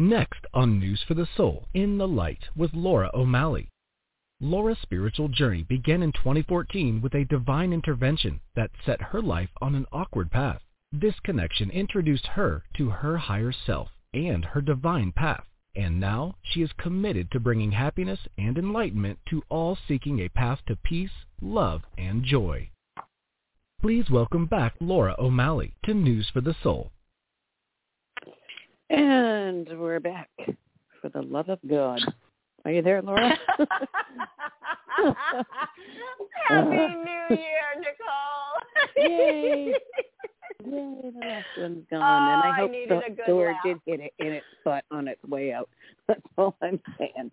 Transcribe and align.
Next 0.00 0.46
on 0.54 0.78
News 0.78 1.02
for 1.06 1.12
the 1.12 1.28
Soul, 1.36 1.68
In 1.74 1.98
the 1.98 2.08
Light 2.08 2.48
with 2.56 2.72
Laura 2.72 3.10
O'Malley. 3.12 3.68
Laura's 4.40 4.78
spiritual 4.78 5.28
journey 5.28 5.62
began 5.62 6.02
in 6.02 6.10
2014 6.12 7.02
with 7.02 7.14
a 7.14 7.26
divine 7.26 7.70
intervention 7.74 8.40
that 8.56 8.70
set 8.86 9.02
her 9.02 9.20
life 9.20 9.50
on 9.60 9.74
an 9.74 9.84
awkward 9.92 10.30
path. 10.30 10.62
This 10.90 11.20
connection 11.20 11.68
introduced 11.70 12.26
her 12.28 12.64
to 12.78 12.88
her 12.88 13.18
higher 13.18 13.52
self 13.52 13.90
and 14.14 14.42
her 14.42 14.62
divine 14.62 15.12
path. 15.12 15.44
And 15.76 16.00
now 16.00 16.36
she 16.44 16.62
is 16.62 16.72
committed 16.78 17.30
to 17.32 17.38
bringing 17.38 17.72
happiness 17.72 18.20
and 18.38 18.56
enlightenment 18.56 19.18
to 19.28 19.42
all 19.50 19.76
seeking 19.86 20.20
a 20.20 20.30
path 20.30 20.60
to 20.68 20.76
peace, 20.76 21.26
love, 21.42 21.82
and 21.98 22.24
joy. 22.24 22.70
Please 23.82 24.08
welcome 24.08 24.46
back 24.46 24.76
Laura 24.80 25.14
O'Malley 25.18 25.74
to 25.84 25.92
News 25.92 26.30
for 26.30 26.40
the 26.40 26.56
Soul. 26.62 26.90
And 28.90 29.68
we're 29.78 30.00
back 30.00 30.28
for 31.00 31.08
the 31.10 31.22
love 31.22 31.48
of 31.48 31.60
God. 31.68 32.00
Are 32.64 32.72
you 32.72 32.82
there, 32.82 33.00
Laura? 33.00 33.38
Happy 36.48 36.70
New 36.70 37.36
Year, 37.36 37.68
Nicole. 37.76 38.56
Yay. 38.96 39.74
Yay, 40.64 41.10
the 41.12 41.12
last 41.20 41.46
one's 41.56 41.86
gone. 41.88 42.02
Oh, 42.02 42.32
and 42.32 42.42
I 42.42 42.48
oh, 42.48 42.50
I 42.50 42.56
hope 42.56 42.70
needed 42.72 42.90
the 42.90 42.98
a 42.98 43.10
good 43.10 43.26
door 43.28 43.46
laugh. 43.46 43.62
did 43.64 43.78
hit 43.86 44.00
it 44.00 44.12
in 44.18 44.32
its 44.32 44.46
butt 44.64 44.84
on 44.90 45.06
its 45.06 45.22
way 45.24 45.52
out. 45.52 45.68
That's 46.08 46.20
all 46.36 46.56
I'm 46.60 46.80
saying. 46.98 47.30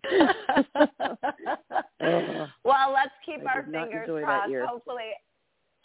Oh. 1.99 2.47
well, 2.63 2.93
let's 2.93 3.11
keep 3.25 3.41
I 3.41 3.51
our 3.51 3.63
fingers 3.63 4.07
crossed. 4.23 4.53
Hopefully 4.69 5.05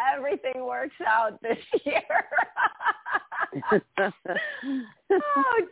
everything 0.01 0.65
works 0.65 0.95
out 1.07 1.41
this 1.43 1.59
year. 1.85 2.03
oh 3.71 3.81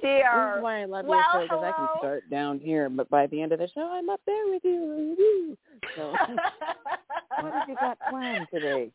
dear. 0.02 0.30
This 0.50 0.56
is 0.58 0.62
why 0.62 0.82
I 0.82 0.84
love 0.84 1.06
Well, 1.06 1.18
your 1.18 1.42
show 1.42 1.42
because 1.42 1.64
I 1.64 1.72
can 1.76 1.88
start 1.98 2.30
down 2.30 2.58
here, 2.58 2.88
but 2.88 3.08
by 3.10 3.26
the 3.26 3.40
end 3.40 3.52
of 3.52 3.58
the 3.58 3.68
show, 3.74 3.88
I'm 3.90 4.08
up 4.10 4.20
there 4.26 4.48
with 4.48 4.62
you. 4.64 5.56
So, 5.96 6.10
what 7.40 7.52
have 7.52 7.68
you 7.68 7.74
got 7.76 7.98
planned 8.10 8.46
today? 8.52 8.90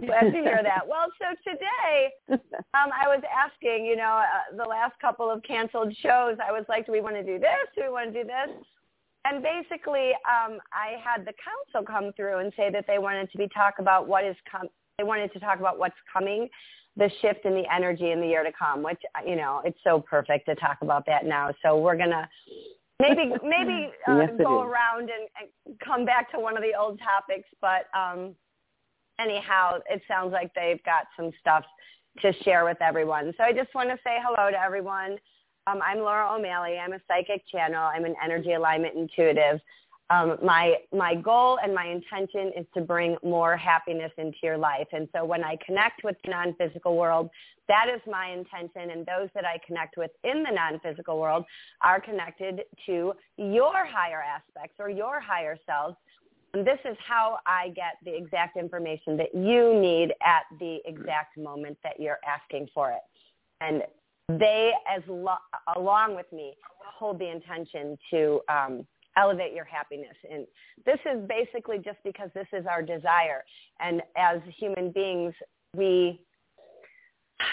Glad 0.00 0.30
to 0.30 0.30
hear 0.30 0.60
that. 0.62 0.86
Well, 0.86 1.06
so 1.18 1.50
today 1.50 2.12
um, 2.30 2.90
I 2.94 3.08
was 3.08 3.20
asking, 3.34 3.84
you 3.84 3.96
know, 3.96 4.22
uh, 4.22 4.56
the 4.56 4.68
last 4.68 4.98
couple 5.00 5.28
of 5.28 5.42
canceled 5.42 5.92
shows, 6.02 6.36
I 6.46 6.52
was 6.52 6.64
like, 6.68 6.86
do 6.86 6.92
we 6.92 7.00
want 7.00 7.16
to 7.16 7.24
do 7.24 7.38
this? 7.38 7.66
Do 7.74 7.82
we 7.82 7.90
want 7.90 8.12
to 8.12 8.22
do 8.22 8.28
this? 8.28 8.64
And 9.24 9.42
basically, 9.42 10.12
um, 10.24 10.58
I 10.72 10.96
had 11.02 11.26
the 11.26 11.32
council 11.42 11.86
come 11.86 12.12
through 12.14 12.38
and 12.38 12.52
say 12.56 12.70
that 12.70 12.86
they 12.86 12.98
wanted 12.98 13.30
to 13.32 13.38
be 13.38 13.48
talk 13.48 13.74
about 13.78 14.06
what 14.06 14.24
is 14.24 14.36
com- 14.50 14.68
they 14.96 15.04
wanted 15.04 15.32
to 15.32 15.40
talk 15.40 15.60
about 15.60 15.78
what's 15.78 15.94
coming, 16.12 16.48
the 16.96 17.10
shift 17.20 17.44
in 17.44 17.54
the 17.54 17.64
energy 17.72 18.10
in 18.10 18.20
the 18.20 18.26
year 18.26 18.42
to 18.42 18.52
come, 18.58 18.82
which 18.82 19.00
you 19.26 19.36
know, 19.36 19.62
it's 19.64 19.78
so 19.84 20.00
perfect 20.00 20.46
to 20.46 20.54
talk 20.54 20.78
about 20.82 21.04
that 21.06 21.24
now. 21.26 21.52
So 21.62 21.78
we're 21.78 21.96
gonna 21.96 22.28
maybe 23.00 23.32
maybe 23.42 23.90
uh, 24.08 24.18
Yes, 24.18 24.30
go 24.38 24.62
is. 24.62 24.70
around 24.70 25.02
and, 25.02 25.28
and 25.40 25.78
come 25.80 26.04
back 26.04 26.30
to 26.32 26.38
one 26.38 26.56
of 26.56 26.62
the 26.62 26.78
old 26.78 26.98
topics, 27.00 27.48
but 27.60 27.86
um, 27.98 28.34
anyhow, 29.20 29.78
it 29.90 30.02
sounds 30.08 30.32
like 30.32 30.52
they've 30.54 30.82
got 30.84 31.06
some 31.16 31.30
stuff 31.40 31.64
to 32.22 32.32
share 32.44 32.64
with 32.64 32.80
everyone. 32.80 33.32
So 33.36 33.44
I 33.44 33.52
just 33.52 33.74
want 33.74 33.90
to 33.90 33.96
say 34.04 34.18
hello 34.24 34.50
to 34.50 34.60
everyone. 34.60 35.18
Um, 35.68 35.80
I'm 35.84 35.98
Laura 35.98 36.34
O'Malley. 36.34 36.78
I'm 36.78 36.94
a 36.94 37.00
psychic 37.06 37.46
channel. 37.48 37.82
I'm 37.82 38.04
an 38.04 38.14
energy 38.24 38.54
alignment 38.54 38.96
intuitive. 38.96 39.60
Um, 40.08 40.38
my 40.42 40.76
my 40.94 41.14
goal 41.14 41.58
and 41.62 41.74
my 41.74 41.86
intention 41.86 42.52
is 42.56 42.64
to 42.72 42.80
bring 42.80 43.16
more 43.22 43.54
happiness 43.54 44.12
into 44.16 44.38
your 44.42 44.56
life. 44.56 44.86
And 44.92 45.08
so 45.14 45.26
when 45.26 45.44
I 45.44 45.58
connect 45.66 46.04
with 46.04 46.16
the 46.24 46.30
non-physical 46.30 46.96
world, 46.96 47.28
that 47.68 47.86
is 47.94 48.00
my 48.10 48.30
intention. 48.30 48.92
And 48.92 49.04
those 49.04 49.28
that 49.34 49.44
I 49.44 49.58
connect 49.66 49.98
with 49.98 50.10
in 50.24 50.42
the 50.42 50.50
non-physical 50.50 51.18
world 51.18 51.44
are 51.82 52.00
connected 52.00 52.62
to 52.86 53.12
your 53.36 53.84
higher 53.84 54.22
aspects 54.22 54.76
or 54.78 54.88
your 54.88 55.20
higher 55.20 55.58
selves. 55.66 55.96
And 56.54 56.66
this 56.66 56.78
is 56.86 56.96
how 57.06 57.40
I 57.44 57.68
get 57.76 57.98
the 58.06 58.16
exact 58.16 58.56
information 58.56 59.18
that 59.18 59.34
you 59.34 59.78
need 59.78 60.14
at 60.24 60.44
the 60.58 60.78
exact 60.86 61.36
moment 61.36 61.76
that 61.84 62.00
you're 62.00 62.20
asking 62.26 62.68
for 62.72 62.90
it. 62.90 63.02
And 63.60 63.82
they, 64.28 64.72
as 64.88 65.02
lo- 65.08 65.36
along 65.76 66.14
with 66.14 66.30
me, 66.32 66.54
hold 66.98 67.18
the 67.18 67.30
intention 67.30 67.96
to 68.10 68.40
um, 68.48 68.86
elevate 69.16 69.54
your 69.54 69.64
happiness. 69.64 70.16
And 70.30 70.46
this 70.84 70.98
is 71.06 71.26
basically 71.28 71.78
just 71.78 71.98
because 72.04 72.30
this 72.34 72.46
is 72.52 72.66
our 72.66 72.82
desire. 72.82 73.44
And 73.80 74.02
as 74.16 74.40
human 74.58 74.90
beings, 74.92 75.34
we 75.74 76.20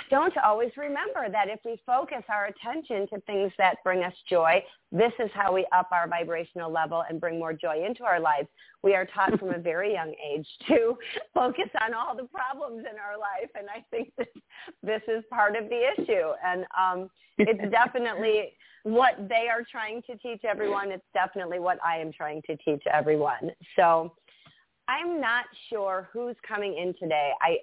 don't 0.09 0.35
always 0.37 0.71
remember 0.77 1.27
that 1.31 1.47
if 1.47 1.59
we 1.63 1.79
focus 1.85 2.23
our 2.29 2.47
attention 2.47 3.07
to 3.09 3.19
things 3.21 3.51
that 3.57 3.77
bring 3.83 4.03
us 4.03 4.13
joy, 4.29 4.63
this 4.91 5.11
is 5.19 5.29
how 5.33 5.53
we 5.53 5.65
up 5.75 5.89
our 5.91 6.07
vibrational 6.07 6.71
level 6.71 7.03
and 7.07 7.19
bring 7.19 7.37
more 7.37 7.53
joy 7.53 7.85
into 7.85 8.03
our 8.03 8.19
lives. 8.19 8.47
We 8.83 8.95
are 8.95 9.05
taught 9.05 9.39
from 9.39 9.53
a 9.53 9.59
very 9.59 9.93
young 9.93 10.13
age 10.23 10.47
to 10.67 10.97
focus 11.33 11.69
on 11.83 11.93
all 11.93 12.15
the 12.15 12.25
problems 12.25 12.85
in 12.89 12.97
our 12.99 13.17
life, 13.17 13.49
and 13.55 13.67
I 13.69 13.83
think 13.91 14.11
that 14.17 14.27
this 14.83 15.01
is 15.07 15.23
part 15.29 15.55
of 15.55 15.69
the 15.69 15.81
issue. 15.97 16.31
And 16.43 16.65
um, 16.79 17.09
it's 17.37 17.71
definitely 17.71 18.53
what 18.83 19.15
they 19.27 19.47
are 19.49 19.63
trying 19.69 20.01
to 20.03 20.17
teach 20.17 20.41
everyone. 20.43 20.91
It's 20.91 21.05
definitely 21.13 21.59
what 21.59 21.79
I 21.83 21.97
am 21.97 22.11
trying 22.11 22.41
to 22.43 22.55
teach 22.57 22.83
everyone. 22.91 23.51
So 23.75 24.13
I'm 24.87 25.19
not 25.19 25.45
sure 25.69 26.09
who's 26.13 26.35
coming 26.47 26.77
in 26.77 26.93
today. 26.99 27.31
I 27.41 27.57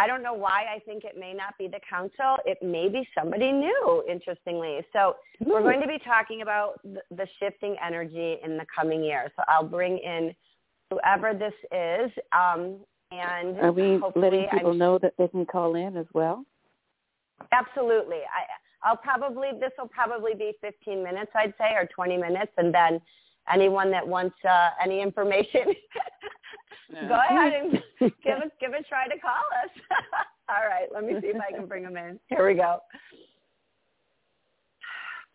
I 0.00 0.06
don't 0.06 0.22
know 0.22 0.32
why 0.32 0.64
I 0.74 0.78
think 0.78 1.04
it 1.04 1.18
may 1.18 1.34
not 1.34 1.58
be 1.58 1.68
the 1.68 1.80
council. 1.88 2.38
It 2.46 2.56
may 2.62 2.88
be 2.88 3.06
somebody 3.14 3.52
new, 3.52 4.02
interestingly. 4.10 4.78
So 4.94 5.16
we're 5.40 5.60
going 5.60 5.82
to 5.82 5.86
be 5.86 5.98
talking 6.02 6.40
about 6.40 6.80
the, 6.82 7.02
the 7.14 7.26
shifting 7.38 7.76
energy 7.86 8.38
in 8.42 8.56
the 8.56 8.64
coming 8.74 9.04
year. 9.04 9.30
So 9.36 9.42
I'll 9.46 9.68
bring 9.68 9.98
in 9.98 10.34
whoever 10.88 11.34
this 11.34 11.52
is. 11.70 12.10
Um, 12.32 12.78
and 13.12 13.58
Are 13.58 13.72
we 13.72 14.00
letting 14.16 14.46
people 14.50 14.70
I'm, 14.70 14.78
know 14.78 14.98
that 14.98 15.12
they 15.18 15.28
can 15.28 15.44
call 15.44 15.74
in 15.74 15.98
as 15.98 16.06
well? 16.14 16.46
Absolutely. 17.52 18.20
I, 18.20 18.88
I'll 18.88 18.96
probably, 18.96 19.48
this 19.60 19.72
will 19.78 19.88
probably 19.88 20.32
be 20.32 20.52
15 20.62 21.04
minutes, 21.04 21.30
I'd 21.34 21.52
say, 21.58 21.74
or 21.74 21.86
20 21.94 22.16
minutes. 22.16 22.52
And 22.56 22.72
then 22.72 23.02
anyone 23.52 23.90
that 23.90 24.06
wants 24.06 24.36
uh, 24.48 24.70
any 24.82 25.02
information, 25.02 25.66
go 27.08 27.20
ahead 27.28 27.52
and 27.52 27.72
give 28.22 28.38
us 28.38 28.50
give 28.60 28.72
a 28.72 28.82
try 28.84 29.06
to 29.08 29.18
call 29.18 29.44
us. 29.64 29.70
All 30.48 30.66
right, 30.68 30.88
let 30.92 31.04
me 31.04 31.14
see 31.20 31.28
if 31.28 31.36
I 31.40 31.52
can 31.56 31.66
bring 31.66 31.84
them 31.84 31.96
in. 31.96 32.18
Here 32.28 32.46
we 32.46 32.54
go. 32.54 32.80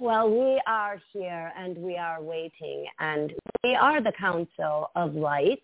well, 0.00 0.30
we 0.30 0.62
are 0.66 0.98
here 1.12 1.52
and 1.58 1.76
we 1.76 1.96
are 1.98 2.22
waiting, 2.22 2.86
and 2.98 3.32
we 3.62 3.74
are 3.74 4.00
the 4.02 4.12
Council 4.18 4.90
of 4.96 5.14
Light. 5.14 5.62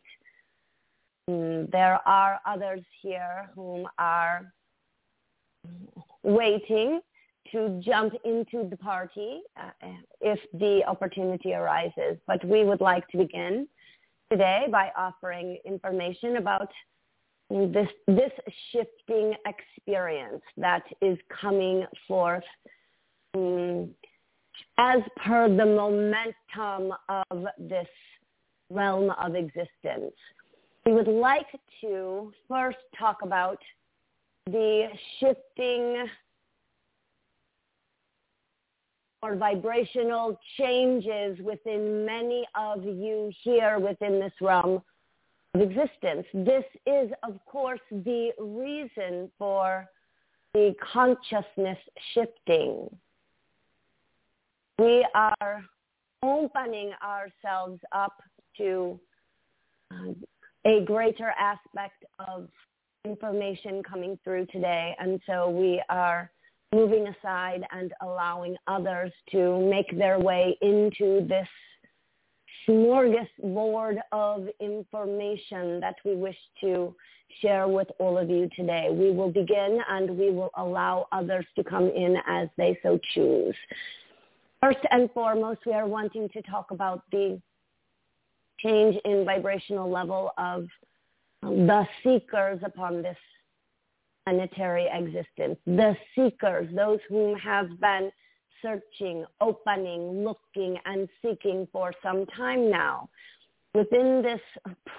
Mm, 1.31 1.71
There 1.71 2.01
are 2.07 2.41
others 2.47 2.83
here 3.01 3.51
whom 3.55 3.89
are 3.99 4.53
waiting 6.23 7.01
to 7.53 7.81
jump 7.85 8.15
into 8.25 8.69
the 8.69 8.77
party 8.77 9.41
uh, 9.57 9.71
if 10.21 10.39
the 10.55 10.83
opportunity 10.87 11.55
arises. 11.55 12.19
But 12.27 12.45
we 12.45 12.65
would 12.65 12.81
like 12.81 13.07
to 13.09 13.19
begin 13.19 13.67
today 14.31 14.67
by 14.71 14.91
offering 14.97 15.59
information 15.65 16.37
about 16.37 16.69
this 17.51 17.89
this 18.07 18.31
shifting 18.71 19.35
experience 19.47 20.43
that 20.57 20.85
is 21.03 21.19
coming 21.41 21.85
forth 22.07 22.45
um, 23.35 23.91
as 24.79 25.01
per 25.25 25.49
the 25.49 25.67
momentum 25.67 26.97
of 27.09 27.45
this 27.59 27.89
realm 28.71 29.11
of 29.21 29.35
existence. 29.35 30.15
We 30.87 30.93
would 30.93 31.09
like 31.09 31.49
to 31.83 32.33
first 32.49 32.79
talk 32.99 33.19
about 33.23 33.59
the 34.47 34.89
shifting 35.19 36.07
or 39.23 39.37
vibrational 39.37 40.39
changes 40.59 41.39
within 41.41 42.07
many 42.07 42.47
of 42.55 42.85
you 42.85 43.31
here 43.43 43.79
within 43.79 44.19
this 44.19 44.33
realm 44.41 44.83
of 45.55 45.61
existence. 45.61 46.27
This 46.33 46.65
is, 46.87 47.11
of 47.23 47.39
course, 47.45 47.81
the 47.91 48.31
reason 48.39 49.31
for 49.39 49.87
the 50.55 50.75
consciousness 50.93 51.79
shifting. 52.15 52.89
We 54.79 55.07
are 55.15 55.63
opening 56.23 56.93
ourselves 57.05 57.81
up 57.93 58.23
to 58.57 58.99
um, 59.91 60.17
a 60.65 60.83
greater 60.85 61.33
aspect 61.39 62.05
of 62.29 62.49
information 63.05 63.83
coming 63.83 64.19
through 64.25 64.47
today. 64.47 64.95
And 64.99 65.21
so 65.27 65.49
we 65.49 65.83
are 65.89 66.31
moving 66.73 67.09
aside 67.09 67.63
and 67.73 67.93
allowing 68.01 68.57
others 68.67 69.13
to 69.33 69.69
make 69.69 69.97
their 69.99 70.19
way 70.19 70.57
into 70.63 71.27
this 71.27 71.49
smorgasbord 72.69 73.97
of 74.13 74.47
information 74.61 75.81
that 75.81 75.97
we 76.05 76.15
wish 76.15 76.37
to 76.61 76.95
share 77.41 77.67
with 77.67 77.89
all 77.99 78.19
of 78.19 78.31
you 78.31 78.49
today. 78.55 78.89
We 78.91 79.11
will 79.11 79.31
begin 79.31 79.81
and 79.89 80.17
we 80.17 80.31
will 80.31 80.51
allow 80.57 81.09
others 81.11 81.47
to 81.57 81.65
come 81.65 81.89
in 81.89 82.17
as 82.29 82.49
they 82.57 82.79
so 82.83 82.99
choose. 83.15 83.55
First 84.61 84.81
and 84.91 85.11
foremost, 85.13 85.61
we 85.67 85.73
are 85.73 85.87
wanting 85.87 86.29
to 86.31 86.43
talk 86.43 86.71
about 86.71 87.03
the 87.11 87.41
change 88.59 88.97
in 89.05 89.25
vibrational 89.25 89.91
level 89.91 90.33
of 90.37 90.67
um, 91.43 91.67
the 91.67 91.87
seekers 92.05 92.61
upon 92.63 93.03
this 93.03 93.17
planetary 94.31 94.89
existence. 94.93 95.59
The 95.67 95.97
seekers, 96.15 96.69
those 96.75 96.99
whom 97.09 97.37
have 97.39 97.81
been 97.81 98.11
searching, 98.63 99.25
opening, 99.41 100.25
looking, 100.25 100.77
and 100.85 101.09
seeking 101.23 101.67
for 101.73 101.93
some 102.03 102.27
time 102.27 102.71
now. 102.71 103.09
Within 103.75 104.23
this 104.23 104.41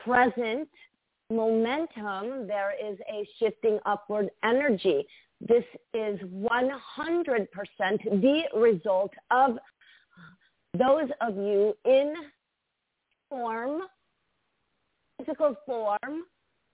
present 0.04 0.68
momentum, 1.30 2.48
there 2.48 2.74
is 2.83 2.98
a 3.10 3.28
shifting 3.39 3.80
upward 3.86 4.30
energy. 4.44 5.06
This 5.39 5.63
is 5.94 6.19
100% 6.22 7.48
the 7.80 8.44
result 8.56 9.12
of 9.30 9.57
those 10.78 11.10
of 11.19 11.36
you 11.36 11.74
in 11.86 12.13
form, 13.30 13.81
physical 15.18 15.56
form, 15.66 16.24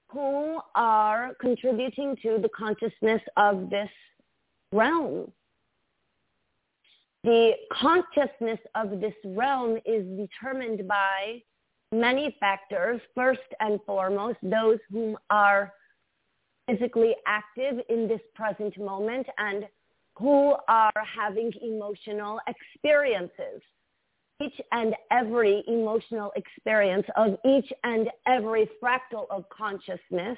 who 0.10 0.60
are 0.76 1.34
contributing 1.40 2.16
to 2.24 2.40
the 2.42 2.50
consciousness 2.50 3.22
of 3.36 3.70
this 3.70 3.90
realm. 4.72 5.32
The 7.24 7.52
consciousness 7.72 8.60
of 8.76 9.02
this 9.02 9.14
realm 9.26 9.78
is 9.86 10.06
determined 10.18 10.88
by 10.88 11.42
many 11.92 12.36
factors. 12.40 13.02
First 13.16 13.42
and 13.60 13.80
foremost, 13.86 14.38
those 14.42 14.80
whom 14.90 15.18
are 15.30 15.74
physically 16.68 17.16
active 17.26 17.80
in 17.90 18.08
this 18.08 18.22
present 18.36 18.78
moment 18.78 19.28
and 19.38 19.68
who 20.16 20.56
are 20.68 20.92
having 20.96 21.52
emotional 21.62 22.40
experiences. 22.48 23.62
Each 24.44 24.60
and 24.72 24.94
every 25.12 25.64
emotional 25.68 26.32
experience 26.36 27.06
of 27.16 27.38
each 27.44 27.72
and 27.84 28.08
every 28.28 28.70
fractal 28.82 29.26
of 29.32 29.46
consciousness, 29.50 30.38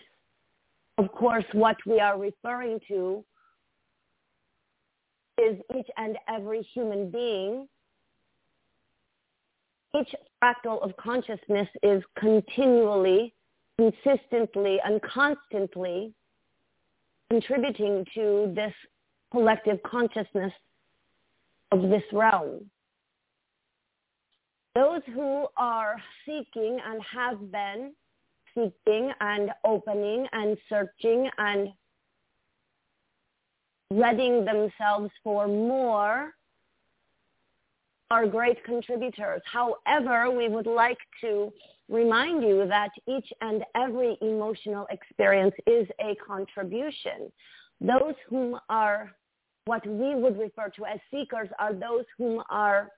of 0.98 1.12
course, 1.12 1.46
what 1.54 1.78
we 1.86 2.00
are 2.00 2.18
referring 2.18 2.80
to 2.88 3.24
is 5.38 5.57
each 5.78 5.88
and 5.98 6.18
every 6.28 6.62
human 6.74 7.10
being 7.12 7.68
each 9.98 10.13
fractal 10.42 10.81
of 10.84 10.95
consciousness 10.98 11.68
is 11.81 12.04
continually, 12.18 13.34
consistently, 13.78 14.80
and 14.84 15.02
constantly 15.02 16.13
contributing 17.30 18.06
to 18.13 18.52
this 18.56 18.74
collective 19.31 19.81
consciousness 19.84 20.54
of 21.72 21.81
this 21.90 22.04
realm. 22.12 22.69
Those 24.75 25.01
who 25.13 25.48
are 25.57 25.95
seeking 26.25 26.80
and 26.86 27.01
have 27.12 27.51
been 27.51 27.94
seeking 28.54 29.12
and 29.19 29.51
opening 29.66 30.27
and 30.31 30.57
searching 30.68 31.30
and 31.38 31.69
readying 33.92 34.45
themselves 34.45 35.12
for 35.24 35.48
more 35.48 36.33
are 38.12 38.27
great 38.27 38.63
contributors. 38.63 39.42
However, 39.51 40.31
we 40.31 40.48
would 40.48 40.66
like 40.66 40.98
to 41.21 41.51
remind 41.89 42.44
you 42.44 42.68
that 42.68 42.89
each 43.07 43.31
and 43.42 43.63
every 43.75 44.18
emotional 44.21 44.88
experience 44.89 45.56
is 45.68 45.88
a 46.00 46.16
contribution. 46.16 47.31
Those 47.81 48.16
whom 48.27 48.60
are 48.69 49.12
what 49.66 49.86
we 49.86 50.16
would 50.16 50.38
refer 50.39 50.69
to 50.69 50.86
as 50.86 51.00
seekers 51.12 51.50
are 51.60 51.74
those 51.74 52.06
whom 52.18 52.44
are 52.50 52.92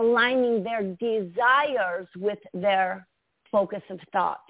aligning 0.00 0.64
their 0.64 0.82
desires 0.82 2.06
with 2.16 2.38
their 2.54 3.06
focus 3.52 3.82
of 3.90 4.00
thought. 4.12 4.40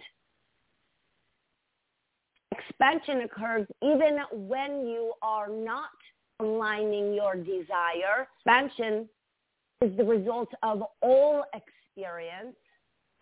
Expansion 2.52 3.23
occurs 3.23 3.67
even 3.82 4.19
when 4.32 4.87
you 4.87 5.12
are 5.23 5.49
not 5.49 5.91
aligning 6.41 7.14
your 7.14 7.35
desire. 7.35 8.29
Expansion 8.37 9.08
is 9.82 9.97
the 9.97 10.05
result 10.05 10.49
of 10.62 10.82
all 11.02 11.44
experience. 11.55 12.56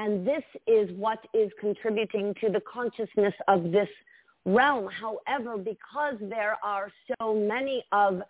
And 0.00 0.26
this 0.26 0.44
is 0.66 0.90
what 0.96 1.18
is 1.34 1.50
contributing 1.60 2.34
to 2.40 2.50
the 2.50 2.60
consciousness 2.72 3.34
of 3.48 3.72
this 3.72 3.88
realm. 4.44 4.88
However, 4.88 5.58
because 5.58 6.14
there 6.20 6.56
are 6.62 6.90
so 7.20 7.34
many 7.34 7.84
of 7.90 8.22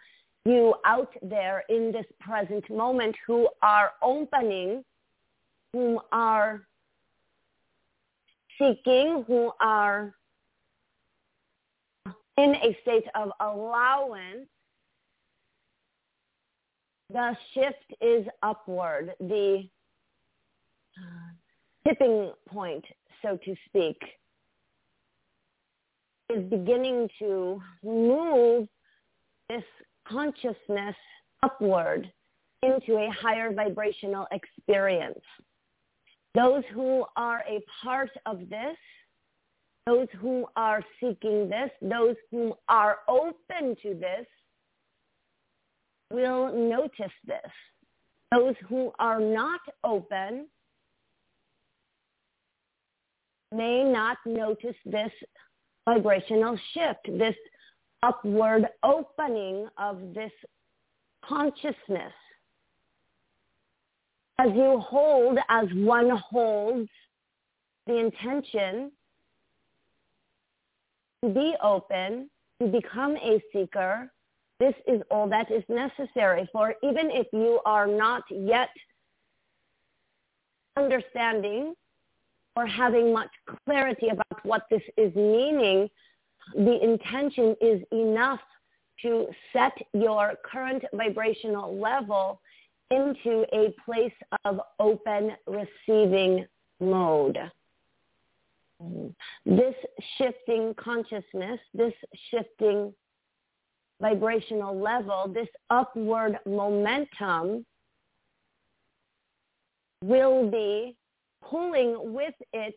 you 0.48 0.74
out 0.84 1.12
there 1.22 1.64
in 1.68 1.92
this 1.92 2.06
present 2.20 2.68
moment 2.70 3.14
who 3.26 3.48
are 3.62 3.92
opening, 4.02 4.84
who 5.72 6.00
are 6.10 6.62
seeking, 8.58 9.24
who 9.26 9.52
are 9.60 10.14
in 12.38 12.54
a 12.54 12.76
state 12.82 13.04
of 13.14 13.30
allowance, 13.40 14.48
the 17.10 17.36
shift 17.52 18.00
is 18.00 18.26
upward. 18.42 19.14
The 19.20 19.68
uh, 20.96 21.88
tipping 21.88 22.32
point, 22.48 22.84
so 23.22 23.38
to 23.44 23.54
speak, 23.66 24.00
is 26.30 26.44
beginning 26.44 27.08
to 27.18 27.60
move 27.82 28.68
this 29.48 29.64
consciousness 30.10 30.94
upward 31.42 32.10
into 32.62 32.96
a 32.96 33.10
higher 33.10 33.52
vibrational 33.52 34.26
experience. 34.32 35.20
Those 36.34 36.62
who 36.72 37.04
are 37.16 37.42
a 37.48 37.60
part 37.82 38.10
of 38.26 38.48
this, 38.48 38.76
those 39.86 40.08
who 40.20 40.46
are 40.56 40.82
seeking 41.00 41.48
this, 41.48 41.70
those 41.80 42.16
who 42.30 42.54
are 42.68 42.98
open 43.08 43.76
to 43.82 43.94
this, 43.94 44.26
will 46.10 46.52
notice 46.52 47.12
this. 47.26 47.52
Those 48.32 48.54
who 48.68 48.92
are 48.98 49.20
not 49.20 49.60
open 49.84 50.46
may 53.52 53.82
not 53.82 54.18
notice 54.26 54.76
this 54.84 55.12
vibrational 55.88 56.58
shift, 56.74 57.18
this 57.18 57.34
upward 58.02 58.66
opening 58.82 59.68
of 59.76 60.14
this 60.14 60.32
consciousness. 61.24 62.12
As 64.38 64.50
you 64.54 64.78
hold, 64.78 65.38
as 65.48 65.66
one 65.74 66.10
holds 66.10 66.88
the 67.86 67.96
intention 67.96 68.92
to 71.22 71.30
be 71.30 71.54
open, 71.62 72.30
to 72.60 72.68
become 72.68 73.16
a 73.16 73.42
seeker, 73.52 74.10
this 74.60 74.74
is 74.86 75.02
all 75.10 75.28
that 75.28 75.50
is 75.50 75.64
necessary 75.68 76.48
for 76.52 76.74
even 76.82 77.10
if 77.10 77.26
you 77.32 77.60
are 77.64 77.86
not 77.86 78.22
yet 78.30 78.70
understanding 80.76 81.74
or 82.56 82.66
having 82.66 83.12
much 83.12 83.30
clarity 83.64 84.08
about 84.08 84.44
what 84.44 84.62
this 84.70 84.82
is 84.96 85.14
meaning, 85.14 85.88
the 86.54 86.82
intention 86.82 87.56
is 87.60 87.82
enough 87.92 88.40
to 89.02 89.26
set 89.52 89.72
your 89.92 90.34
current 90.44 90.84
vibrational 90.92 91.78
level 91.78 92.40
into 92.90 93.44
a 93.52 93.74
place 93.84 94.12
of 94.44 94.60
open 94.80 95.32
receiving 95.46 96.46
mode. 96.80 97.38
This 99.44 99.74
shifting 100.16 100.74
consciousness, 100.78 101.60
this 101.74 101.92
shifting 102.30 102.92
vibrational 104.00 104.78
level, 104.78 105.30
this 105.32 105.48
upward 105.70 106.38
momentum 106.46 107.66
will 110.02 110.48
be 110.48 110.96
pulling 111.42 112.12
with 112.14 112.34
it 112.52 112.76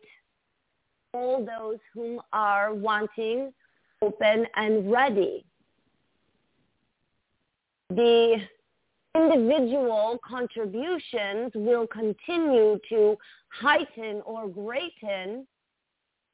all 1.14 1.44
those 1.44 1.78
whom 1.94 2.20
are 2.32 2.74
wanting, 2.74 3.52
open, 4.02 4.46
and 4.56 4.90
ready. 4.90 5.44
The 7.90 8.36
individual 9.14 10.18
contributions 10.26 11.52
will 11.54 11.86
continue 11.86 12.78
to 12.88 13.16
heighten 13.48 14.22
or 14.24 14.48
greaten 14.48 15.46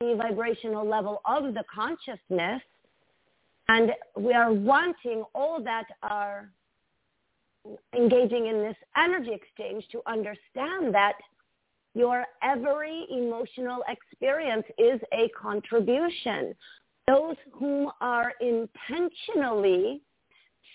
the 0.00 0.14
vibrational 0.16 0.86
level 0.86 1.20
of 1.26 1.54
the 1.54 1.64
consciousness 1.74 2.62
and 3.68 3.92
we 4.16 4.32
are 4.32 4.52
wanting 4.52 5.24
all 5.34 5.62
that 5.62 5.86
are 6.02 6.50
engaging 7.94 8.46
in 8.46 8.58
this 8.58 8.76
energy 8.96 9.32
exchange 9.32 9.84
to 9.92 10.00
understand 10.06 10.94
that 10.94 11.14
Your 11.94 12.24
every 12.42 13.06
emotional 13.10 13.82
experience 13.88 14.64
is 14.78 15.00
a 15.12 15.28
contribution. 15.30 16.54
Those 17.08 17.36
whom 17.54 17.90
are 18.02 18.34
intentionally 18.42 20.02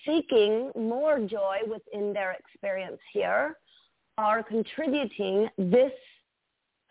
seeking 0.04 0.72
more 0.76 1.20
joy 1.20 1.58
within 1.70 2.12
their 2.12 2.32
experience 2.32 3.00
here 3.14 3.56
are 4.18 4.42
contributing 4.42 5.48
this 5.60 5.92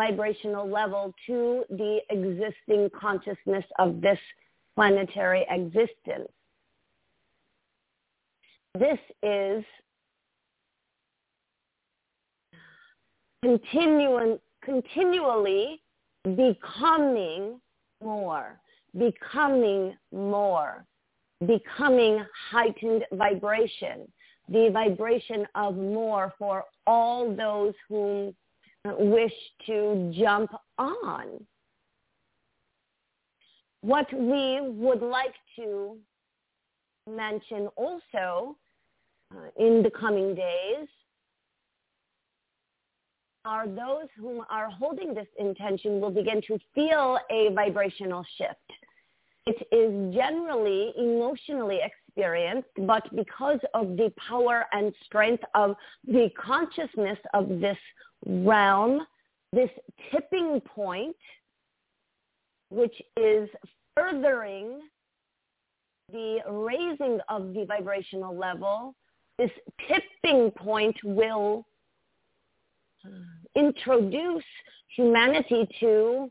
vibrational 0.01 0.69
level 0.69 1.13
to 1.27 1.65
the 1.71 1.99
existing 2.11 2.89
consciousness 2.99 3.65
of 3.81 4.01
this 4.01 4.19
planetary 4.77 5.45
existence. 5.51 6.31
This 8.79 8.99
is 9.25 9.65
continuing, 13.43 14.39
continually 14.65 15.83
becoming 16.25 17.61
more, 18.03 18.61
becoming 18.99 19.97
more, 20.13 20.85
becoming 21.47 22.25
heightened 22.51 23.05
vibration, 23.13 24.11
the 24.49 24.71
vibration 24.73 25.47
of 25.55 25.77
more 25.77 26.33
for 26.39 26.65
all 26.87 27.35
those 27.35 27.75
who 27.89 28.35
wish 28.85 29.33
to 29.67 30.13
jump 30.17 30.51
on. 30.79 31.45
What 33.81 34.13
we 34.13 34.61
would 34.61 35.03
like 35.03 35.35
to 35.57 35.97
mention 37.09 37.69
also 37.77 38.57
uh, 39.35 39.39
in 39.59 39.83
the 39.83 39.91
coming 39.91 40.35
days 40.35 40.89
are 43.45 43.67
those 43.67 44.07
whom 44.17 44.45
are 44.51 44.71
holding 44.71 45.15
this 45.15 45.27
intention 45.39 46.01
will 46.01 46.11
begin 46.11 46.41
to 46.47 46.59
feel 46.75 47.19
a 47.31 47.49
vibrational 47.55 48.25
shift. 48.39 48.73
It 49.47 49.67
is 49.73 50.15
generally 50.15 50.93
emotionally 50.97 51.81
experienced, 51.83 52.69
but 52.87 53.03
because 53.15 53.59
of 53.75 53.97
the 53.97 54.13
power 54.29 54.67
and 54.73 54.93
strength 55.05 55.43
of 55.55 55.75
the 56.07 56.31
consciousness 56.41 57.19
of 57.35 57.49
this 57.49 57.79
realm, 58.25 59.01
this 59.53 59.71
tipping 60.11 60.61
point, 60.61 61.17
which 62.71 62.95
is 63.17 63.49
furthering 63.97 64.81
the 66.13 66.39
raising 66.49 67.19
of 67.29 67.53
the 67.53 67.65
vibrational 67.67 68.37
level, 68.37 68.95
this 69.39 69.51
tipping 69.89 70.51
point 70.53 70.97
will 71.03 71.67
introduce 73.57 74.45
humanity 74.95 75.67
to 75.81 76.31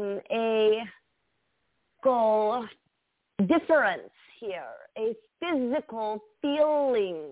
um, 0.00 0.20
a 0.30 0.82
goal 2.04 2.66
difference 3.48 4.12
here, 4.38 4.62
a 4.96 5.16
physical 5.40 6.22
feeling, 6.40 7.24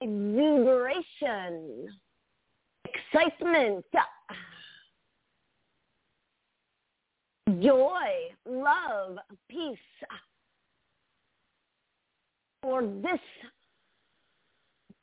exuberation, 0.00 1.88
excitement, 2.84 3.84
joy, 7.60 8.08
love, 8.46 9.18
peace. 9.50 9.78
For 12.62 12.82
this 12.82 13.20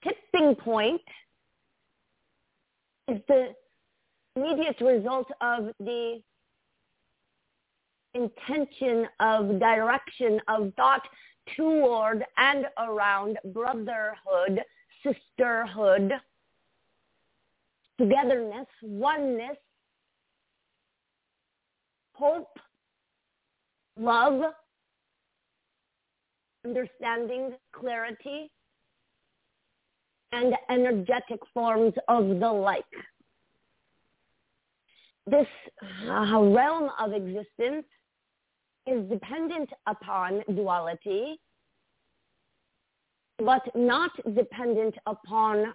tipping 0.04 0.56
point 0.56 1.02
is 3.08 3.20
the 3.28 3.50
immediate 4.36 4.80
result 4.82 5.28
of 5.42 5.72
the 5.80 6.22
intention 8.16 9.08
of 9.20 9.60
direction 9.60 10.40
of 10.48 10.74
thought 10.76 11.04
toward 11.56 12.24
and 12.38 12.66
around 12.80 13.38
brotherhood, 13.54 14.62
sisterhood, 15.04 16.12
togetherness, 17.98 18.68
oneness, 18.82 19.58
hope, 22.14 22.58
love, 24.00 24.42
understanding, 26.66 27.54
clarity, 27.72 28.50
and 30.32 30.56
energetic 30.70 31.40
forms 31.54 31.94
of 32.08 32.40
the 32.40 32.52
like. 32.52 32.84
This 35.28 35.48
uh, 36.08 36.40
realm 36.40 36.90
of 37.00 37.14
existence 37.14 37.86
is 38.88 39.10
dependent 39.10 39.70
upon 39.88 40.42
duality, 40.54 41.40
but 43.40 43.64
not 43.76 44.12
dependent 44.36 44.96
upon 45.06 45.74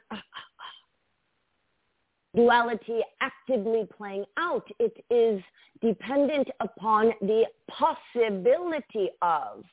duality 2.34 3.00
actively 3.20 3.86
playing 3.96 4.24
out. 4.38 4.66
It 4.78 5.04
is 5.10 5.42
dependent 5.82 6.48
upon 6.60 7.12
the 7.20 7.44
possibility 7.68 9.10
of. 9.22 9.64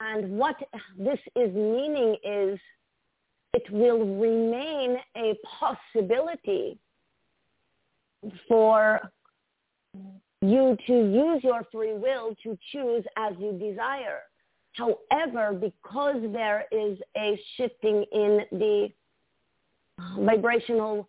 And 0.00 0.30
what 0.36 0.56
this 0.98 1.18
is 1.36 1.54
meaning 1.54 2.16
is 2.24 2.58
it 3.54 3.70
will 3.70 3.98
remain 3.98 4.96
a 5.16 5.34
possibility 5.60 6.78
for 8.48 9.00
you 10.42 10.76
to 10.86 10.92
use 10.92 11.42
your 11.44 11.62
free 11.70 11.94
will 11.94 12.34
to 12.42 12.58
choose 12.72 13.04
as 13.16 13.32
you 13.38 13.52
desire. 13.52 14.20
However, 14.72 15.52
because 15.52 16.16
there 16.32 16.64
is 16.72 16.98
a 17.16 17.40
shifting 17.56 18.04
in 18.12 18.40
the 18.50 18.88
vibrational 20.18 21.08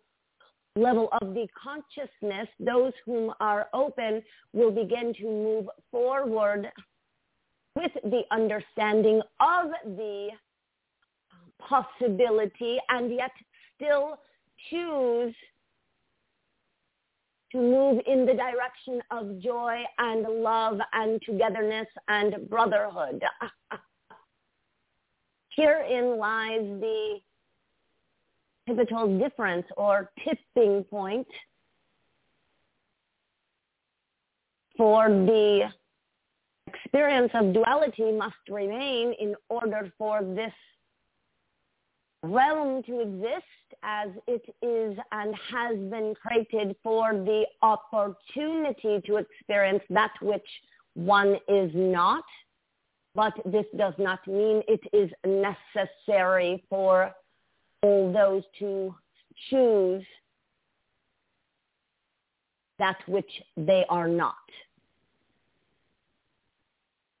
level 0.76 1.08
of 1.20 1.34
the 1.34 1.46
consciousness, 1.60 2.48
those 2.60 2.92
whom 3.04 3.32
are 3.40 3.68
open 3.72 4.22
will 4.52 4.70
begin 4.70 5.14
to 5.14 5.24
move 5.24 5.66
forward 5.90 6.70
with 7.74 7.92
the 8.04 8.22
understanding 8.30 9.20
of 9.40 9.70
the 9.84 10.28
possibility 11.58 12.78
and 12.88 13.12
yet 13.12 13.30
still 13.74 14.18
choose 14.70 15.34
to 17.54 17.60
move 17.60 18.02
in 18.08 18.26
the 18.26 18.34
direction 18.34 19.00
of 19.12 19.38
joy 19.40 19.76
and 19.98 20.22
love 20.42 20.78
and 20.92 21.22
togetherness 21.22 21.86
and 22.08 22.50
brotherhood. 22.50 23.22
Herein 25.56 26.18
lies 26.18 26.62
the 26.80 27.20
pivotal 28.66 29.18
difference 29.20 29.66
or 29.76 30.10
tipping 30.24 30.82
point 30.84 31.28
for 34.76 35.08
the 35.08 35.70
experience 36.66 37.30
of 37.34 37.52
duality 37.52 38.10
must 38.10 38.34
remain 38.50 39.14
in 39.20 39.36
order 39.48 39.92
for 39.96 40.24
this 40.24 40.52
realm 42.24 42.82
to 42.82 43.00
exist 43.00 43.44
as 43.84 44.08
it 44.26 44.42
is 44.62 44.98
and 45.12 45.34
has 45.52 45.76
been 45.90 46.14
created 46.14 46.74
for 46.82 47.12
the 47.12 47.44
opportunity 47.62 49.00
to 49.06 49.16
experience 49.16 49.82
that 49.90 50.12
which 50.22 50.46
one 50.94 51.36
is 51.48 51.70
not. 51.74 52.24
But 53.14 53.34
this 53.44 53.66
does 53.76 53.94
not 53.98 54.26
mean 54.26 54.62
it 54.66 54.80
is 54.92 55.10
necessary 55.24 56.64
for 56.68 57.12
all 57.82 58.12
those 58.12 58.42
to 58.58 58.94
choose 59.50 60.02
that 62.78 62.96
which 63.06 63.30
they 63.56 63.84
are 63.88 64.08
not. 64.08 64.34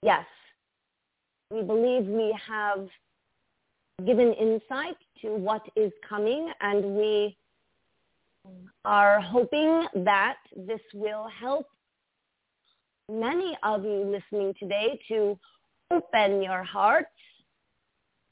Yes, 0.02 0.26
we 1.50 1.62
believe 1.62 2.06
we 2.06 2.36
have 2.46 2.88
given 4.02 4.32
insight 4.34 4.96
to 5.22 5.28
what 5.28 5.62
is 5.76 5.92
coming 6.08 6.50
and 6.60 6.84
we 6.96 7.36
are 8.84 9.20
hoping 9.20 9.86
that 10.04 10.36
this 10.56 10.80
will 10.92 11.28
help 11.28 11.66
many 13.10 13.56
of 13.62 13.84
you 13.84 14.04
listening 14.04 14.52
today 14.58 14.98
to 15.08 15.38
open 15.92 16.42
your 16.42 16.64
hearts 16.64 17.08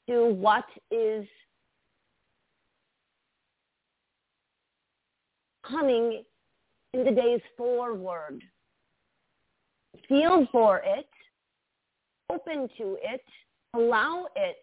to 0.07 0.33
what 0.33 0.65
is 0.91 1.25
coming 5.65 6.23
in 6.93 7.03
the 7.05 7.11
days 7.11 7.39
forward. 7.57 8.43
Feel 10.09 10.45
for 10.51 10.81
it, 10.83 11.07
open 12.29 12.67
to 12.77 12.97
it, 13.01 13.23
allow 13.73 14.27
it 14.35 14.57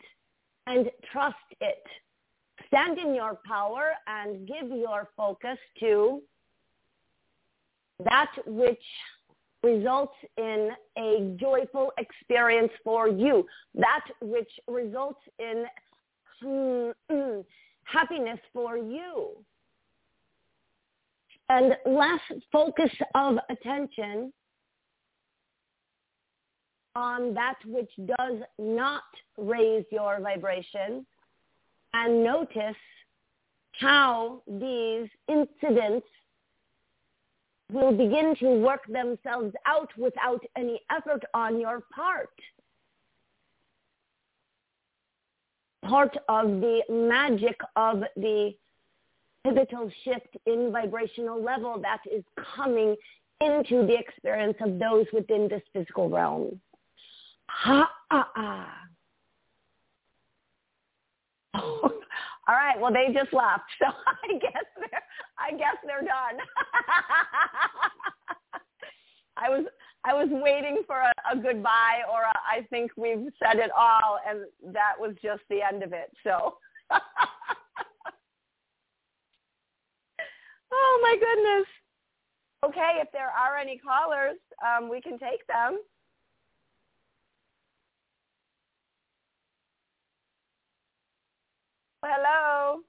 and 0.70 0.90
trust 1.12 1.36
it. 1.60 1.82
stand 2.68 2.98
in 2.98 3.14
your 3.14 3.38
power 3.46 3.92
and 4.06 4.46
give 4.46 4.68
your 4.70 5.08
focus 5.16 5.58
to 5.80 6.22
that 8.04 8.30
which 8.46 8.82
results 9.62 10.14
in 10.36 10.70
a 10.96 11.34
joyful 11.38 11.92
experience 11.98 12.70
for 12.84 13.08
you, 13.08 13.44
that 13.74 14.04
which 14.20 14.50
results 14.68 15.20
in 15.38 15.64
mm, 16.44 16.92
mm, 17.10 17.44
happiness 17.84 18.38
for 18.52 18.76
you. 18.78 19.30
And 21.48 21.76
less 21.84 22.20
focus 22.52 22.92
of 23.16 23.38
attention 23.50 24.32
on 26.96 27.34
that 27.34 27.56
which 27.66 27.90
does 28.06 28.42
not 28.58 29.02
raise 29.36 29.84
your 29.90 30.20
vibration 30.20 31.06
and 31.94 32.24
notice 32.24 32.76
how 33.78 34.42
these 34.46 35.08
incidents 35.28 36.06
will 37.72 37.92
begin 37.92 38.34
to 38.40 38.48
work 38.58 38.86
themselves 38.88 39.54
out 39.66 39.90
without 39.96 40.40
any 40.56 40.80
effort 40.90 41.22
on 41.34 41.60
your 41.60 41.82
part. 41.94 42.30
Part 45.84 46.16
of 46.28 46.60
the 46.60 46.82
magic 46.90 47.58
of 47.76 48.02
the 48.16 48.52
pivotal 49.44 49.90
shift 50.04 50.36
in 50.46 50.70
vibrational 50.72 51.42
level 51.42 51.80
that 51.80 52.00
is 52.12 52.24
coming 52.56 52.96
into 53.40 53.86
the 53.86 53.98
experience 53.98 54.56
of 54.60 54.78
those 54.78 55.06
within 55.12 55.48
this 55.48 55.62
physical 55.72 56.10
realm. 56.10 56.60
Ha 57.50 57.90
ah 58.10 58.30
ah. 58.36 58.76
All 62.48 62.54
right. 62.54 62.80
Well, 62.80 62.92
they 62.92 63.12
just 63.12 63.32
left, 63.32 63.64
so 63.78 63.86
I 63.86 64.38
guess 64.38 64.64
they're 64.76 65.02
I 65.38 65.50
guess 65.52 65.76
they're 65.84 66.00
done. 66.00 66.38
I 69.36 69.48
was 69.50 69.64
I 70.04 70.14
was 70.14 70.28
waiting 70.30 70.82
for 70.86 70.96
a, 70.96 71.12
a 71.32 71.36
goodbye, 71.36 72.02
or 72.10 72.22
a, 72.22 72.32
I 72.48 72.62
think 72.70 72.92
we've 72.96 73.28
said 73.42 73.58
it 73.58 73.70
all, 73.76 74.18
and 74.28 74.46
that 74.72 74.94
was 74.98 75.14
just 75.22 75.42
the 75.50 75.60
end 75.62 75.82
of 75.82 75.92
it. 75.92 76.10
So. 76.24 76.56
oh 80.72 81.00
my 81.02 81.16
goodness. 81.20 81.66
Okay, 82.64 83.00
if 83.00 83.08
there 83.12 83.30
are 83.30 83.56
any 83.56 83.78
callers, 83.78 84.38
um, 84.64 84.88
we 84.88 85.00
can 85.00 85.18
take 85.18 85.46
them. 85.46 85.78
Hello. 92.02 92.80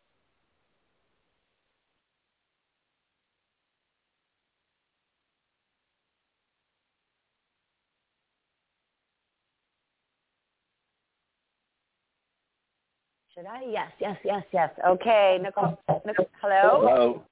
Should 13.36 13.46
I? 13.46 13.64
Yes, 13.70 13.92
yes, 14.00 14.18
yes, 14.24 14.44
yes. 14.54 14.70
Okay, 14.86 15.40
Nicole. 15.42 15.78
Nicole 16.06 16.30
hello. 16.42 16.80
Hello. 16.80 17.24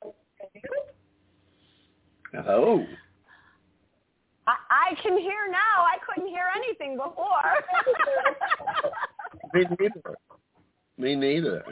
Hello. 2.34 2.86
I, 4.48 4.56
I 4.70 4.96
can 5.02 5.18
hear 5.18 5.50
now. 5.50 5.86
I 5.86 5.98
couldn't 6.06 6.30
hear 6.30 6.46
anything 6.56 6.98
before. 6.98 7.64
Me 11.00 11.16
neither. 11.16 11.64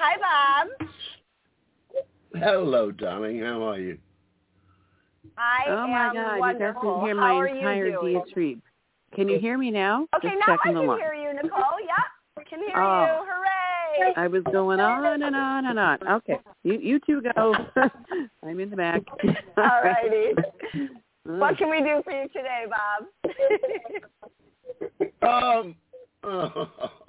Hi, 0.00 0.16
Bob. 0.18 0.88
Hello, 2.34 2.90
darling. 2.90 3.40
How 3.40 3.62
are 3.62 3.78
you? 3.78 3.98
I 5.36 5.64
oh 5.68 5.86
my 5.86 6.06
am 6.08 6.14
God! 6.14 6.38
wonderful. 6.38 6.82
You 6.82 6.88
guys 6.88 7.00
can 7.00 7.04
hear 7.06 7.14
my 7.16 7.32
entire 7.34 7.86
you 7.86 8.00
doing? 8.00 8.14
diatribe. 8.14 8.60
Can 9.14 9.28
you 9.28 9.38
hear 9.38 9.58
me 9.58 9.70
now? 9.70 10.06
Okay, 10.16 10.28
Just 10.28 10.40
now 10.48 10.54
I 10.54 10.56
can 10.62 10.74
the 10.74 10.80
line. 10.80 10.98
hear 10.98 11.12
you, 11.12 11.34
Nicole. 11.34 11.60
Yep, 11.82 12.46
can 12.48 12.60
hear 12.60 12.78
Oh. 12.78 13.04
you. 13.04 13.26
Hooray! 13.28 14.14
I 14.16 14.26
was 14.26 14.42
going 14.52 14.80
on 14.80 15.22
and 15.22 15.36
on 15.36 15.66
and 15.66 15.78
on. 15.78 15.98
Okay, 16.08 16.38
you 16.62 16.78
you 16.78 16.98
two 17.00 17.20
go. 17.20 17.54
I'm 18.42 18.58
in 18.58 18.70
the 18.70 18.76
back. 18.76 19.02
All 19.58 19.82
righty. 19.84 20.32
What 21.24 21.58
can 21.58 21.70
we 21.70 21.80
do 21.80 22.00
for 22.02 22.12
you 22.12 22.26
today, 22.28 22.64
Bob? 22.70 23.04
Um, 25.22 25.76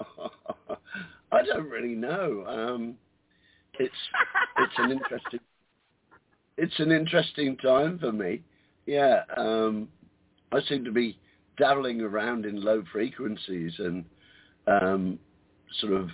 I 1.32 1.44
don't 1.44 1.70
really 1.70 1.96
know. 1.96 2.46
Um, 2.48 2.96
it's 3.80 3.94
it's 4.58 4.74
an 4.78 4.92
interesting 4.92 5.40
it's 6.58 6.80
an 6.80 6.92
interesting 6.92 7.58
time 7.58 7.98
for 8.00 8.12
me. 8.12 8.42
Yeah, 8.86 9.24
um, 9.38 9.88
I 10.52 10.62
seem 10.68 10.84
to 10.86 10.92
be 10.92 11.18
dabbling 11.58 12.02
around 12.02 12.46
in 12.46 12.64
low 12.64 12.84
frequencies 12.92 13.74
and 13.80 14.06
um, 14.68 15.20
sort 15.80 15.94
of 15.94 16.10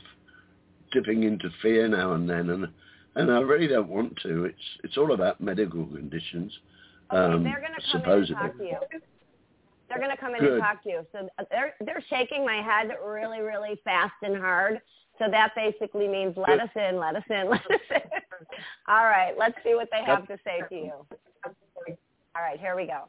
dipping 0.92 1.24
into 1.24 1.50
fear 1.62 1.88
now 1.88 2.14
and 2.14 2.30
then, 2.30 2.50
and 2.50 2.68
and 3.16 3.32
I 3.32 3.40
really 3.40 3.68
don't 3.68 3.90
want 3.90 4.18
to. 4.24 4.46
It's 4.46 4.58
it's 4.84 4.98
all 4.98 5.14
about 5.14 5.42
medical 5.42 5.86
conditions. 5.86 6.54
Okay, 7.12 7.20
Um, 7.36 7.44
they're 7.44 7.60
going 7.60 7.74
to 7.74 7.82
come 7.92 8.02
supposedly. 8.02 8.36
in 8.36 8.46
and 8.46 8.60
talk 8.70 8.90
to 8.90 8.96
you. 8.96 9.02
They're 9.90 10.00
going 10.00 10.12
to 10.12 10.18
come 10.18 10.36
in 10.36 10.42
Good. 10.42 10.54
and 10.54 10.62
talk 10.62 10.84
to 10.84 10.90
you. 10.90 11.06
So 11.12 11.30
uh, 11.40 11.44
they're 11.50 11.74
they're 11.86 12.04
shaking 12.10 12.46
my 12.46 12.62
head 12.62 12.90
really, 13.06 13.42
really 13.42 13.80
fast 13.84 14.14
and 14.22 14.38
hard. 14.38 14.82
So 15.20 15.26
that 15.32 15.54
basically 15.56 16.08
means 16.08 16.36
let 16.38 16.48
Good. 16.48 16.62
us 16.62 16.70
in, 16.76 16.98
let 16.98 17.16
us 17.16 17.24
in, 17.30 17.50
let 17.50 17.62
us 17.62 17.82
in. 17.90 18.02
All 18.88 19.06
right, 19.06 19.34
let's 19.38 19.56
see 19.64 19.76
what 19.76 19.90
they 19.92 20.04
have 20.04 20.28
to 20.28 20.38
say 20.44 20.62
to 20.70 20.76
you. 20.76 20.94
All 22.36 22.42
right, 22.44 22.60
here 22.60 22.76
we 22.76 22.86
go. 22.86 23.08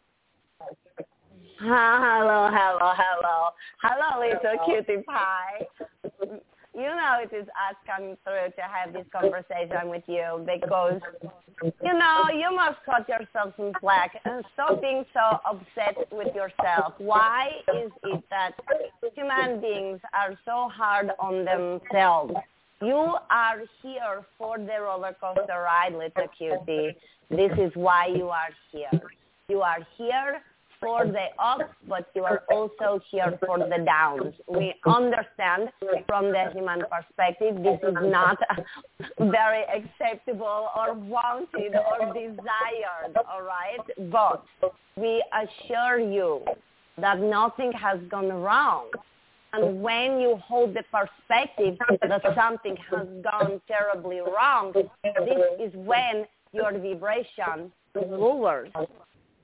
Hello, 1.61 2.49
hello, 2.53 2.93
hello. 2.97 3.49
Hello, 3.83 4.21
little 4.21 4.65
cutie 4.65 5.03
pie. 5.03 5.67
You 6.79 6.95
know 6.95 7.19
it 7.21 7.35
is 7.35 7.49
us 7.49 7.75
coming 7.85 8.17
through 8.23 8.53
to 8.55 8.63
have 8.63 8.93
this 8.93 9.05
conversation 9.11 9.89
with 9.91 10.05
you 10.07 10.47
because, 10.47 11.01
you 11.61 11.93
know, 11.93 12.27
you 12.33 12.55
must 12.55 12.79
cut 12.87 13.09
yourself 13.09 13.53
some 13.57 13.73
slack 13.81 14.13
and 14.25 14.45
stop 14.55 14.81
being 14.81 15.05
so 15.13 15.41
upset 15.45 16.07
with 16.13 16.33
yourself. 16.37 16.95
Why 16.99 17.49
is 17.75 17.91
it 18.05 18.23
that 18.31 18.53
human 19.13 19.61
beings 19.61 19.99
are 20.15 20.39
so 20.45 20.69
hard 20.73 21.11
on 21.19 21.45
themselves? 21.45 22.35
You 22.81 23.17
are 23.29 23.59
here 23.83 24.25
for 24.39 24.57
the 24.57 24.81
roller 24.81 25.17
coaster 25.21 25.61
ride, 25.61 25.95
little 25.95 26.29
cutie. 26.39 26.97
This 27.29 27.51
is 27.59 27.73
why 27.75 28.07
you 28.07 28.29
are 28.29 28.51
here. 28.71 29.01
You 29.49 29.63
are 29.63 29.81
here 29.97 30.43
for 30.81 31.05
the 31.05 31.27
ups, 31.39 31.75
but 31.89 32.09
you 32.15 32.25
are 32.25 32.43
also 32.51 33.01
here 33.11 33.39
for 33.45 33.59
the 33.59 33.85
downs. 33.85 34.35
We 34.47 34.75
understand 34.87 35.71
from 36.07 36.31
the 36.33 36.51
human 36.53 36.83
perspective 36.91 37.63
this 37.63 37.79
is 37.83 37.97
not 38.01 38.39
very 39.19 39.65
acceptable 39.65 40.69
or 40.77 40.95
wanted 40.95 41.75
or 41.75 42.13
desired, 42.13 43.17
all 43.31 43.43
right? 43.43 44.11
But 44.11 44.45
we 44.97 45.23
assure 45.33 45.99
you 45.99 46.43
that 46.99 47.21
nothing 47.21 47.73
has 47.73 47.99
gone 48.11 48.33
wrong. 48.33 48.91
And 49.53 49.81
when 49.81 50.21
you 50.21 50.37
hold 50.45 50.75
the 50.75 50.85
perspective 50.93 51.79
that 52.03 52.23
something 52.35 52.77
has 52.91 53.07
gone 53.23 53.61
terribly 53.67 54.21
wrong, 54.21 54.73
this 54.75 55.39
is 55.59 55.73
when 55.75 56.27
your 56.53 56.73
vibration 56.73 57.73
lowers 57.95 58.71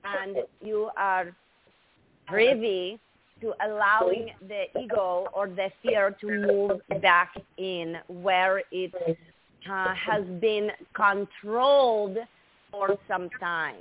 and 0.05 0.37
you 0.63 0.91
are 0.97 1.35
privy 2.27 2.99
to 3.41 3.53
allowing 3.67 4.31
the 4.49 4.65
ego 4.81 5.27
or 5.35 5.49
the 5.49 5.71
fear 5.83 6.17
to 6.21 6.27
move 6.27 6.81
back 7.03 7.35
in 7.59 7.97
where 8.09 8.63
it 8.71 8.95
uh, 9.71 9.95
has 9.95 10.25
been 10.41 10.71
controlled 10.95 12.17
for 12.71 12.97
some 13.09 13.29
time. 13.41 13.77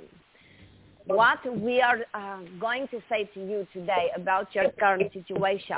What 1.06 1.38
we 1.60 1.82
are 1.82 1.98
uh, 2.14 2.38
going 2.58 2.88
to 2.88 3.00
say 3.10 3.28
to 3.34 3.40
you 3.40 3.66
today 3.72 4.08
about 4.16 4.54
your 4.54 4.70
current 4.78 5.12
situation 5.12 5.76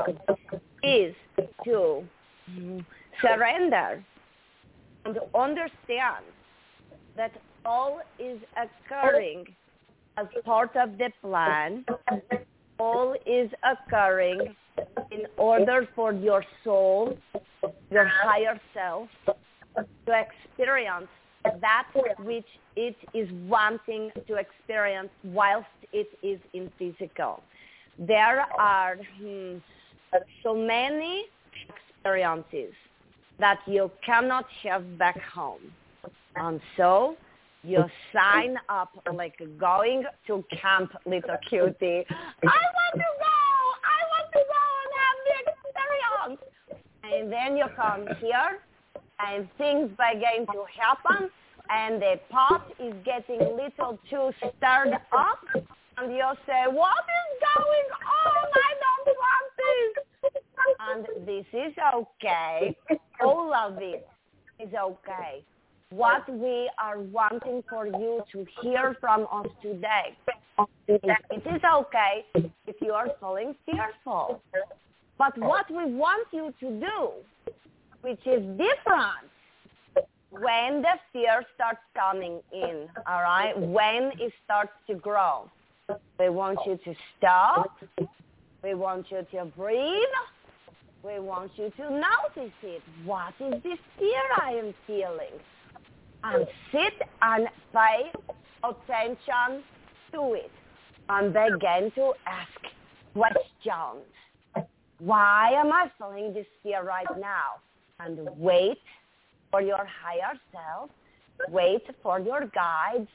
is 0.83 1.15
to 1.65 2.05
surrender 3.21 4.05
and 5.05 5.19
understand 5.35 6.25
that 7.17 7.33
all 7.65 8.01
is 8.19 8.39
occurring 8.57 9.47
as 10.16 10.26
part 10.44 10.74
of 10.76 10.98
the 10.98 11.11
plan. 11.22 11.85
All 12.79 13.14
is 13.26 13.50
occurring 13.64 14.55
in 15.11 15.22
order 15.38 15.88
for 15.94 16.12
your 16.12 16.44
soul, 16.62 17.16
your 17.90 18.07
higher 18.07 18.61
self, 18.74 19.09
to 19.76 20.26
experience 20.26 21.09
that 21.61 21.87
which 22.18 22.46
it 22.76 22.96
is 23.14 23.29
wanting 23.48 24.11
to 24.26 24.35
experience 24.35 25.09
whilst 25.24 25.66
it 25.92 26.09
is 26.22 26.38
in 26.52 26.70
physical. 26.79 27.42
There 27.98 28.44
are 28.59 28.96
hmm, 29.18 29.57
so 30.42 30.55
many 30.55 31.24
experiences 31.68 32.74
that 33.38 33.59
you 33.66 33.90
cannot 34.05 34.46
have 34.64 34.98
back 34.98 35.20
home. 35.20 35.61
And 36.37 36.61
so 36.76 37.16
you 37.62 37.85
sign 38.12 38.57
up 38.69 38.90
like 39.12 39.40
going 39.59 40.05
to 40.27 40.45
camp, 40.61 40.92
little 41.05 41.37
cutie. 41.49 42.05
I 42.09 42.45
want 42.45 42.95
to 42.95 42.99
go! 42.99 43.38
I 43.85 44.01
want 44.12 44.29
to 44.33 44.42
go 44.55 44.64
and 44.83 44.92
have 45.03 45.19
the 45.27 45.35
experience! 45.53 46.40
And 47.05 47.33
then 47.33 47.57
you 47.57 47.66
come 47.75 48.07
here 48.21 48.61
and 49.19 49.49
things 49.59 49.90
begin 49.90 50.47
to 50.47 50.64
happen 50.79 51.31
and 51.71 52.01
the 52.01 52.21
pot 52.31 52.73
is 52.79 52.95
getting 53.05 53.40
little 53.40 53.99
too 54.09 54.31
stirred 54.38 54.95
up 55.12 55.40
and 55.99 56.12
you 56.12 56.33
say, 56.47 56.64
what 56.71 57.05
is 57.09 57.31
going 57.57 57.88
on? 58.05 58.49
I 58.55 58.73
don't 58.85 59.16
want 59.16 59.47
this. 59.57 60.42
And 60.79 61.27
this 61.27 61.47
is 61.53 61.75
okay. 61.95 62.77
All 63.25 63.53
of 63.55 63.79
it 63.81 64.07
is 64.61 64.73
okay. 64.75 65.42
What 65.90 66.29
we 66.29 66.70
are 66.79 66.99
wanting 66.99 67.62
for 67.68 67.87
you 67.87 68.22
to 68.33 68.46
hear 68.62 68.96
from 69.01 69.27
us 69.33 69.46
today 69.62 70.16
it 70.88 71.42
is 71.46 71.62
okay 71.75 72.25
if 72.66 72.77
you 72.81 72.92
are 72.92 73.09
feeling 73.20 73.55
fearful. 73.64 74.42
But 75.18 75.37
what 75.38 75.70
we 75.70 75.92
want 75.92 76.29
you 76.33 76.53
to 76.61 76.81
do, 76.81 77.53
which 78.03 78.20
is 78.27 78.42
different, 78.57 79.31
when 80.31 80.83
the 80.83 80.94
fear 81.12 81.42
starts 81.55 81.81
coming 81.94 82.40
in, 82.53 82.88
all 83.07 83.22
right, 83.22 83.59
when 83.59 84.12
it 84.20 84.33
starts 84.44 84.72
to 84.88 84.94
grow, 84.94 85.51
we 86.18 86.29
want 86.29 86.59
you 86.66 86.79
to 86.85 86.94
stop. 87.16 87.79
We 88.62 88.75
want 88.75 89.07
you 89.11 89.27
to 89.33 89.44
breathe. 89.57 90.03
We 91.03 91.20
want 91.20 91.53
you 91.57 91.70
to 91.77 91.90
notice 91.90 92.53
it. 92.62 92.83
What 93.05 93.35
is 93.40 93.62
this 93.62 93.79
fear 93.99 94.22
I 94.42 94.53
am 94.53 94.75
feeling? 94.87 95.40
And 96.24 96.46
sit 96.72 96.94
and 97.22 97.48
pay 97.72 98.11
attention 98.64 99.62
to 100.12 100.35
it 100.35 100.50
and 101.09 101.33
begin 101.33 101.90
to 101.94 102.12
ask 102.26 102.50
questions. 103.14 104.05
Why 104.98 105.52
am 105.52 105.72
I 105.72 105.90
feeling 105.98 106.33
this 106.33 106.46
fear 106.62 106.83
right 106.83 107.07
now? 107.18 107.61
And 108.00 108.29
wait 108.37 108.79
for 109.50 109.61
your 109.61 109.87
higher 109.87 110.38
self. 110.52 110.90
Wait 111.50 111.83
for 112.02 112.18
your 112.18 112.46
guides. 112.55 113.09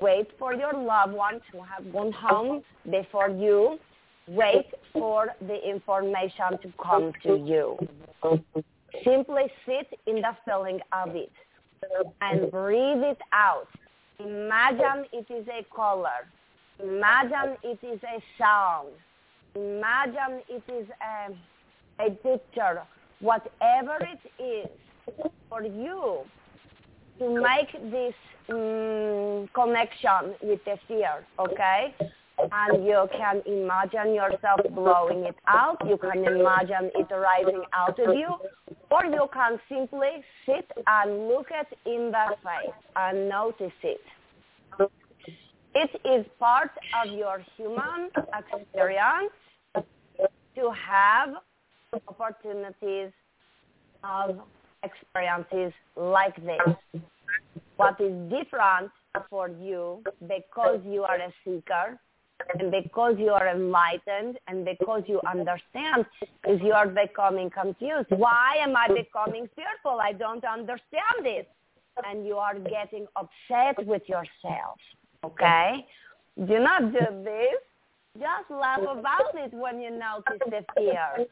Wait 0.00 0.28
for 0.38 0.54
your 0.54 0.72
loved 0.72 1.12
ones 1.12 1.42
who 1.52 1.60
have 1.62 1.92
gone 1.92 2.12
home 2.12 2.62
before 2.90 3.28
you. 3.28 3.78
Wait 4.26 4.66
for 4.92 5.28
the 5.46 5.68
information 5.68 6.58
to 6.62 6.72
come 6.82 7.12
to 7.22 7.36
you. 7.36 7.78
Simply 9.04 9.44
sit 9.66 9.98
in 10.06 10.16
the 10.16 10.36
feeling 10.44 10.80
of 10.92 11.14
it 11.14 11.32
and 12.20 12.50
breathe 12.50 13.02
it 13.02 13.18
out. 13.32 13.68
Imagine 14.18 15.04
it 15.12 15.26
is 15.30 15.46
a 15.48 15.64
color. 15.74 16.26
Imagine 16.82 17.56
it 17.62 17.78
is 17.82 18.00
a 18.02 18.22
sound. 18.38 18.88
Imagine 19.54 20.42
it 20.48 20.62
is 20.72 20.86
a, 21.02 22.04
a 22.04 22.10
picture. 22.10 22.82
Whatever 23.20 23.98
it 24.00 24.42
is, 24.42 24.68
for 25.48 25.62
you 25.62 26.18
to 27.18 27.40
make 27.40 27.72
this 27.90 28.14
um, 28.50 29.48
connection 29.54 30.34
with 30.42 30.60
the 30.64 30.76
fear, 30.86 31.24
okay? 31.38 31.94
And 32.52 32.86
you 32.86 33.08
can 33.16 33.42
imagine 33.46 34.14
yourself 34.14 34.60
blowing 34.72 35.24
it 35.24 35.34
out. 35.48 35.78
You 35.86 35.96
can 35.96 36.24
imagine 36.24 36.90
it 36.94 37.12
rising 37.12 37.64
out 37.72 37.98
of 37.98 38.14
you. 38.14 38.28
Or 38.90 39.04
you 39.04 39.28
can 39.32 39.60
simply 39.68 40.24
sit 40.46 40.70
and 40.86 41.28
look 41.28 41.50
at 41.52 41.66
in 41.84 42.10
the 42.10 42.36
face 42.42 42.74
and 42.96 43.28
notice 43.28 43.72
it. 43.82 44.00
It 45.74 45.90
is 46.04 46.26
part 46.38 46.70
of 47.04 47.12
your 47.12 47.44
human 47.56 48.10
experience 48.48 49.32
to 49.74 50.72
have 50.72 51.34
opportunities 52.08 53.12
of 54.02 54.40
experiences 54.82 55.72
like 55.96 56.36
this. 56.36 57.02
What 57.76 58.00
is 58.00 58.12
different 58.30 58.90
for 59.28 59.48
you 59.48 60.02
because 60.20 60.80
you 60.86 61.02
are 61.02 61.16
a 61.16 61.32
seeker 61.44 61.98
and 62.58 62.70
because 62.70 63.16
you 63.18 63.30
are 63.30 63.48
enlightened 63.48 64.38
and 64.46 64.64
because 64.64 65.02
you 65.06 65.20
understand 65.28 66.06
is 66.48 66.60
you 66.62 66.72
are 66.72 66.86
becoming 66.86 67.50
confused. 67.50 68.06
Why 68.10 68.56
am 68.60 68.76
I 68.76 68.88
becoming 68.88 69.48
fearful? 69.54 70.00
I 70.00 70.12
don't 70.12 70.44
understand 70.44 71.24
this. 71.24 71.46
And 72.06 72.26
you 72.26 72.36
are 72.36 72.54
getting 72.54 73.06
upset 73.16 73.84
with 73.86 74.02
yourself. 74.08 74.78
Okay? 75.24 75.84
Do 76.46 76.60
not 76.60 76.92
do 76.92 77.24
this. 77.24 77.58
Just 78.18 78.50
laugh 78.50 78.80
about 78.82 79.34
it 79.34 79.52
when 79.52 79.80
you 79.80 79.90
notice 79.90 80.40
the 80.46 80.64
fear. 80.76 81.26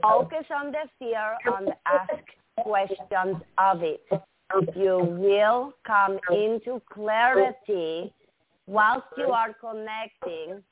Focus 0.00 0.44
on 0.54 0.72
the 0.72 0.88
fear 0.98 1.36
and 1.44 1.72
ask 1.86 2.22
questions 2.58 3.42
of 3.58 3.82
it. 3.82 4.02
You 4.76 4.98
will 4.98 5.72
come 5.84 6.18
into 6.30 6.80
clarity 6.92 8.12
whilst 8.66 9.06
you 9.16 9.30
are 9.30 9.54
connecting 9.54 10.62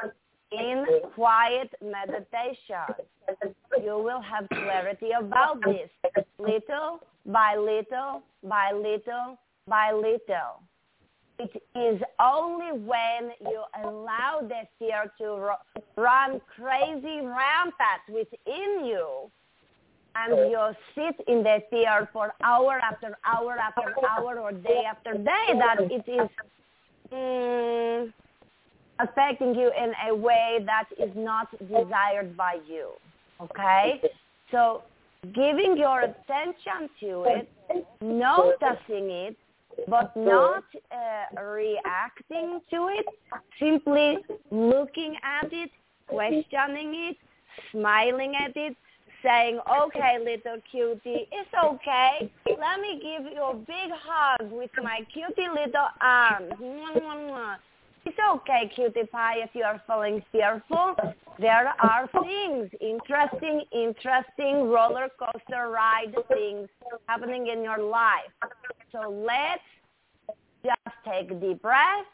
in 0.52 0.84
quiet 1.14 1.70
meditation. 1.82 3.06
You 3.82 3.98
will 3.98 4.20
have 4.20 4.48
clarity 4.48 5.10
about 5.18 5.60
this 5.64 5.90
little 6.38 7.00
by 7.26 7.56
little 7.56 8.22
by 8.42 8.72
little 8.72 9.38
by 9.66 9.92
little. 9.92 10.62
It 11.38 11.62
is 11.74 12.00
only 12.20 12.78
when 12.78 13.32
you 13.40 13.64
allow 13.82 14.40
the 14.42 14.62
fear 14.78 15.10
to 15.18 15.54
run 15.96 16.40
crazy 16.54 17.20
rampant 17.22 18.04
within 18.08 18.84
you 18.84 19.30
and 20.16 20.50
you 20.50 20.70
sit 20.94 21.26
in 21.26 21.42
the 21.42 21.58
fear 21.70 22.08
for 22.12 22.32
hour 22.44 22.78
after 22.78 23.18
hour 23.24 23.56
after 23.58 23.94
hour 24.08 24.38
or 24.38 24.52
day 24.52 24.84
after 24.88 25.14
day 25.14 25.46
that 25.58 25.78
it 25.80 26.08
is 26.08 26.28
mm, 27.12 28.12
affecting 29.00 29.54
you 29.54 29.70
in 29.76 29.92
a 30.08 30.14
way 30.14 30.58
that 30.64 30.84
is 30.98 31.10
not 31.14 31.48
desired 31.60 32.36
by 32.36 32.58
you. 32.68 32.90
Okay? 33.40 34.00
So 34.50 34.82
giving 35.32 35.76
your 35.76 36.02
attention 36.02 36.88
to 37.00 37.24
it, 37.24 37.48
noticing 38.00 39.10
it, 39.10 39.36
but 39.88 40.14
not 40.16 40.64
uh, 40.92 41.42
reacting 41.42 42.60
to 42.70 42.88
it, 42.92 43.06
simply 43.58 44.18
looking 44.50 45.16
at 45.24 45.52
it, 45.52 45.70
questioning 46.06 47.10
it, 47.10 47.16
smiling 47.72 48.34
at 48.36 48.56
it, 48.56 48.76
saying, 49.24 49.58
okay, 49.82 50.18
little 50.18 50.60
cutie, 50.70 51.28
it's 51.32 51.54
okay. 51.64 52.30
Let 52.46 52.80
me 52.80 53.00
give 53.00 53.32
you 53.32 53.42
a 53.42 53.54
big 53.54 53.90
hug 53.90 54.52
with 54.52 54.70
my 54.82 55.00
cutie 55.12 55.48
little 55.48 55.88
arms. 56.00 56.52
It's 58.06 58.18
okay, 58.32 58.70
cutie 58.74 59.06
pie, 59.10 59.38
if 59.38 59.50
you 59.54 59.64
are 59.64 59.82
feeling 59.86 60.22
fearful. 60.30 60.94
There 61.38 61.72
are 61.80 62.08
things, 62.22 62.70
interesting, 62.80 63.62
interesting 63.72 64.68
roller 64.68 65.08
coaster 65.18 65.70
ride 65.70 66.14
things 66.28 66.68
happening 67.06 67.46
in 67.48 67.62
your 67.62 67.78
life. 67.78 68.30
So 68.92 69.08
let's 69.10 69.62
just 70.62 70.96
take 71.04 71.30
a 71.30 71.34
deep 71.34 71.62
breath, 71.62 72.06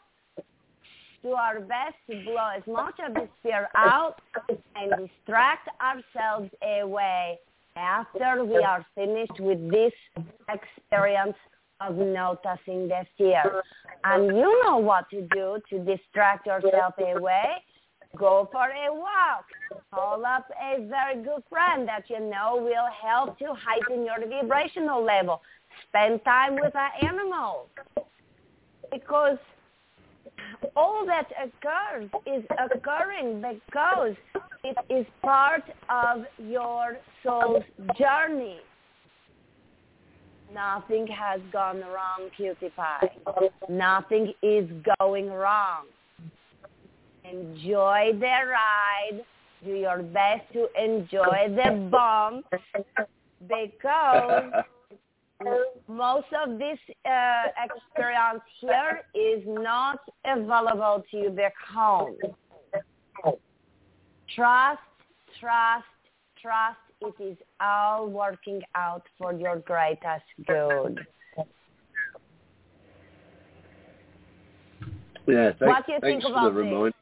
do 1.23 1.31
our 1.31 1.59
best 1.59 1.95
to 2.09 2.23
blow 2.23 2.49
as 2.55 2.63
much 2.67 2.95
of 3.05 3.13
this 3.13 3.29
fear 3.43 3.67
out 3.75 4.15
and 4.75 4.91
distract 5.07 5.69
ourselves 5.81 6.49
away 6.81 7.39
after 7.75 8.43
we 8.43 8.57
are 8.57 8.85
finished 8.95 9.39
with 9.39 9.71
this 9.71 9.93
experience 10.49 11.37
of 11.79 11.95
noticing 11.95 12.87
the 12.87 13.05
fear. 13.17 13.63
And 14.03 14.27
you 14.27 14.63
know 14.63 14.77
what 14.77 15.09
to 15.09 15.21
do 15.33 15.59
to 15.69 15.79
distract 15.79 16.45
yourself 16.45 16.93
away. 16.99 17.45
Go 18.17 18.49
for 18.51 18.65
a 18.65 18.93
walk. 18.93 19.45
Call 19.93 20.25
up 20.25 20.45
a 20.61 20.85
very 20.87 21.23
good 21.23 21.43
friend 21.49 21.87
that 21.87 22.03
you 22.09 22.19
know 22.19 22.57
will 22.57 22.89
help 23.01 23.39
to 23.39 23.53
heighten 23.53 24.05
your 24.05 24.19
vibrational 24.27 25.03
level. 25.03 25.41
Spend 25.87 26.23
time 26.25 26.55
with 26.55 26.75
an 26.75 27.07
animal. 27.07 27.69
Because 28.91 29.37
all 30.75 31.05
that 31.05 31.27
occurs 31.41 32.09
is 32.25 32.43
occurring 32.73 33.41
because 33.41 34.15
it 34.63 34.77
is 34.89 35.05
part 35.21 35.63
of 35.89 36.25
your 36.37 36.97
soul's 37.23 37.63
journey. 37.97 38.59
Nothing 40.53 41.07
has 41.07 41.39
gone 41.51 41.79
wrong, 41.79 42.29
cutie 42.35 42.69
pie. 42.75 43.09
Nothing 43.69 44.33
is 44.43 44.69
going 44.99 45.29
wrong. 45.29 45.85
Enjoy 47.23 48.11
the 48.13 48.25
ride. 48.25 49.23
Do 49.63 49.71
your 49.71 50.01
best 50.01 50.41
to 50.53 50.67
enjoy 50.77 51.55
the 51.55 51.87
bumps. 51.89 52.47
because 53.47 54.51
most 55.97 56.27
of 56.45 56.57
this 56.57 56.79
uh, 57.05 57.43
experience 57.63 58.43
here 58.59 59.03
is 59.13 59.43
not 59.45 59.99
available 60.25 61.03
to 61.11 61.17
you 61.17 61.29
back 61.29 61.53
home. 61.73 62.15
Trust, 64.35 64.79
trust, 65.39 65.85
trust. 66.41 66.77
It 67.01 67.15
is 67.21 67.37
all 67.59 68.07
working 68.07 68.61
out 68.75 69.03
for 69.17 69.33
your 69.33 69.57
greatest 69.59 70.23
good. 70.47 71.05
Yeah, 75.27 75.51
thank, 75.59 75.61
what 75.61 75.85
do 75.85 75.93
you 75.93 75.99
thanks 75.99 76.23
think 76.23 76.23
for 76.23 76.31
about 76.31 76.53
the 76.53 76.59
reminder. 76.59 76.97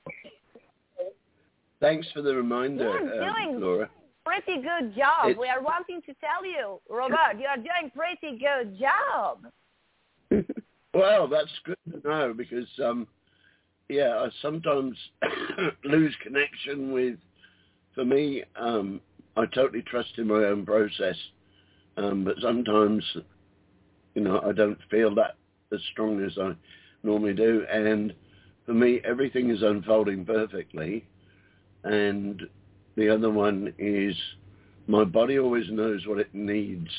Thanks 1.80 2.08
for 2.14 2.22
the 2.22 2.36
reminder, 2.36 2.90
um, 2.90 3.62
Laura. 3.62 3.90
Pretty 4.30 4.62
good 4.62 4.96
job. 4.96 5.26
It's- 5.26 5.38
we 5.38 5.48
are 5.48 5.60
wanting 5.60 6.04
to 6.04 6.14
tell 6.16 6.46
you, 6.46 6.80
Robert, 6.88 7.40
you 7.40 7.48
are 7.48 7.58
doing 7.58 7.90
pretty 7.96 8.38
good 8.38 8.78
job. 8.78 9.48
Well, 10.92 11.28
that's 11.28 11.60
good 11.66 11.78
to 11.92 12.08
know 12.08 12.34
because, 12.34 12.68
um, 12.84 13.08
yeah, 13.90 14.18
I 14.20 14.30
sometimes 14.42 14.98
lose 15.84 16.16
connection 16.24 16.92
with. 16.92 17.20
For 17.94 18.04
me, 18.04 18.44
um, 18.56 19.00
I 19.38 19.46
totally 19.46 19.84
trust 19.84 20.18
in 20.18 20.28
my 20.28 20.46
own 20.46 20.66
process, 20.66 21.16
um, 21.98 22.24
but 22.24 22.40
sometimes, 22.42 23.04
you 24.16 24.24
know, 24.24 24.42
I 24.42 24.52
don't 24.52 24.80
feel 24.90 25.14
that 25.16 25.36
as 25.72 25.80
strong 25.92 26.24
as 26.26 26.36
I 26.40 26.56
normally 27.04 27.34
do. 27.34 27.66
And 27.72 28.14
for 28.66 28.74
me, 28.74 29.00
everything 29.06 29.52
is 29.52 29.62
unfolding 29.62 30.26
perfectly. 30.26 31.06
And 31.84 32.42
the 32.96 33.10
other 33.10 33.30
one 33.30 33.74
is 33.78 34.16
my 34.88 35.04
body 35.04 35.40
always 35.40 35.70
knows 35.70 36.06
what 36.08 36.20
it 36.20 36.34
needs 36.34 36.90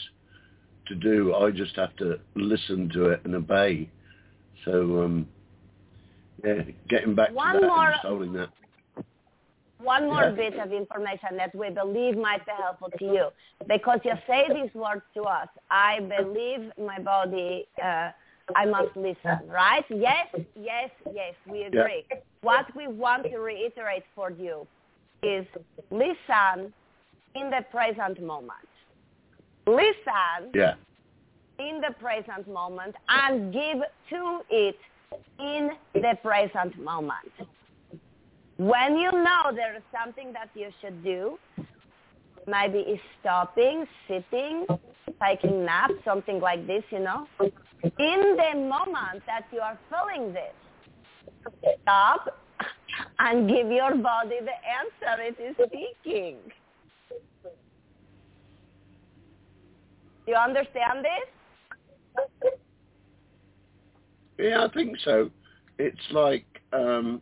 to 0.86 0.94
do. 0.94 1.34
I 1.34 1.50
just 1.50 1.76
have 1.76 1.94
to 1.96 2.18
listen 2.34 2.88
to 2.94 3.06
it 3.10 3.20
and 3.24 3.34
obey. 3.34 3.88
So, 4.64 5.02
um, 5.02 5.28
yeah, 6.44 6.62
getting 6.88 7.14
back 7.14 7.32
One 7.32 7.54
to 7.54 7.60
that 7.60 7.66
more- 7.66 8.22
and 8.22 8.34
that. 8.34 8.48
One 9.82 10.06
more 10.08 10.24
Yeah. 10.24 10.30
bit 10.32 10.58
of 10.58 10.72
information 10.72 11.36
that 11.38 11.54
we 11.54 11.70
believe 11.70 12.16
might 12.16 12.44
be 12.44 12.52
helpful 12.52 12.90
to 12.98 13.04
you. 13.04 13.32
Because 13.66 14.00
you 14.04 14.12
say 14.26 14.46
these 14.52 14.74
words 14.74 15.02
to 15.14 15.22
us, 15.22 15.48
I 15.70 16.00
believe 16.00 16.70
my 16.76 16.98
body, 16.98 17.66
uh, 17.82 18.10
I 18.54 18.66
must 18.66 18.94
listen, 18.96 19.38
right? 19.48 19.84
Yes, 19.88 20.28
yes, 20.54 20.90
yes, 21.12 21.34
we 21.46 21.62
agree. 21.62 22.04
What 22.42 22.66
we 22.74 22.88
want 22.88 23.24
to 23.24 23.38
reiterate 23.38 24.04
for 24.14 24.30
you 24.30 24.66
is 25.22 25.46
listen 25.90 26.72
in 27.34 27.50
the 27.50 27.64
present 27.70 28.22
moment. 28.22 28.68
Listen 29.66 30.50
Yeah, 30.54 30.74
in 31.58 31.80
the 31.80 31.94
present 32.00 32.48
moment 32.48 32.94
and 33.08 33.52
give 33.52 33.82
to 34.10 34.40
it 34.50 34.78
in 35.38 35.70
the 35.94 36.16
present 36.22 36.78
moment. 36.82 37.32
When 38.56 38.98
you 38.98 39.10
know 39.12 39.52
there 39.54 39.74
is 39.76 39.82
something 39.92 40.32
that 40.32 40.50
you 40.54 40.70
should 40.80 41.02
do, 41.02 41.38
maybe 42.46 42.78
is 42.78 43.00
stopping, 43.20 43.86
sitting, 44.08 44.66
taking 45.22 45.64
nap, 45.64 45.90
something 46.04 46.40
like 46.40 46.66
this, 46.66 46.84
you 46.90 47.00
know, 47.00 47.26
in 47.82 48.36
the 48.36 48.58
moment 48.58 49.22
that 49.26 49.46
you 49.52 49.60
are 49.60 49.78
feeling 49.88 50.32
this, 50.32 50.54
stop 51.82 52.38
and 53.20 53.48
give 53.48 53.70
your 53.70 53.94
body 53.96 54.36
the 54.40 54.56
answer 54.80 55.22
it 55.22 55.36
is 55.40 55.54
seeking. 55.70 56.36
Do 60.26 60.32
you 60.32 60.34
understand 60.36 61.04
this? 61.04 62.52
yeah, 64.38 64.64
I 64.64 64.72
think 64.72 64.96
so. 65.04 65.30
It's 65.78 66.00
like 66.12 66.46
um, 66.72 67.20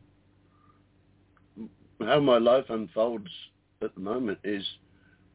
how 2.00 2.20
my 2.20 2.38
life 2.38 2.66
unfolds 2.68 3.30
at 3.82 3.94
the 3.94 4.00
moment 4.00 4.38
is 4.44 4.64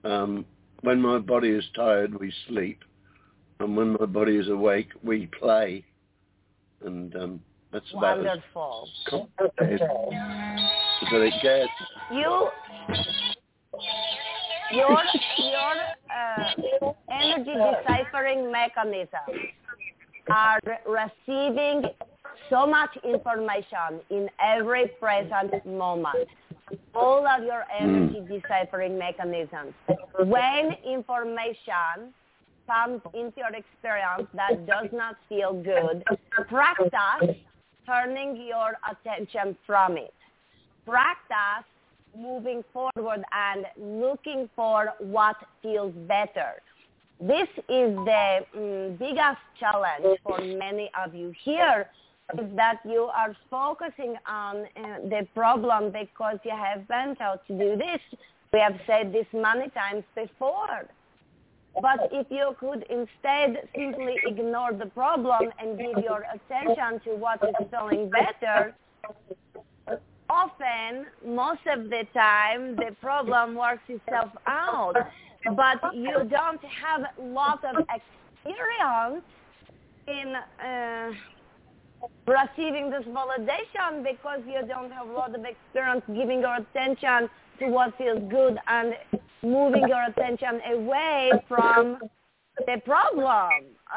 um, 0.04 0.46
when 0.82 1.02
my 1.02 1.20
body 1.20 1.50
is 1.50 1.64
tired, 1.76 2.18
we 2.20 2.34
sleep, 2.48 2.84
and 3.60 3.76
when 3.76 3.94
my 4.00 4.06
body 4.06 4.38
is 4.38 4.48
awake, 4.50 4.90
we 5.04 5.28
play, 5.28 5.84
and 6.86 7.16
um, 7.16 7.42
that's 7.74 7.86
about 7.92 8.20
as 8.20 8.26
Wonderful. 8.26 8.90
complicated 9.10 9.82
as 9.82 11.12
it 11.12 11.34
gets. 11.42 11.72
You, 12.12 12.50
your, 14.72 15.00
your 15.38 15.74
uh, 16.14 16.94
energy 17.12 17.52
deciphering 17.54 18.52
mechanisms 18.52 19.10
are 20.30 20.60
receiving 20.88 21.84
so 22.50 22.68
much 22.68 22.96
information 23.04 24.02
in 24.12 24.30
every 24.40 24.88
present 25.00 25.66
moment. 25.66 26.28
All 26.94 27.28
of 27.28 27.44
your 27.44 27.64
energy 27.78 28.22
deciphering 28.22 28.98
mechanisms. 28.98 29.74
When 30.20 30.76
information 30.88 32.14
comes 32.68 33.02
into 33.14 33.38
your 33.38 33.54
experience 33.54 34.30
that 34.34 34.66
does 34.66 34.88
not 34.94 35.16
feel 35.28 35.54
good, 35.54 36.04
practice 36.48 37.36
turning 37.86 38.46
your 38.48 38.74
attention 38.90 39.58
from 39.66 39.98
it. 39.98 40.14
Practice 40.86 41.66
moving 42.18 42.64
forward 42.74 43.24
and 43.32 43.66
looking 43.78 44.50
for 44.56 44.94
what 45.00 45.36
feels 45.62 45.94
better. 46.08 46.62
This 47.20 47.48
is 47.70 47.96
the 47.96 48.40
mm, 48.56 49.00
biggest 49.00 49.42
challenge 49.60 50.20
for 50.24 50.40
many 50.40 50.92
of 51.04 51.16
you 51.16 51.34
here 51.44 51.88
is 52.38 52.56
that 52.56 52.80
you 52.86 53.10
are 53.16 53.36
focusing 53.50 54.16
on 54.28 54.66
uh, 54.76 55.00
the 55.04 55.28
problem 55.34 55.92
because 55.92 56.38
you 56.44 56.52
have 56.52 56.88
been 56.88 57.16
taught 57.18 57.46
to 57.48 57.58
do 57.58 57.78
this. 57.78 58.00
We 58.52 58.60
have 58.60 58.80
said 58.88 59.14
this 59.14 59.26
many 59.34 59.70
times 59.70 60.04
before. 60.16 60.88
But 61.82 62.10
if 62.12 62.28
you 62.30 62.56
could 62.60 62.86
instead 62.90 63.68
simply 63.76 64.16
ignore 64.26 64.74
the 64.74 64.86
problem 64.88 65.52
and 65.60 65.78
give 65.78 66.04
your 66.04 66.26
attention 66.34 67.00
to 67.06 67.16
what 67.16 67.44
is 67.44 67.56
feeling 67.72 68.10
better, 68.10 68.76
often, 70.30 71.06
most 71.26 71.62
of 71.68 71.90
the 71.90 72.06
time, 72.14 72.76
the 72.76 72.96
problem 73.02 73.56
works 73.56 73.84
itself 73.88 74.32
out. 74.46 74.96
But 75.56 75.96
you 75.96 76.24
don't 76.30 76.64
have 76.64 77.02
a 77.18 77.22
lot 77.22 77.64
of 77.66 77.86
experience 77.90 79.24
in 80.08 80.36
uh, 80.36 81.12
receiving 82.28 82.90
this 82.90 83.04
validation 83.06 84.04
because 84.04 84.42
you 84.48 84.62
don't 84.68 84.92
have 84.92 85.10
a 85.10 85.12
lot 85.12 85.36
of 85.36 85.44
experience 85.46 86.04
giving 86.08 86.42
your 86.42 86.56
attention 86.56 87.30
to 87.60 87.68
what 87.68 87.98
feels 87.98 88.20
good 88.30 88.58
and 88.68 88.96
moving 89.44 89.88
your 89.88 90.04
attention 90.06 90.62
away 90.72 91.32
from 91.48 92.00
the 92.66 92.82
problem. 92.86 93.50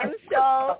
And 0.02 0.14
so 0.30 0.78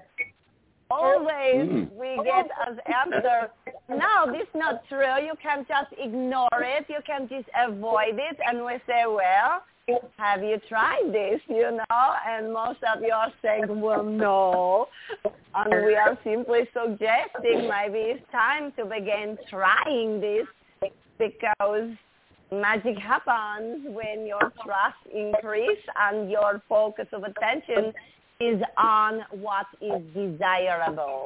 always 0.91 1.69
Mm. 1.69 1.93
we 1.95 2.23
get 2.25 2.49
as 2.67 2.79
answer, 2.87 3.51
no, 3.89 4.31
this 4.33 4.43
is 4.43 4.55
not 4.55 4.87
true. 4.89 5.17
You 5.21 5.35
can 5.43 5.67
just 5.67 5.93
ignore 5.99 6.63
it. 6.63 6.89
You 6.89 7.01
can 7.05 7.29
just 7.29 7.49
avoid 7.57 8.19
it. 8.19 8.39
And 8.47 8.65
we 8.65 8.79
say, 8.87 9.05
well, 9.07 9.63
have 10.17 10.43
you 10.43 10.59
tried 10.69 11.13
this, 11.13 11.41
you 11.49 11.71
know? 11.71 12.15
And 12.27 12.53
most 12.53 12.81
of 12.83 13.03
you 13.03 13.13
are 13.13 13.33
saying, 13.43 13.81
well, 13.81 14.03
no. 14.03 14.89
And 15.55 15.87
we 15.87 15.95
are 15.97 16.19
simply 16.25 16.69
suggesting 16.73 17.69
maybe 17.69 17.99
it's 18.11 18.31
time 18.31 18.73
to 18.73 18.85
begin 18.85 19.39
trying 19.49 20.21
this 20.21 20.47
because 21.19 21.91
magic 22.53 22.97
happens 22.99 23.87
when 23.89 24.27
your 24.27 24.53
trust 24.65 24.97
increase 25.13 25.83
and 26.01 26.31
your 26.31 26.63
focus 26.69 27.07
of 27.13 27.25
attention 27.25 27.93
is 28.41 28.61
on 28.77 29.21
what 29.31 29.67
is 29.81 30.03
desirable. 30.15 31.25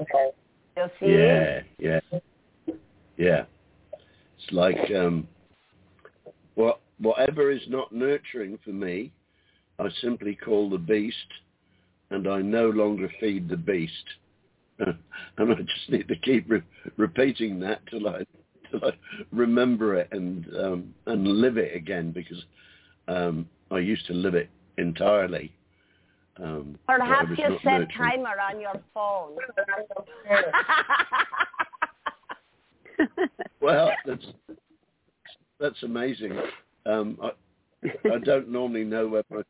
Okay. 0.00 0.30
You 0.76 0.84
see? 1.00 1.12
Yeah, 1.12 1.60
yeah, 1.78 2.00
yeah. 3.16 3.44
It's 4.38 4.52
like 4.52 4.78
um, 4.96 5.26
what 6.54 6.80
whatever 6.98 7.50
is 7.50 7.62
not 7.68 7.92
nurturing 7.92 8.58
for 8.64 8.70
me, 8.70 9.12
I 9.78 9.88
simply 10.00 10.36
call 10.36 10.70
the 10.70 10.78
beast, 10.78 11.16
and 12.10 12.28
I 12.28 12.40
no 12.40 12.68
longer 12.70 13.10
feed 13.20 13.48
the 13.48 13.56
beast. 13.56 13.92
and 14.78 15.52
I 15.52 15.54
just 15.54 15.90
need 15.90 16.08
to 16.08 16.16
keep 16.16 16.48
re- 16.48 16.62
repeating 16.96 17.60
that 17.60 17.80
till 17.90 18.08
I 18.08 18.24
I 18.74 18.90
remember 19.32 19.96
it 19.96 20.08
and 20.12 20.46
um, 20.56 20.94
and 21.06 21.26
live 21.26 21.56
it 21.56 21.74
again 21.74 22.12
because 22.12 22.44
um, 23.08 23.48
I 23.70 23.78
used 23.78 24.06
to 24.06 24.12
live 24.14 24.34
it 24.34 24.50
entirely. 24.78 25.52
Um, 26.36 26.78
Perhaps 26.86 27.30
you 27.36 27.58
set 27.62 27.80
nurturing. 27.80 27.88
timer 27.96 28.34
on 28.40 28.60
your 28.60 28.80
phone. 28.94 29.36
Well, 33.60 33.90
that's 34.06 34.26
that's 35.58 35.82
amazing. 35.82 36.38
Um, 36.86 37.18
I, 37.22 37.30
I 38.08 38.18
don't 38.24 38.48
normally 38.48 38.84
know 38.84 39.06
where 39.06 39.22
my 39.30 39.42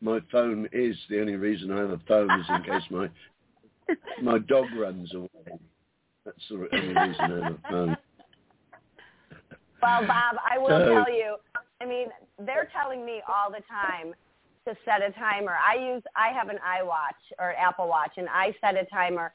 my 0.00 0.20
phone 0.32 0.68
is. 0.72 0.96
The 1.10 1.20
only 1.20 1.36
reason 1.36 1.70
I 1.70 1.78
have 1.80 1.90
a 1.90 2.00
phone 2.08 2.30
is 2.40 2.46
in 2.48 2.62
case 2.62 2.82
my 2.90 3.08
my 4.22 4.38
dog 4.38 4.66
runs 4.76 5.12
away. 5.14 5.28
That's 6.24 6.48
the 6.48 6.68
only 6.72 7.08
reason 7.08 7.20
I 7.20 7.44
have 7.44 7.54
a 7.54 7.58
phone. 7.70 7.96
Well, 9.84 10.06
Bob, 10.06 10.36
I 10.42 10.56
will 10.56 10.78
tell 10.78 11.12
you. 11.12 11.36
I 11.80 11.84
mean, 11.84 12.08
they're 12.38 12.70
telling 12.72 13.04
me 13.04 13.20
all 13.28 13.50
the 13.50 13.60
time 13.68 14.14
to 14.66 14.74
set 14.86 15.02
a 15.02 15.12
timer. 15.12 15.52
I 15.60 15.74
use 15.76 16.02
I 16.16 16.32
have 16.32 16.48
an 16.48 16.56
iWatch 16.66 17.20
or 17.38 17.52
Apple 17.52 17.86
Watch, 17.86 18.12
and 18.16 18.26
I 18.30 18.54
set 18.62 18.76
a 18.76 18.86
timer 18.86 19.32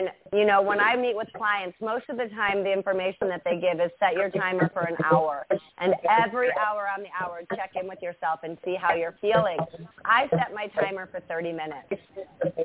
and, 0.00 0.08
you 0.32 0.46
know, 0.46 0.62
when 0.62 0.80
I 0.80 0.96
meet 0.96 1.14
with 1.14 1.28
clients, 1.36 1.76
most 1.80 2.04
of 2.08 2.16
the 2.16 2.28
time 2.28 2.64
the 2.64 2.72
information 2.72 3.28
that 3.28 3.42
they 3.44 3.60
give 3.60 3.80
is 3.80 3.90
set 3.98 4.14
your 4.14 4.30
timer 4.30 4.70
for 4.72 4.80
an 4.80 4.96
hour. 5.04 5.46
And 5.78 5.94
every 6.08 6.48
hour 6.56 6.88
on 6.88 7.02
the 7.02 7.10
hour, 7.20 7.42
check 7.54 7.72
in 7.80 7.86
with 7.86 8.00
yourself 8.00 8.40
and 8.42 8.56
see 8.64 8.76
how 8.80 8.94
you're 8.94 9.16
feeling. 9.20 9.58
I 10.06 10.26
set 10.30 10.54
my 10.54 10.68
timer 10.68 11.06
for 11.10 11.20
30 11.20 11.52
minutes 11.52 12.02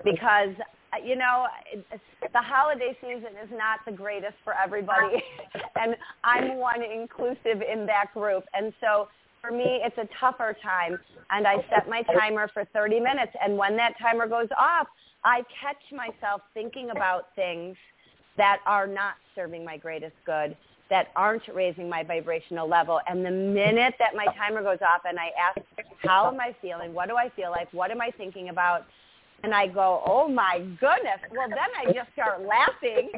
because, 0.05 0.55
you 1.03 1.15
know, 1.15 1.47
the 1.73 2.41
holiday 2.41 2.95
season 3.01 3.31
is 3.43 3.49
not 3.51 3.79
the 3.85 3.91
greatest 3.91 4.35
for 4.43 4.53
everybody. 4.53 5.23
and 5.81 5.95
I'm 6.23 6.57
one 6.57 6.83
inclusive 6.83 7.61
in 7.61 7.85
that 7.87 8.13
group. 8.13 8.43
And 8.53 8.73
so 8.79 9.07
for 9.41 9.51
me, 9.51 9.81
it's 9.83 9.97
a 9.97 10.07
tougher 10.19 10.55
time. 10.61 10.97
And 11.29 11.47
I 11.47 11.57
set 11.69 11.89
my 11.89 12.03
timer 12.03 12.49
for 12.53 12.65
30 12.73 12.99
minutes. 12.99 13.31
And 13.43 13.57
when 13.57 13.75
that 13.77 13.93
timer 13.99 14.27
goes 14.27 14.49
off, 14.57 14.87
I 15.23 15.43
catch 15.59 15.81
myself 15.91 16.41
thinking 16.53 16.91
about 16.91 17.27
things 17.35 17.75
that 18.37 18.59
are 18.65 18.87
not 18.87 19.15
serving 19.33 19.65
my 19.65 19.77
greatest 19.77 20.15
good, 20.25 20.55
that 20.89 21.07
aren't 21.15 21.47
raising 21.53 21.89
my 21.89 22.03
vibrational 22.03 22.67
level. 22.67 22.99
And 23.07 23.25
the 23.25 23.31
minute 23.31 23.95
that 23.97 24.15
my 24.15 24.25
timer 24.37 24.61
goes 24.61 24.79
off 24.81 25.01
and 25.07 25.17
I 25.17 25.31
ask, 25.39 25.59
how 26.03 26.27
am 26.27 26.39
I 26.39 26.55
feeling? 26.61 26.93
What 26.93 27.09
do 27.09 27.15
I 27.15 27.29
feel 27.29 27.49
like? 27.49 27.71
What 27.73 27.91
am 27.91 28.01
I 28.01 28.11
thinking 28.11 28.49
about? 28.49 28.85
And 29.43 29.53
I 29.53 29.67
go, 29.67 30.01
oh 30.05 30.27
my 30.27 30.59
goodness. 30.79 31.19
Well, 31.31 31.49
then 31.49 31.71
I 31.79 31.91
just 31.93 32.11
start 32.13 32.41
laughing 32.41 33.11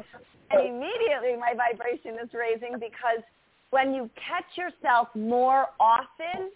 and 0.50 0.60
immediately 0.66 1.36
my 1.38 1.54
vibration 1.54 2.14
is 2.22 2.30
raising 2.32 2.78
because 2.78 3.22
when 3.70 3.94
you 3.94 4.08
catch 4.16 4.46
yourself 4.56 5.08
more 5.14 5.66
often, 5.78 6.50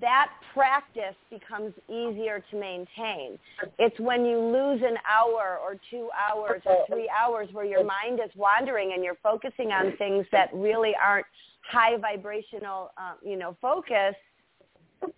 that 0.00 0.30
practice 0.54 1.16
becomes 1.30 1.74
easier 1.88 2.42
to 2.50 2.58
maintain. 2.58 3.38
It's 3.78 3.98
when 4.00 4.24
you 4.24 4.38
lose 4.38 4.80
an 4.82 4.96
hour 5.08 5.58
or 5.62 5.76
two 5.90 6.08
hours 6.16 6.62
or 6.64 6.86
three 6.86 7.10
hours 7.10 7.48
where 7.52 7.66
your 7.66 7.84
mind 7.84 8.20
is 8.24 8.30
wandering 8.34 8.92
and 8.94 9.04
you're 9.04 9.18
focusing 9.22 9.72
on 9.72 9.96
things 9.98 10.24
that 10.32 10.48
really 10.54 10.92
aren't 11.02 11.26
high 11.70 11.96
vibrational, 11.98 12.92
uh, 12.96 13.14
you 13.22 13.36
know, 13.36 13.56
focus. 13.60 14.14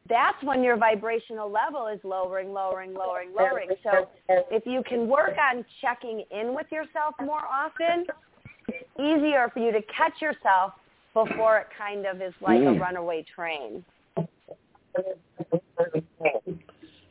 That's 0.09 0.42
when 0.42 0.62
your 0.62 0.77
vibrational 0.77 1.51
level 1.51 1.87
is 1.88 1.99
lowering, 2.05 2.53
lowering, 2.53 2.95
lowering, 2.95 3.31
lowering. 3.37 3.68
So 3.83 4.09
if 4.29 4.64
you 4.66 4.83
can 4.88 5.09
work 5.09 5.37
on 5.38 5.64
checking 5.81 6.25
in 6.31 6.55
with 6.55 6.66
yourself 6.71 7.14
more 7.21 7.45
often, 7.45 8.07
it's 8.68 8.88
easier 8.99 9.51
for 9.53 9.61
you 9.61 9.73
to 9.73 9.81
catch 9.97 10.21
yourself 10.21 10.73
before 11.14 11.59
it 11.59 11.66
kind 11.77 12.07
of 12.07 12.23
is 12.23 12.35
like 12.40 12.61
mm. 12.61 12.77
a 12.77 12.81
runaway 12.81 13.25
train. 13.35 13.85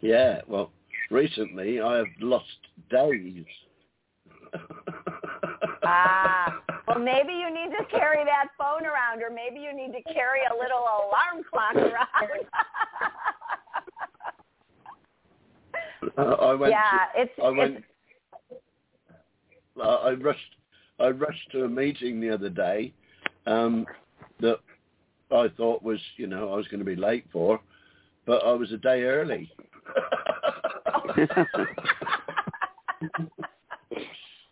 Yeah, 0.02 0.42
well, 0.48 0.72
recently 1.10 1.82
I 1.82 1.98
have 1.98 2.08
lost 2.20 2.46
days. 2.90 3.46
ah, 5.84 6.62
well, 6.88 7.00
maybe 7.00 7.34
you 7.34 7.54
need 7.54 7.72
to 7.78 7.86
carry 7.86 8.24
that 8.26 8.48
phone 8.58 8.86
around, 8.86 9.22
or 9.22 9.30
maybe 9.30 9.60
you 9.60 9.74
need 9.74 9.94
to 9.94 10.02
carry 10.14 10.40
a 10.50 10.54
little 10.54 10.80
alarm 10.80 11.44
clock 11.50 11.76
around. 11.76 12.48
uh, 16.18 16.46
I 16.46 16.54
went. 16.54 16.72
Yeah, 16.72 17.06
to, 17.16 17.22
it's. 17.22 17.32
I 17.44 17.50
went. 17.50 17.78
It's, 17.78 17.86
I 19.82 20.12
rushed. 20.12 20.56
I 21.00 21.08
rushed 21.08 21.52
to 21.52 21.64
a 21.64 21.70
meeting 21.70 22.20
the 22.20 22.30
other 22.30 22.50
day 22.50 22.94
um, 23.48 23.88
that 24.40 24.60
I 25.32 25.48
thought 25.58 25.82
was, 25.82 26.00
you 26.18 26.28
know, 26.28 26.54
I 26.54 26.56
was 26.56 26.68
going 26.68 26.80
to 26.80 26.86
be 26.86 26.96
late 26.96 27.26
for, 27.32 27.60
but 28.26 28.44
I 28.44 28.52
was 28.52 28.72
a 28.72 28.78
day 28.78 29.04
early. 29.04 29.52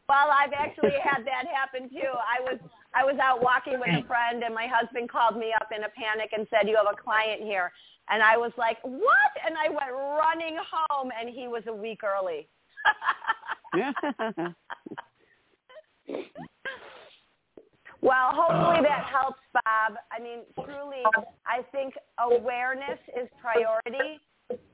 well, 0.10 0.30
I've 0.34 0.54
actually 0.54 0.98
had 1.04 1.24
that 1.26 1.46
happen 1.48 1.88
too. 1.90 2.12
I 2.18 2.42
was 2.42 2.60
I 2.96 3.06
was 3.06 3.16
out 3.22 3.44
walking 3.44 3.80
with 3.80 3.90
a 3.90 4.06
friend 4.08 4.44
and 4.44 4.54
my 4.54 4.66
husband 4.68 5.10
called 5.10 5.38
me 5.38 5.54
up 5.62 5.70
in 5.76 5.84
a 5.84 5.90
panic 5.90 6.32
and 6.36 6.48
said, 6.50 6.68
"You 6.68 6.76
have 6.78 6.92
a 6.92 6.98
client 6.98 7.42
here." 7.44 7.72
And 8.10 8.24
I 8.24 8.36
was 8.36 8.52
like, 8.58 8.78
"What?" 8.84 9.32
And 9.46 9.56
I 9.56 9.70
went 9.70 9.94
running 9.94 10.58
home 10.58 11.12
and 11.18 11.30
he 11.30 11.48
was 11.48 11.64
a 11.68 11.74
week 11.74 12.02
early. 12.04 12.50
Well, 18.02 18.32
hopefully 18.32 18.82
that 18.88 19.04
uh. 19.04 19.12
helps, 19.12 19.42
Bob. 19.54 19.98
I 20.12 20.24
mean, 20.24 20.40
truly, 20.64 21.04
I 21.46 21.62
think 21.72 21.96
awareness 22.18 23.00
is 23.10 23.28
priority, 23.42 24.22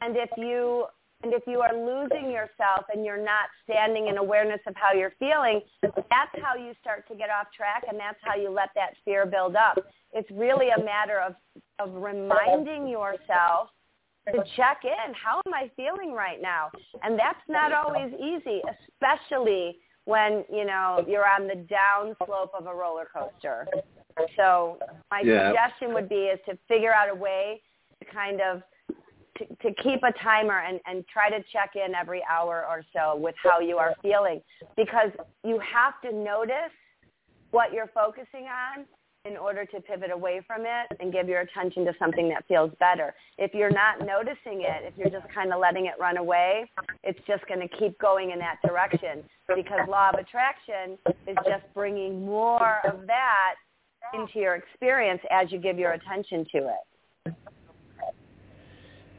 and 0.02 0.16
if 0.16 0.30
you 0.38 0.86
and 1.26 1.34
if 1.34 1.42
you 1.48 1.62
are 1.62 1.74
losing 1.74 2.30
yourself 2.30 2.86
and 2.94 3.04
you're 3.04 3.18
not 3.22 3.50
standing 3.64 4.10
in 4.10 4.18
awareness 4.18 4.60
of 4.68 4.76
how 4.76 4.94
you're 4.94 5.14
feeling, 5.18 5.60
that's 5.82 6.36
how 6.40 6.54
you 6.56 6.74
start 6.80 7.08
to 7.08 7.16
get 7.16 7.32
off 7.32 7.48
track, 7.52 7.84
and 7.90 8.00
that's 8.00 8.20
how 8.22 8.36
you 8.36 8.52
let 8.52 8.70
that 8.76 8.92
fear 9.04 9.26
build 9.26 9.56
up. 9.56 9.80
It's 10.14 10.30
really 10.30 10.68
a 10.70 10.84
matter 10.84 11.20
of 11.20 11.34
of 11.80 11.96
reminding 11.96 12.88
yourself 12.88 13.70
to 14.28 14.44
check 14.56 14.82
in. 14.84 15.14
How 15.16 15.42
am 15.48 15.54
I 15.56 15.72
feeling 15.76 16.14
right 16.14 16.40
now? 16.40 16.70
And 17.02 17.18
that's 17.18 17.42
not 17.50 17.74
always 17.74 18.14
easy, 18.14 18.62
especially 18.94 19.78
when 20.06 20.44
you 20.54 20.64
know 20.64 21.04
you're 21.08 21.28
on 21.28 21.48
the 21.48 21.56
down 21.56 22.16
slope 22.24 22.52
of 22.56 22.68
a 22.68 22.74
roller 22.74 23.08
coaster. 23.12 23.66
So 24.38 24.78
my 25.10 25.22
yeah. 25.26 25.50
suggestion 25.50 25.92
would 25.96 26.08
be 26.08 26.30
is 26.30 26.40
to 26.48 26.56
figure 26.68 26.94
out 26.94 27.10
a 27.10 27.16
way 27.16 27.64
to 28.00 28.06
kind 28.14 28.42
of 28.42 28.62
to, 29.38 29.74
keep 29.84 30.02
a 30.04 30.12
timer 30.24 30.60
and, 30.60 30.80
and 30.86 31.06
try 31.08 31.30
to 31.30 31.44
check 31.52 31.72
in 31.76 31.94
every 31.94 32.22
hour 32.30 32.66
or 32.70 32.84
so 32.94 33.18
with 33.18 33.36
how 33.44 33.60
you 33.60 33.78
are 33.78 33.94
feeling 34.02 34.42
because 34.78 35.10
you 35.44 35.60
have 35.60 36.00
to 36.02 36.16
notice 36.16 36.74
what 37.52 37.74
you're 37.74 37.92
focusing 37.94 38.46
on 38.46 38.86
in 39.26 39.38
order 39.38 39.66
to 39.66 39.82
pivot 39.82 40.12
away 40.12 40.42
from 40.46 40.62
it 40.62 40.96
and 41.00 41.12
give 41.12 41.28
your 41.28 41.42
attention 41.42 41.84
to 41.84 41.94
something 41.98 42.30
that 42.30 42.46
feels 42.48 42.72
better. 42.80 43.14
If 43.38 43.54
you're 43.54 43.72
not 43.72 44.06
noticing 44.06 44.62
it, 44.62 44.84
if 44.84 44.94
you're 44.98 45.10
just 45.10 45.32
kind 45.34 45.52
of 45.52 45.60
letting 45.60 45.88
it 45.88 45.94
run 46.00 46.18
away, 46.18 46.70
it's 47.04 47.20
just 47.28 47.46
going 47.48 47.60
to 47.60 47.68
keep 47.68 47.98
going 47.98 48.32
in 48.32 48.40
that 48.40 48.58
direction 48.64 49.24
because 49.48 49.80
law 49.90 50.10
of 50.14 50.20
attraction 50.20 50.98
is 51.28 51.36
just 51.46 51.64
bringing 51.74 52.24
more 52.24 52.82
of 52.86 53.08
that 53.08 53.56
into 54.14 54.40
your 54.40 54.56
experience 54.56 55.22
as 55.32 55.52
you 55.52 55.58
give 55.58 55.80
your 55.80 55.94
attention 55.94 56.46
to 56.52 56.70
it. 56.70 57.34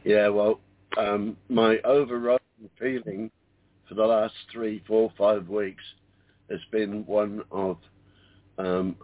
Yeah, 0.07 0.29
well, 0.29 0.61
um, 0.97 1.35
my 1.49 1.79
overriding 1.83 2.39
feeling 2.79 3.29
for 3.89 3.95
the 3.95 4.05
last 4.05 4.33
three, 4.53 4.81
four, 4.87 5.11
five 5.17 5.49
weeks 5.49 5.83
has 6.49 6.61
been 6.71 7.05
one 7.05 7.43
of 7.51 7.77
um, 8.57 8.95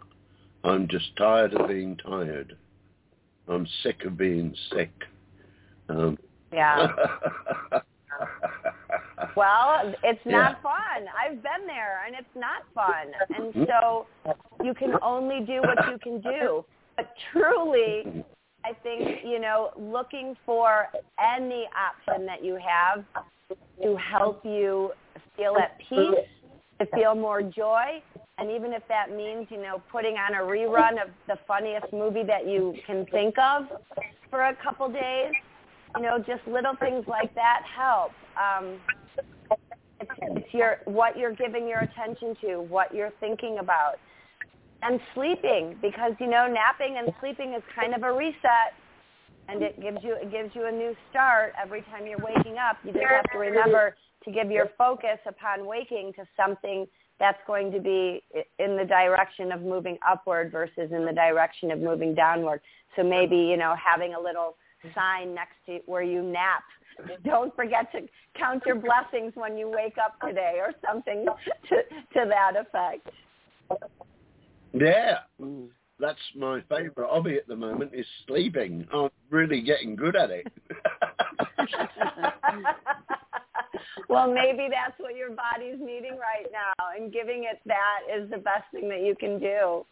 I'm 0.64 0.88
just 0.88 1.14
tired 1.18 1.52
of 1.52 1.68
being 1.68 1.98
tired. 1.98 2.56
I'm 3.48 3.66
sick 3.82 4.06
of 4.06 4.16
being 4.16 4.54
sick. 4.72 4.92
Um, 5.90 6.16
yeah. 6.50 6.88
well, 9.36 9.94
it's 10.02 10.24
not 10.24 10.56
yeah. 10.56 10.62
fun. 10.62 11.06
I've 11.22 11.42
been 11.42 11.66
there, 11.66 12.06
and 12.06 12.16
it's 12.18 12.26
not 12.34 12.62
fun. 12.74 13.12
And 13.36 13.52
mm-hmm. 13.52 13.64
so 13.64 14.06
you 14.64 14.72
can 14.72 14.94
only 15.02 15.44
do 15.44 15.60
what 15.60 15.86
you 15.90 15.98
can 15.98 16.22
do. 16.22 16.64
But 16.96 17.12
truly, 17.30 18.24
I 18.64 18.72
think, 18.82 19.20
you 19.24 19.38
know, 19.38 19.70
looking 19.76 20.36
for 20.46 20.86
any 21.20 21.68
option 21.76 22.24
that 22.26 22.42
you 22.42 22.58
have 22.66 23.04
to 23.82 23.96
help 23.96 24.44
you 24.44 24.92
feel 25.36 25.56
at 25.56 25.78
peace, 25.88 26.26
to 26.80 26.86
feel 26.94 27.14
more 27.14 27.42
joy, 27.42 28.02
and 28.38 28.50
even 28.50 28.72
if 28.72 28.82
that 28.88 29.14
means, 29.14 29.46
you 29.50 29.58
know, 29.62 29.82
putting 29.92 30.16
on 30.16 30.34
a 30.34 30.38
rerun 30.38 30.92
of 31.02 31.10
the 31.28 31.36
funniest 31.46 31.92
movie 31.92 32.24
that 32.24 32.48
you 32.48 32.74
can 32.86 33.06
think 33.06 33.38
of 33.38 33.66
for 34.30 34.46
a 34.46 34.56
couple 34.56 34.88
days, 34.88 35.32
you 35.96 36.02
know, 36.02 36.18
just 36.18 36.40
little 36.46 36.74
things 36.80 37.04
like 37.06 37.32
that 37.34 37.62
help. 37.76 38.12
Um, 38.36 38.78
it's, 40.00 40.10
it's 40.22 40.54
your 40.54 40.78
what 40.86 41.16
you're 41.16 41.34
giving 41.34 41.68
your 41.68 41.80
attention 41.80 42.36
to, 42.40 42.56
what 42.62 42.92
you're 42.94 43.12
thinking 43.20 43.58
about, 43.58 43.96
and 44.84 45.00
sleeping 45.14 45.76
because 45.80 46.12
you 46.20 46.26
know 46.26 46.46
napping 46.46 46.98
and 46.98 47.12
sleeping 47.20 47.54
is 47.54 47.62
kind 47.74 47.94
of 47.94 48.02
a 48.02 48.12
reset, 48.12 48.76
and 49.48 49.62
it 49.62 49.80
gives 49.80 49.98
you 50.02 50.14
it 50.14 50.30
gives 50.30 50.54
you 50.54 50.66
a 50.66 50.72
new 50.72 50.94
start 51.10 51.52
every 51.60 51.82
time 51.82 52.06
you're 52.06 52.18
waking 52.18 52.58
up. 52.58 52.76
You 52.84 52.92
just 52.92 53.04
have 53.06 53.30
to 53.32 53.38
remember 53.38 53.96
to 54.24 54.30
give 54.30 54.50
your 54.50 54.70
focus 54.78 55.18
upon 55.26 55.66
waking 55.66 56.12
to 56.16 56.24
something 56.36 56.86
that's 57.18 57.38
going 57.46 57.70
to 57.72 57.80
be 57.80 58.22
in 58.58 58.76
the 58.76 58.84
direction 58.84 59.52
of 59.52 59.62
moving 59.62 59.96
upward 60.06 60.50
versus 60.50 60.90
in 60.90 61.06
the 61.06 61.12
direction 61.12 61.70
of 61.70 61.78
moving 61.78 62.14
downward. 62.14 62.60
So 62.96 63.02
maybe, 63.02 63.36
you 63.36 63.56
know, 63.56 63.74
having 63.82 64.14
a 64.14 64.20
little 64.20 64.56
sign 64.94 65.34
next 65.34 65.54
to 65.66 65.78
where 65.86 66.02
you 66.02 66.22
nap. 66.22 66.62
Don't 67.24 67.54
forget 67.56 67.90
to 67.92 68.00
count 68.38 68.62
your 68.66 68.76
blessings 68.76 69.32
when 69.34 69.56
you 69.56 69.68
wake 69.68 69.96
up 70.04 70.20
today, 70.20 70.58
or 70.60 70.72
something 70.86 71.26
to 71.68 71.76
to 72.14 72.28
that 72.28 72.52
effect. 72.56 73.08
Yeah, 74.74 75.18
mm. 75.40 75.68
that's 76.00 76.18
my 76.36 76.60
favorite 76.68 77.08
hobby 77.08 77.36
at 77.36 77.46
the 77.46 77.54
moment 77.54 77.92
is 77.94 78.04
sleeping. 78.26 78.84
I'm 78.92 79.10
really 79.30 79.60
getting 79.60 79.94
good 79.94 80.16
at 80.16 80.30
it. 80.30 80.48
well, 84.08 84.32
maybe 84.32 84.66
that's 84.68 84.98
what 84.98 85.14
your 85.14 85.30
body's 85.30 85.78
needing 85.78 86.18
right 86.18 86.50
now, 86.52 86.72
and 86.98 87.12
giving 87.12 87.44
it 87.44 87.60
that 87.66 88.00
is 88.12 88.28
the 88.30 88.38
best 88.38 88.64
thing 88.72 88.88
that 88.88 89.02
you 89.02 89.14
can 89.14 89.38
do. 89.38 89.86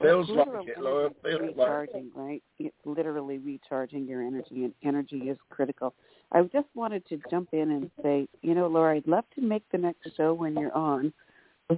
Feels 0.00 0.30
like 0.30 0.48
it, 0.66 0.80
Laura. 0.80 1.10
Feels 1.22 1.40
recharging, 1.40 2.10
like 2.16 2.24
right? 2.24 2.42
It's 2.58 2.74
literally 2.84 3.38
recharging 3.38 4.06
your 4.06 4.22
energy, 4.22 4.64
and 4.64 4.72
energy 4.82 5.28
is 5.28 5.38
critical. 5.50 5.94
I 6.32 6.42
just 6.44 6.66
wanted 6.74 7.06
to 7.08 7.20
jump 7.30 7.50
in 7.52 7.70
and 7.70 7.90
say, 8.02 8.26
you 8.40 8.54
know, 8.54 8.66
Laura, 8.66 8.96
I'd 8.96 9.06
love 9.06 9.24
to 9.34 9.42
make 9.42 9.62
the 9.70 9.78
next 9.78 10.16
show 10.16 10.32
when 10.32 10.56
you're 10.56 10.74
on, 10.74 11.12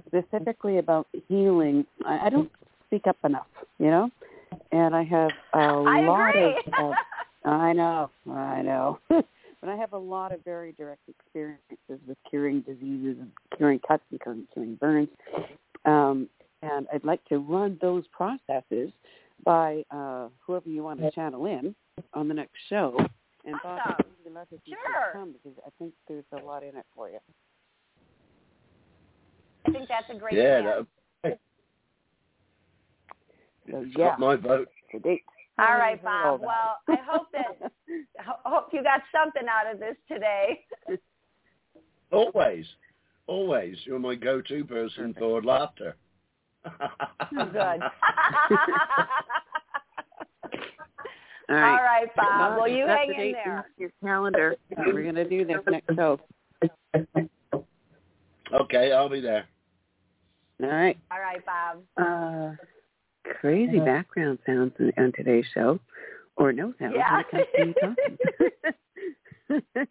specifically 0.07 0.77
about 0.77 1.07
healing. 1.27 1.85
I, 2.05 2.27
I 2.27 2.29
don't 2.29 2.51
speak 2.87 3.07
up 3.07 3.17
enough, 3.23 3.47
you 3.79 3.87
know, 3.87 4.09
and 4.71 4.95
I 4.95 5.03
have 5.03 5.31
a 5.53 5.57
I 5.57 6.01
lot 6.01 6.29
agree. 6.35 6.57
of. 6.77 6.91
of 6.91 6.95
I 7.45 7.73
know, 7.73 8.09
I 8.31 8.61
know. 8.63 8.99
but 9.09 9.69
I 9.69 9.75
have 9.75 9.93
a 9.93 9.97
lot 9.97 10.31
of 10.31 10.43
very 10.43 10.71
direct 10.73 11.01
experiences 11.07 11.99
with 12.07 12.17
curing 12.29 12.61
diseases 12.61 13.17
and 13.19 13.31
curing 13.55 13.79
cuts 13.87 14.03
and 14.11 14.19
curing, 14.21 14.47
curing 14.53 14.75
burns. 14.75 15.09
Um, 15.85 16.27
and 16.61 16.87
I'd 16.91 17.03
like 17.03 17.23
to 17.25 17.37
run 17.37 17.77
those 17.81 18.03
processes 18.07 18.91
by 19.43 19.83
uh, 19.91 20.29
whoever 20.45 20.69
you 20.69 20.83
want 20.83 21.01
to 21.01 21.11
channel 21.11 21.45
in 21.45 21.75
on 22.13 22.27
the 22.27 22.33
next 22.33 22.55
show. 22.69 22.97
And 23.45 23.55
Bob, 23.61 23.79
I'd 23.85 23.91
Awesome. 23.91 24.33
love 24.33 24.47
if 24.51 24.59
you 24.65 24.75
Sure. 24.83 25.11
come 25.13 25.33
because 25.33 25.57
I 25.65 25.69
think 25.77 25.93
there's 26.07 26.25
a 26.31 26.37
lot 26.37 26.63
in 26.63 26.75
it 26.75 26.85
for 26.95 27.09
you. 27.09 27.19
I 29.67 29.71
think 29.71 29.89
that's 29.89 30.09
a 30.09 30.15
great 30.19 30.35
yeah, 30.35 30.61
plan. 30.61 30.87
that, 31.23 31.39
So 33.71 33.81
it's 33.81 33.97
yeah, 33.97 34.09
got 34.09 34.19
my 34.19 34.35
vote. 34.35 34.69
to. 34.91 35.17
All 35.57 35.77
right, 35.77 36.01
Bob. 36.03 36.41
Well, 36.41 36.79
I 36.87 36.97
hope 37.07 37.27
that 37.31 37.71
ho- 38.19 38.39
hope 38.43 38.67
you 38.73 38.83
got 38.83 39.01
something 39.11 39.43
out 39.49 39.73
of 39.73 39.79
this 39.79 39.95
today. 40.07 40.65
Always, 42.11 42.65
always. 43.27 43.77
You're 43.85 43.99
my 43.99 44.15
go-to 44.15 44.63
person 44.65 45.15
for 45.17 45.41
laughter. 45.41 45.95
Good. 47.31 47.51
All 47.51 47.79
All 51.49 51.55
right. 51.55 51.81
right, 51.81 52.15
Bob. 52.15 52.57
Well, 52.57 52.67
you 52.67 52.87
hang 52.87 53.09
in 53.09 53.31
there. 53.33 53.69
Your 53.77 53.91
calendar. 54.03 54.55
We're 54.77 55.03
going 55.03 55.15
to 55.15 55.29
do 55.29 55.45
this 55.45 55.57
next 55.69 55.95
show. 55.95 56.19
okay, 58.53 58.91
I'll 58.91 59.09
be 59.09 59.21
there. 59.21 59.45
All 60.63 60.69
right. 60.69 60.97
All 61.11 61.19
right, 61.19 61.43
Bob. 61.45 61.83
Uh, 61.97 62.55
crazy 63.39 63.79
background 63.79 64.39
sounds 64.45 64.71
on, 64.79 64.93
on 64.97 65.11
today's 65.15 65.45
show, 65.53 65.79
or 66.37 66.53
no 66.53 66.73
sounds 66.79 66.93
Yeah. 66.95 67.11
when 67.11 67.21
it 67.21 67.31
comes 67.31 67.45
to 67.55 67.65
you 67.65 67.73
talking. 67.73 68.17
it's 69.75 69.89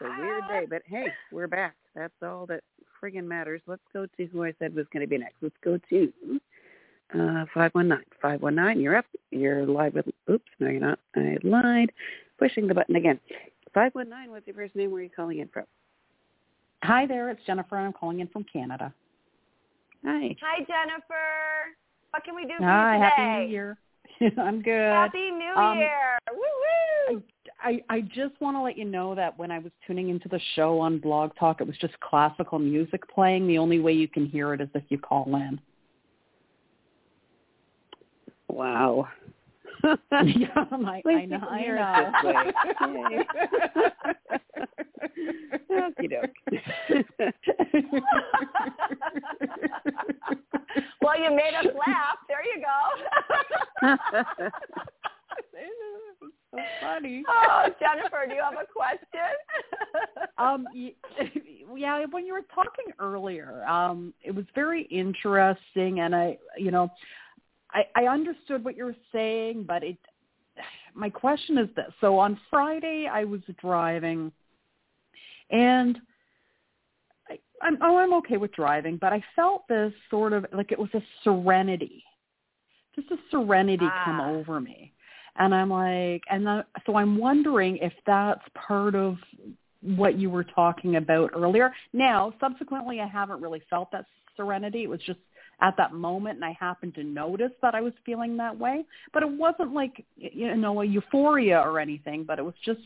a 0.00 0.20
weird 0.20 0.48
day, 0.48 0.66
but 0.68 0.82
hey, 0.86 1.06
we're 1.32 1.46
back. 1.46 1.74
That's 1.94 2.12
all 2.22 2.46
that 2.46 2.62
friggin' 3.02 3.24
matters. 3.24 3.60
Let's 3.66 3.82
go 3.92 4.06
to 4.06 4.26
who 4.26 4.44
I 4.44 4.52
said 4.58 4.74
was 4.74 4.86
going 4.92 5.02
to 5.02 5.06
be 5.06 5.18
next. 5.18 5.36
Let's 5.40 5.54
go 5.62 5.78
to 5.90 6.12
uh, 7.14 7.44
519. 7.54 8.04
519, 8.20 8.82
you're 8.82 8.96
up. 8.96 9.06
You're 9.30 9.64
live 9.66 9.94
with, 9.94 10.06
oops, 10.30 10.50
no 10.58 10.68
you're 10.68 10.80
not. 10.80 10.98
I 11.16 11.38
lied. 11.42 11.92
Pushing 12.38 12.66
the 12.66 12.74
button 12.74 12.96
again. 12.96 13.18
519, 13.74 14.30
what's 14.32 14.46
your 14.46 14.56
first 14.56 14.74
name? 14.74 14.90
Where 14.90 15.00
are 15.00 15.04
you 15.04 15.10
calling 15.14 15.38
in 15.38 15.48
from? 15.48 15.64
Hi 16.82 17.06
there, 17.06 17.30
it's 17.30 17.40
Jennifer. 17.46 17.76
I'm 17.76 17.92
calling 17.92 18.20
in 18.20 18.28
from 18.28 18.44
Canada. 18.44 18.92
Hi. 20.04 20.36
Hi, 20.40 20.58
Jennifer. 20.64 21.74
What 22.10 22.24
can 22.24 22.34
we 22.34 22.44
do 22.44 22.54
for 22.58 22.64
Hi, 22.64 22.94
you 22.96 23.02
today? 23.02 23.14
Happy 23.16 23.44
New 23.44 23.50
Year. 23.50 23.78
I'm 24.38 24.62
good. 24.62 24.92
Happy 24.92 25.30
New 25.30 25.52
Um, 25.56 25.78
Year. 25.78 26.18
Woo 26.32 27.14
woo. 27.14 27.22
I, 27.62 27.82
I 27.88 28.02
just 28.02 28.40
want 28.40 28.56
to 28.56 28.62
let 28.62 28.78
you 28.78 28.84
know 28.84 29.14
that 29.14 29.36
when 29.38 29.50
I 29.50 29.58
was 29.58 29.72
tuning 29.86 30.08
into 30.10 30.28
the 30.28 30.40
show 30.54 30.78
on 30.78 30.98
Blog 30.98 31.32
Talk, 31.38 31.60
it 31.60 31.66
was 31.66 31.76
just 31.78 31.98
classical 32.00 32.58
music 32.58 33.02
playing. 33.12 33.46
The 33.48 33.58
only 33.58 33.80
way 33.80 33.92
you 33.92 34.06
can 34.08 34.26
hear 34.26 34.54
it 34.54 34.60
is 34.60 34.68
if 34.74 34.84
you 34.88 34.98
call 34.98 35.34
in. 35.34 35.60
Wow. 38.48 39.08
yeah, 39.84 40.48
I, 40.70 41.00
Please 41.02 41.16
I 41.16 41.24
know. 41.26 41.38
I 41.38 41.66
know. 41.66 42.12
it 43.10 43.26
this 43.28 43.92
Okey-doke. 45.70 46.30
well, 46.50 46.62
you 47.72 47.92
made 51.38 51.54
us 51.54 51.66
laugh. 51.86 52.18
There 52.28 52.44
you 52.44 52.62
go. 52.62 52.78
so 56.50 56.58
funny. 56.80 57.22
oh, 57.28 57.68
Jennifer, 57.78 58.26
do 58.28 58.34
you 58.34 58.42
have 58.42 58.54
a 58.54 58.66
question? 58.70 59.30
um 60.38 60.66
yeah 61.76 62.04
when 62.10 62.24
you 62.24 62.32
were 62.32 62.46
talking 62.54 62.92
earlier 62.98 63.64
um 63.66 64.14
it 64.22 64.34
was 64.34 64.44
very 64.54 64.82
interesting 64.84 66.00
and 66.00 66.14
i 66.14 66.38
you 66.56 66.70
know 66.70 66.88
i 67.72 67.82
i 67.96 68.04
understood 68.04 68.64
what 68.64 68.76
you 68.76 68.84
were 68.84 68.96
saying 69.12 69.64
but 69.66 69.82
it 69.82 69.98
my 70.94 71.10
question 71.10 71.58
is 71.58 71.68
this 71.76 71.92
so 72.00 72.18
on 72.18 72.38
friday 72.50 73.08
i 73.10 73.24
was 73.24 73.40
driving 73.60 74.32
and 75.50 75.98
I'm, 77.62 77.78
oh, 77.82 77.98
I'm 77.98 78.14
okay 78.14 78.36
with 78.36 78.52
driving, 78.52 78.96
but 79.00 79.12
I 79.12 79.22
felt 79.34 79.66
this 79.68 79.92
sort 80.10 80.32
of 80.32 80.46
like 80.52 80.72
it 80.72 80.78
was 80.78 80.90
a 80.94 81.02
serenity, 81.24 82.04
just 82.94 83.10
a 83.10 83.16
serenity 83.30 83.88
come 84.04 84.20
Ah. 84.20 84.30
over 84.30 84.60
me, 84.60 84.92
and 85.36 85.54
I'm 85.54 85.70
like, 85.70 86.22
and 86.30 86.46
then, 86.46 86.64
so 86.86 86.96
I'm 86.96 87.18
wondering 87.18 87.78
if 87.78 87.92
that's 88.06 88.42
part 88.54 88.94
of 88.94 89.16
what 89.80 90.18
you 90.18 90.28
were 90.30 90.44
talking 90.44 90.96
about 90.96 91.30
earlier. 91.34 91.72
Now, 91.92 92.34
subsequently, 92.40 93.00
I 93.00 93.06
haven't 93.06 93.40
really 93.40 93.62
felt 93.70 93.90
that 93.92 94.06
serenity. 94.36 94.82
It 94.82 94.90
was 94.90 95.00
just 95.00 95.20
at 95.60 95.76
that 95.76 95.92
moment, 95.92 96.36
and 96.36 96.44
I 96.44 96.56
happened 96.58 96.94
to 96.94 97.04
notice 97.04 97.52
that 97.62 97.74
I 97.74 97.80
was 97.80 97.92
feeling 98.06 98.36
that 98.36 98.56
way. 98.56 98.84
But 99.12 99.22
it 99.22 99.30
wasn't 99.30 99.74
like 99.74 100.04
you 100.16 100.54
know 100.56 100.80
a 100.80 100.84
euphoria 100.84 101.60
or 101.60 101.80
anything. 101.80 102.24
But 102.24 102.38
it 102.38 102.44
was 102.44 102.54
just 102.64 102.80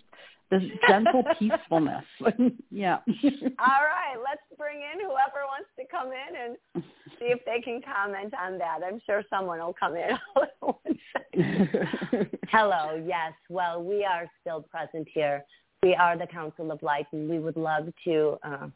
this 0.53 0.63
gentle 0.89 1.25
peacefulness. 1.39 2.05
yeah. 2.71 2.99
All 3.07 3.83
right, 3.83 4.17
let's 4.23 4.43
bring 4.57 4.79
in 4.79 5.01
whoever 5.01 5.45
wants 5.47 5.69
to 5.79 5.85
come 5.91 6.09
in 6.09 6.37
and 6.45 6.85
see 7.19 7.27
if 7.27 7.45
they 7.45 7.61
can 7.61 7.81
comment 7.83 8.35
on 8.41 8.59
that. 8.59 8.81
I'm 8.87 9.01
sure 9.05 9.25
someone 9.29 9.59
will 9.59 9.75
come 9.79 9.97
in. 9.97 10.19
Hello, 12.49 13.03
yes. 13.05 13.33
Well, 13.49 13.83
we 13.83 14.05
are 14.05 14.27
still 14.41 14.63
present 14.63 15.09
here. 15.13 15.45
We 15.83 15.95
are 15.95 16.17
the 16.17 16.27
Council 16.27 16.71
of 16.71 16.83
Light, 16.83 17.07
and 17.13 17.29
we 17.29 17.39
would 17.41 17.57
love 17.57 17.89
to 18.05 18.39
uh, 18.45 18.69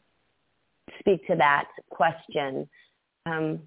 speak 0.99 1.25
to 1.27 1.35
that 1.35 1.69
question. 1.89 2.67
Um, 3.25 3.59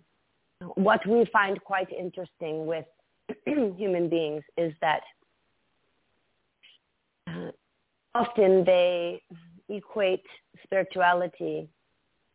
what 0.75 1.07
we 1.07 1.25
find 1.33 1.63
quite 1.65 1.91
interesting 1.91 2.67
with 2.67 2.85
human 3.47 4.09
beings 4.09 4.43
is 4.57 4.73
that 4.81 5.03
uh, 7.27 7.51
often 8.15 8.65
they 8.65 9.23
equate 9.69 10.25
spirituality 10.65 11.69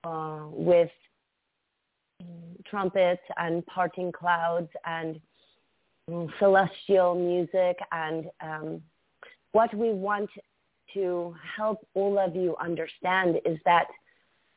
uh, 0.04 0.46
with 0.50 0.90
trumpets 2.66 3.22
and 3.38 3.66
parting 3.66 4.12
clouds 4.12 4.70
and 4.86 5.20
mm, 6.10 6.30
celestial 6.40 7.14
music 7.14 7.78
and 7.92 8.26
um, 8.42 8.82
what 9.52 9.74
we 9.74 9.92
want 9.92 10.30
to 10.94 11.36
help 11.56 11.86
all 11.94 12.18
of 12.18 12.36
you 12.36 12.56
understand 12.60 13.40
is 13.46 13.58
that 13.66 13.88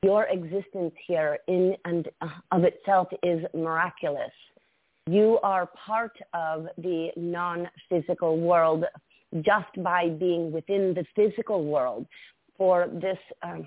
your 0.03 0.25
existence 0.27 0.95
here 1.07 1.39
in 1.49 1.77
and 1.85 2.09
of 2.53 2.65
itself 2.65 3.09
is 3.23 3.45
miraculous. 3.55 4.31
You 5.09 5.39
are 5.43 5.69
part 5.87 6.17
of 6.35 6.69
the 6.77 7.11
non-physical 7.17 8.39
world 8.39 8.85
just 9.43 9.83
by 9.83 10.09
being 10.09 10.53
within 10.53 10.95
the 10.95 11.05
physical 11.17 11.65
world 11.65 12.07
for 12.57 12.89
this 12.93 13.19
um, 13.43 13.67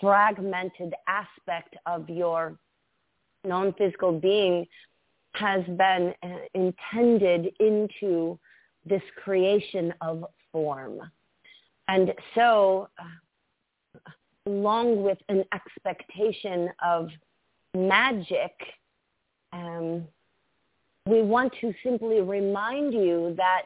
fragmented 0.00 0.94
aspect 1.06 1.76
of 1.86 2.08
your 2.08 2.58
non-physical 3.44 4.18
being 4.18 4.66
has 5.32 5.64
been 5.64 6.14
uh, 6.22 6.28
intended 6.54 7.52
into 7.60 8.38
this 8.84 9.02
creation 9.22 9.94
of 10.00 10.24
form. 10.52 11.00
And 11.88 12.12
so, 12.34 12.88
uh, 12.98 13.04
along 14.48 15.02
with 15.02 15.18
an 15.28 15.44
expectation 15.52 16.70
of 16.82 17.08
magic, 17.74 18.52
um, 19.52 20.06
we 21.06 21.22
want 21.22 21.52
to 21.60 21.72
simply 21.82 22.20
remind 22.20 22.92
you 22.92 23.34
that 23.36 23.62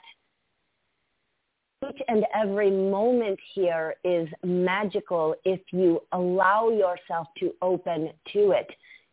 each 1.89 2.01
and 2.09 2.25
every 2.35 2.71
moment 2.71 3.39
here 3.55 3.95
is 4.05 4.29
magical 4.45 5.35
if 5.45 5.61
you 5.73 6.01
allow 6.13 6.69
yourself 6.71 7.27
to 7.39 7.53
open 7.63 8.11
to 8.33 8.53
it. 8.53 8.69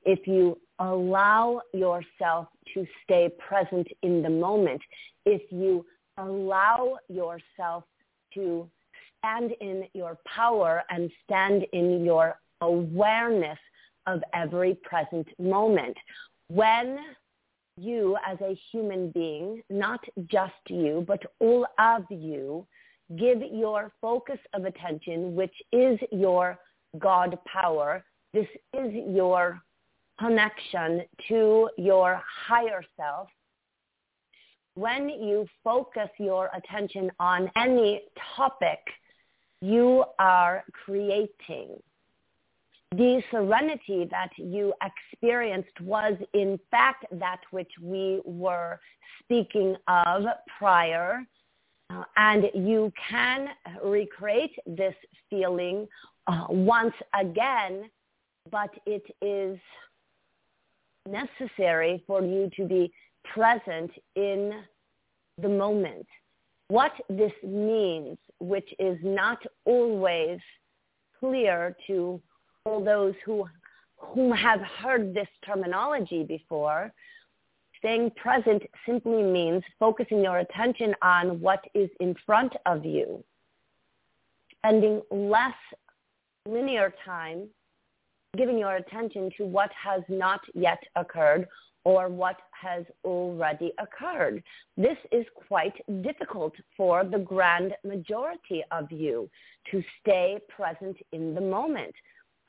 If 0.06 0.28
you 0.28 0.58
allow 0.80 1.62
yourself 1.74 2.48
to 2.74 2.86
stay 3.04 3.30
present 3.38 3.88
in 4.02 4.22
the 4.22 4.30
moment. 4.30 4.82
If 5.26 5.42
you 5.52 5.86
allow 6.18 6.98
yourself 7.10 7.84
to 8.34 8.70
stand 9.20 9.52
in 9.62 9.86
your 9.94 10.18
power 10.26 10.84
and 10.90 11.12
stand 11.24 11.66
in 11.74 12.04
your 12.04 12.40
awareness 12.62 13.60
of 14.08 14.22
every 14.34 14.76
present 14.84 15.28
moment. 15.40 15.96
When 16.50 16.98
you 17.78 18.18
as 18.28 18.38
a 18.42 18.60
human 18.72 19.12
being, 19.12 19.62
not 19.70 20.00
just 20.28 20.54
you, 20.68 21.06
but 21.08 21.22
all 21.40 21.66
of 21.78 22.04
you, 22.10 22.66
give 23.18 23.42
your 23.52 23.92
focus 24.02 24.40
of 24.54 24.66
attention, 24.66 25.36
which 25.36 25.54
is 25.72 26.00
your 26.12 26.58
God 26.98 27.38
power. 27.46 28.04
This 28.34 28.48
is 28.74 28.94
your 29.08 29.62
connection 30.20 31.04
to 31.30 31.70
your 31.78 32.22
higher 32.48 32.84
self. 32.98 33.30
When 34.76 35.10
you 35.10 35.48
focus 35.64 36.10
your 36.20 36.50
attention 36.56 37.12
on 37.20 37.50
any 37.56 38.02
topic, 38.36 38.80
you 39.62 40.06
are 40.18 40.64
creating 40.86 41.78
the 42.96 43.22
serenity 43.30 44.08
that 44.10 44.32
you 44.38 44.74
experienced 44.84 45.80
was 45.82 46.14
in 46.34 46.60
fact 46.72 47.06
that 47.12 47.40
which 47.52 47.72
we 47.82 48.20
were 48.26 48.80
speaking 49.24 49.76
of 49.88 50.24
prior. 50.58 51.24
Uh, 51.92 52.04
and 52.18 52.46
you 52.54 52.92
can 53.10 53.50
recreate 53.84 54.56
this 54.66 54.94
feeling 55.30 55.88
uh, 56.28 56.46
once 56.50 56.94
again, 57.20 57.90
but 58.52 58.70
it 58.86 59.04
is 59.22 59.60
necessary 61.08 62.04
for 62.06 62.22
you 62.22 62.50
to 62.56 62.66
be 62.66 62.92
present 63.34 63.92
in 64.16 64.64
the 65.42 65.50
moment. 65.50 66.06
What 66.70 66.94
this 67.10 67.34
means, 67.44 68.18
which 68.40 68.74
is 68.80 68.98
not 69.04 69.40
always 69.66 70.40
clear 71.20 71.76
to 71.88 72.22
all 72.64 72.84
those 72.84 73.16
who 73.26 73.48
whom 73.98 74.32
have 74.32 74.62
heard 74.62 75.14
this 75.14 75.28
terminology 75.46 76.24
before, 76.24 76.94
staying 77.80 78.12
present 78.12 78.64
simply 78.86 79.22
means 79.22 79.62
focusing 79.78 80.24
your 80.24 80.40
attention 80.40 80.96
on 81.02 81.42
what 81.42 81.60
is 81.74 81.90
in 82.00 82.16
front 82.26 82.54
of 82.66 82.86
you, 82.86 83.22
spending 84.58 85.02
less 85.12 85.56
linear 86.46 86.94
time 87.04 87.50
giving 88.38 88.58
your 88.58 88.76
attention 88.76 89.32
to 89.38 89.46
what 89.46 89.72
has 89.72 90.02
not 90.08 90.40
yet 90.54 90.80
occurred 90.96 91.48
or 91.86 92.10
what 92.10 92.38
has 92.52 92.84
already 93.04 93.72
occurred. 93.80 94.44
This 94.78 94.98
is 95.12 95.26
quite 95.48 95.74
difficult 96.02 96.54
for 96.76 97.04
the 97.04 97.20
grand 97.20 97.74
majority 97.84 98.64
of 98.72 98.92
you 98.92 99.30
to 99.72 99.84
stay 100.02 100.40
present 100.50 100.98
in 101.12 101.34
the 101.34 101.42
moment. 101.42 101.96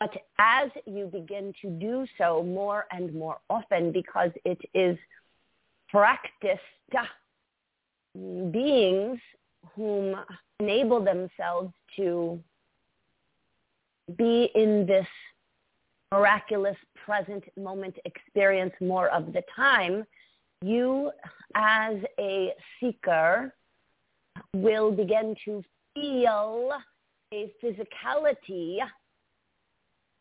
But 0.01 0.13
as 0.39 0.71
you 0.87 1.07
begin 1.07 1.53
to 1.63 1.71
do 1.71 2.07
so 2.17 2.43
more 2.43 2.87
and 2.91 3.15
more 3.15 3.39
often 3.51 3.93
because 3.93 4.31
it 4.45 4.59
is 4.75 4.99
practiced 5.89 6.63
beings 8.15 9.21
whom 9.75 10.17
enable 10.59 11.05
themselves 11.05 11.73
to 11.97 12.41
be 14.17 14.51
in 14.55 14.87
this 14.87 15.07
miraculous 16.13 16.77
present 17.05 17.45
moment 17.57 17.97
experience 18.05 18.73
more 18.81 19.09
of 19.09 19.33
the 19.33 19.43
time, 19.55 20.05
you 20.63 21.11
as 21.55 21.97
a 22.19 22.53
seeker 22.79 23.55
will 24.55 24.91
begin 24.91 25.35
to 25.45 25.63
feel 25.95 26.73
a 27.33 27.53
physicality 27.63 28.79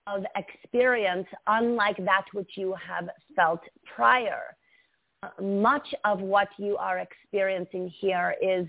of 0.08 0.24
experience 0.36 1.28
unlike 1.48 1.98
that 1.98 2.26
which 2.34 2.52
you 2.56 2.76
have 2.76 3.10
felt 3.36 3.62
prior. 3.96 4.56
Much 5.42 5.88
of 6.06 6.22
what 6.22 6.48
you 6.58 6.78
are 6.78 7.00
experiencing 7.00 7.92
here 8.00 8.36
is 8.42 8.68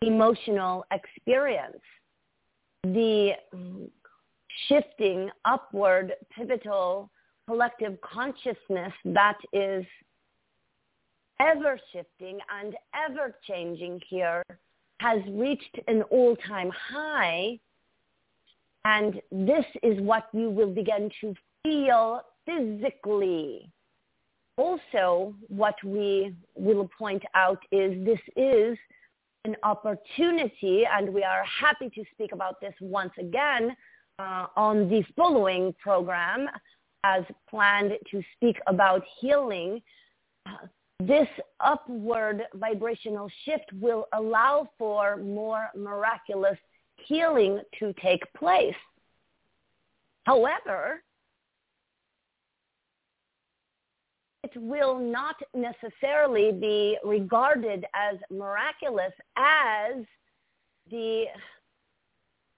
emotional 0.00 0.84
experience. 0.90 1.82
The 2.84 3.32
shifting 4.68 5.30
upward 5.44 6.12
pivotal 6.36 7.10
collective 7.46 7.98
consciousness 8.00 8.92
that 9.04 9.38
is 9.52 9.84
ever 11.40 11.78
shifting 11.92 12.38
and 12.60 12.74
ever 12.94 13.34
changing 13.46 14.00
here 14.08 14.42
has 15.00 15.20
reached 15.28 15.78
an 15.88 16.02
all-time 16.02 16.70
high 16.70 17.58
and 18.84 19.20
this 19.32 19.64
is 19.82 20.00
what 20.00 20.28
you 20.32 20.50
will 20.50 20.70
begin 20.70 21.10
to 21.20 21.34
feel 21.62 22.20
physically. 22.46 23.70
Also, 24.56 25.34
what 25.48 25.74
we 25.84 26.34
will 26.54 26.88
point 26.96 27.22
out 27.34 27.58
is 27.72 28.04
this 28.04 28.20
is 28.36 28.78
an 29.44 29.56
opportunity, 29.62 30.84
and 30.90 31.12
we 31.12 31.22
are 31.22 31.44
happy 31.44 31.90
to 31.90 32.04
speak 32.12 32.32
about 32.32 32.60
this 32.60 32.74
once 32.80 33.12
again 33.18 33.76
uh, 34.18 34.46
on 34.56 34.88
the 34.88 35.02
following 35.16 35.74
program 35.80 36.48
as 37.04 37.24
planned 37.48 37.92
to 38.10 38.22
speak 38.36 38.56
about 38.66 39.02
healing. 39.20 39.80
This 41.00 41.28
upward 41.60 42.42
vibrational 42.54 43.28
shift 43.44 43.72
will 43.80 44.06
allow 44.12 44.68
for 44.78 45.16
more 45.16 45.68
miraculous 45.76 46.58
healing 46.96 47.60
to 47.78 47.92
take 48.02 48.22
place. 48.34 48.74
However, 50.24 51.02
it 54.44 54.52
will 54.56 54.98
not 54.98 55.36
necessarily 55.54 56.52
be 56.52 56.96
regarded 57.04 57.84
as 57.94 58.18
miraculous 58.30 59.12
as 59.36 60.04
the 60.90 61.24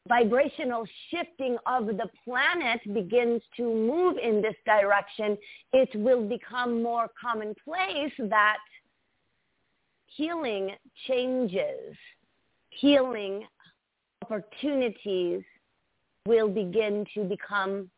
vibrational 0.08 0.86
shifting 1.10 1.56
of 1.66 1.86
the 1.86 2.08
planet 2.24 2.80
begins 2.92 3.42
to 3.56 3.62
move 3.62 4.16
in 4.18 4.40
this 4.42 4.54
direction, 4.64 5.36
it 5.72 5.88
will 5.94 6.26
become 6.26 6.82
more 6.82 7.08
commonplace 7.20 8.12
that 8.18 8.58
healing 10.06 10.70
changes, 11.06 11.96
healing 12.70 13.46
opportunities 14.22 15.42
will 16.26 16.48
begin 16.48 17.04
to 17.14 17.24
become 17.24 17.88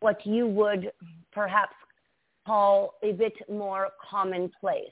what 0.00 0.24
you 0.24 0.46
would 0.46 0.92
perhaps 1.32 1.74
call 2.46 2.94
a 3.02 3.12
bit 3.12 3.34
more 3.50 3.88
commonplace. 4.08 4.86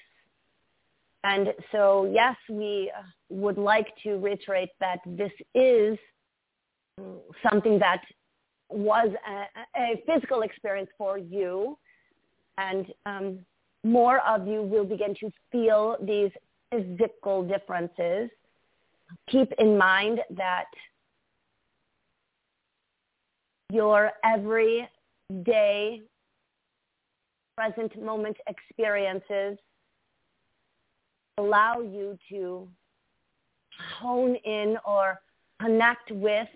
And 1.26 1.48
so, 1.72 2.08
yes, 2.14 2.36
we 2.48 2.92
would 3.30 3.58
like 3.58 3.88
to 4.04 4.16
reiterate 4.18 4.68
that 4.78 5.00
this 5.04 5.32
is 5.56 5.98
something 7.50 7.80
that 7.80 8.00
was 8.70 9.08
a, 9.28 9.80
a 9.80 10.02
physical 10.06 10.42
experience 10.42 10.88
for 10.96 11.18
you, 11.18 11.76
and 12.58 12.86
um, 13.06 13.40
more 13.82 14.20
of 14.20 14.46
you 14.46 14.62
will 14.62 14.84
begin 14.84 15.16
to 15.18 15.32
feel 15.50 15.96
these 16.00 16.30
physical 16.70 17.42
differences. 17.42 18.30
Keep 19.28 19.52
in 19.58 19.76
mind 19.76 20.20
that 20.30 20.66
your 23.72 24.12
everyday 24.24 26.02
present 27.56 28.00
moment 28.00 28.36
experiences 28.46 29.58
allow 31.38 31.80
you 31.80 32.18
to 32.30 32.66
hone 33.98 34.36
in 34.36 34.78
or 34.86 35.20
connect 35.60 36.10
with 36.10 36.48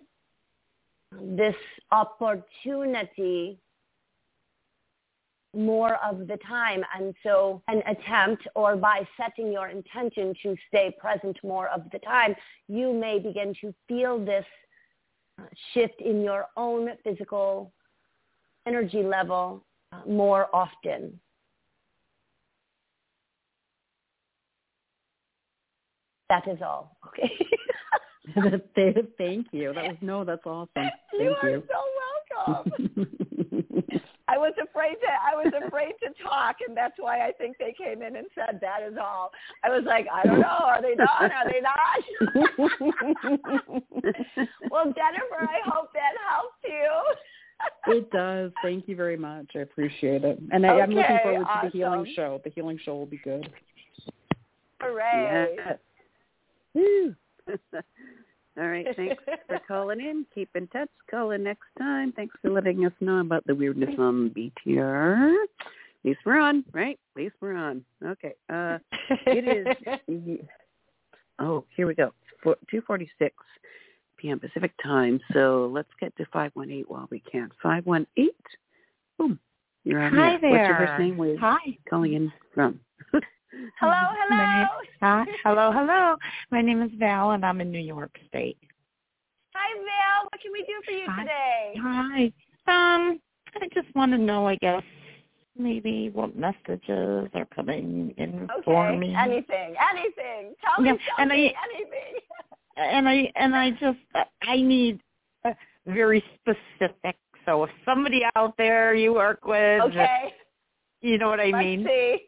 this 1.21 1.55
opportunity 1.91 3.59
more 5.55 5.97
of 5.97 6.27
the 6.27 6.39
time. 6.49 6.83
And 6.97 7.15
so 7.23 7.63
an 7.69 7.83
attempt 7.87 8.47
or 8.55 8.77
by 8.77 9.07
setting 9.17 9.53
your 9.53 9.69
intention 9.69 10.35
to 10.43 10.57
stay 10.69 10.95
present 10.99 11.37
more 11.43 11.69
of 11.69 11.83
the 11.93 11.99
time, 11.99 12.35
you 12.69 12.93
may 12.93 13.19
begin 13.19 13.55
to 13.61 13.75
feel 13.89 14.25
this 14.25 14.47
shift 15.75 16.01
in 16.01 16.23
your 16.23 16.47
own 16.57 16.91
physical 17.05 17.73
energy 18.67 19.03
level 19.03 19.65
uh, 19.93 20.01
more 20.07 20.49
often. 20.55 21.19
That 26.31 26.49
is 26.49 26.63
all. 26.63 26.97
Okay. 27.09 27.31
Thank 29.19 29.49
you. 29.51 29.75
That 29.75 29.85
was 29.85 29.97
no. 30.01 30.25
That's 30.25 30.47
awesome. 30.47 30.71
Thank 30.75 30.93
you 31.19 31.35
are 31.43 31.51
you. 31.51 31.63
so 31.69 31.75
welcome. 32.47 32.73
I 34.29 34.39
was 34.39 34.55
afraid 34.63 34.95
to 34.95 35.09
I 35.09 35.35
was 35.35 35.53
afraid 35.67 35.95
to 36.05 36.11
talk, 36.23 36.59
and 36.67 36.77
that's 36.77 36.95
why 36.99 37.27
I 37.27 37.33
think 37.33 37.57
they 37.59 37.75
came 37.77 38.03
in 38.03 38.15
and 38.15 38.29
said 38.37 38.61
that 38.61 38.85
is 38.89 38.97
all. 38.97 39.33
I 39.65 39.71
was 39.71 39.83
like, 39.85 40.07
I 40.13 40.23
don't 40.25 40.39
know, 40.39 40.47
are 40.47 40.81
they 40.81 40.95
done? 40.95 41.09
Are 41.11 41.51
they 41.51 41.61
not? 41.61 41.99
well, 44.71 44.85
Jennifer, 44.85 45.43
I 45.43 45.59
hope 45.67 45.93
that 45.95 46.15
helps 46.31 46.63
you. 46.63 47.03
it 47.93 48.09
does. 48.13 48.53
Thank 48.63 48.87
you 48.87 48.95
very 48.95 49.17
much. 49.17 49.57
I 49.57 49.61
appreciate 49.61 50.23
it, 50.23 50.39
and 50.53 50.65
I, 50.65 50.79
I'm 50.79 50.91
looking 50.91 51.19
forward 51.25 51.41
to 51.41 51.47
awesome. 51.51 51.71
the 51.73 51.77
healing 51.77 52.07
show. 52.15 52.41
The 52.45 52.51
healing 52.51 52.79
show 52.85 52.95
will 52.95 53.07
be 53.07 53.19
good. 53.25 53.53
Hooray! 54.81 55.57
Yes. 55.57 55.79
All 58.59 58.67
right. 58.69 58.87
Thanks 58.97 59.23
for 59.47 59.61
calling 59.69 60.01
in. 60.01 60.27
Keep 60.35 60.51
in 60.55 60.67
touch. 60.69 60.89
Call 61.11 61.31
in 61.31 61.43
next 61.45 61.67
time. 61.79 62.13
Thanks 62.13 62.35
for 62.43 62.51
letting 62.51 62.85
us 62.85 62.93
know 63.01 63.19
about 63.19 63.47
the 63.47 63.55
weirdness 63.55 63.95
on 63.99 64.31
BTR. 64.31 65.35
At 65.35 66.05
least 66.05 66.21
we're 66.25 66.41
on, 66.41 66.65
right? 66.73 66.99
At 67.17 67.23
least 67.23 67.35
we're 67.41 67.57
on. 67.57 67.85
Okay. 68.05 68.35
Uh, 68.53 68.79
it 69.27 69.47
is. 70.09 70.39
Oh, 71.39 71.65
here 71.77 71.87
we 71.87 71.95
go. 71.95 72.13
Four, 72.43 72.57
2:46 72.73 73.31
p.m. 74.17 74.39
Pacific 74.41 74.73
time. 74.83 75.21
So 75.33 75.71
let's 75.73 75.89
get 75.99 76.15
to 76.17 76.27
518 76.33 76.85
while 76.89 77.09
we 77.11 77.21
can. 77.21 77.51
518. 77.63 78.31
Boom. 79.19 79.39
You're 79.85 80.01
on 80.03 80.13
Hi 80.15 80.33
air. 80.33 80.39
there. 80.41 80.51
What's 80.51 80.69
your 80.69 80.89
first 80.89 80.99
name? 80.99 81.17
Where 81.17 81.39
Hi. 81.39 81.59
calling 81.89 82.13
in 82.15 82.33
from? 82.55 82.81
hello, 83.81 83.93
hello. 84.29 84.67
Hi. 85.03 85.25
Hello, 85.45 85.73
hello. 85.73 86.17
My 86.51 86.61
name 86.63 86.83
is 86.83 86.91
Val, 86.99 87.33
and 87.33 87.45
I'm 87.45 87.61
in 87.61 87.71
New 87.71 87.81
York 87.81 88.15
State. 88.29 88.59
Hi, 89.55 89.75
Val. 89.79 90.25
What 90.31 90.41
can 90.41 90.53
we 90.53 90.61
do 90.63 90.75
for 90.85 90.91
you 90.93 91.07
Hi. 91.09 91.23
today? 91.23 91.75
Hi. 91.83 92.23
Um, 92.67 93.21
I 93.61 93.69
just 93.75 93.95
want 93.95 94.13
to 94.13 94.19
know, 94.19 94.47
I 94.47 94.57
guess, 94.57 94.83
maybe 95.57 96.11
what 96.13 96.37
messages 96.37 97.29
are 97.35 97.47
coming 97.55 98.15
in 98.19 98.49
for 98.65 98.89
Okay. 98.89 98.97
me. 98.99 99.15
Anything, 99.19 99.75
anything. 99.93 100.55
Tell 100.65 100.85
Yeah, 100.85 100.93
me 100.93 100.99
and. 101.19 101.33
I- 101.33 101.37
anything. 101.37 102.15
and 102.77 103.09
I 103.09 103.33
and 103.37 103.55
I 103.55 103.71
just 103.73 103.99
I 104.43 104.63
need 104.63 105.01
very 105.87 106.23
specific. 106.37 107.17
So 107.47 107.65
if 107.65 107.71
somebody 107.85 108.23
out 108.37 108.55
there 108.57 108.95
you 108.95 109.13
work 109.15 109.45
with, 109.45 109.83
Okay. 109.83 110.35
you 111.01 111.19
know 111.19 111.29
what 111.29 111.41
I 111.41 111.51
Let's 111.51 111.59
mean. 111.65 111.85
see. 111.87 112.19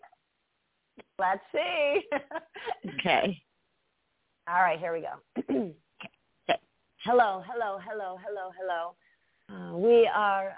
Let's 1.19 1.43
see. 1.53 2.03
Okay. 2.99 3.41
All 4.49 4.61
right, 4.61 4.79
here 4.79 4.93
we 4.93 5.01
go. 5.01 5.15
hello, 7.05 7.43
hello, 7.47 7.79
hello, 7.85 8.19
hello, 8.25 8.51
hello. 8.59 8.95
Uh, 9.49 9.77
we 9.77 10.09
are 10.13 10.55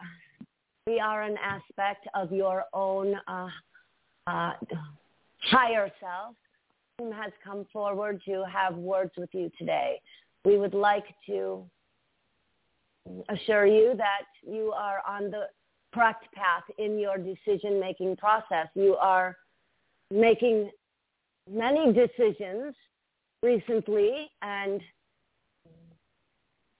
we 0.86 1.00
are 1.00 1.22
an 1.22 1.36
aspect 1.42 2.06
of 2.14 2.32
your 2.32 2.64
own 2.72 3.14
uh, 3.26 3.48
uh, 4.26 4.52
higher 5.40 5.90
self 6.00 6.34
who 6.98 7.10
has 7.12 7.32
come 7.42 7.66
forward 7.72 8.20
to 8.26 8.44
have 8.50 8.74
words 8.74 9.12
with 9.16 9.30
you 9.32 9.50
today. 9.58 10.00
We 10.44 10.58
would 10.58 10.74
like 10.74 11.06
to 11.26 11.64
assure 13.28 13.66
you 13.66 13.94
that 13.96 14.26
you 14.50 14.72
are 14.72 15.02
on 15.06 15.30
the 15.30 15.48
correct 15.92 16.24
path 16.34 16.64
in 16.78 16.98
your 16.98 17.16
decision 17.18 17.80
making 17.80 18.16
process. 18.16 18.68
You 18.74 18.96
are 18.96 19.36
making 20.10 20.70
many 21.50 21.92
decisions 21.92 22.74
recently 23.42 24.30
and 24.42 24.80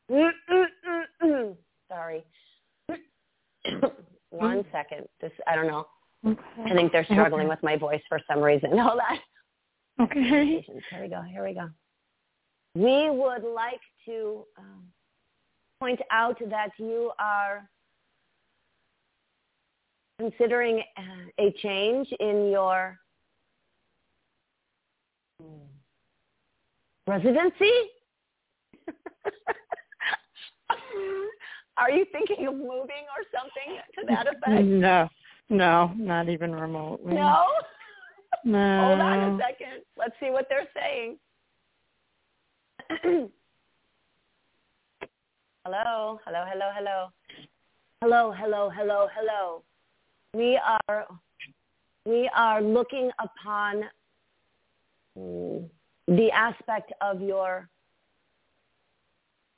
sorry. 1.89 2.25
One 4.31 4.65
second. 4.73 5.07
This 5.21 5.33
i 5.47 5.55
don't 5.55 5.67
know. 5.67 5.87
Okay. 6.27 6.41
i 6.67 6.75
think 6.75 6.91
they're 6.91 7.05
struggling 7.05 7.49
with 7.49 7.63
my 7.63 7.77
voice 7.77 8.01
for 8.09 8.19
some 8.29 8.41
reason. 8.41 8.77
Hold 8.79 9.01
on. 9.11 9.19
Okay. 10.07 10.65
Here 10.91 11.03
we 11.03 11.09
go. 11.09 11.23
Here 11.23 11.45
we 11.45 11.55
go. 11.55 11.69
We 12.75 13.11
would 13.11 13.45
like 13.45 13.81
to 14.07 14.45
um, 14.59 14.85
point 15.79 16.01
out 16.11 16.39
that 16.51 16.71
you 16.79 17.13
are 17.19 17.69
considering 20.19 20.83
uh, 20.97 21.03
a 21.39 21.55
change 21.63 22.09
in 22.21 22.51
your 22.51 22.99
residency? 27.07 27.73
Are 31.77 31.91
you 31.91 32.07
thinking 32.13 32.47
of 32.47 32.55
moving 32.55 33.07
or 33.11 33.25
something 33.33 33.81
to 33.99 34.07
that 34.09 34.29
effect? 34.29 34.65
No, 34.65 35.09
no, 35.51 35.93
not 35.97 36.29
even 36.29 36.55
remotely. 36.55 37.15
No? 37.15 37.47
no. 38.45 38.87
Hold 38.87 39.01
on 39.01 39.19
a 39.19 39.39
second. 39.39 39.83
Let's 39.97 40.15
see 40.21 40.31
what 40.31 40.47
they're 40.49 40.69
saying. 40.75 41.19
hello, 45.65 46.21
hello, 46.25 46.45
hello, 46.47 46.71
hello. 46.75 47.11
Hello, 48.03 48.33
hello, 48.37 48.71
hello, 48.71 49.09
hello. 49.17 49.63
We 50.35 50.61
are 50.89 51.07
we 52.05 52.31
are 52.37 52.61
looking 52.61 53.11
upon 53.19 53.85
the 55.17 56.31
aspect 56.33 56.93
of 57.01 57.21
your 57.21 57.69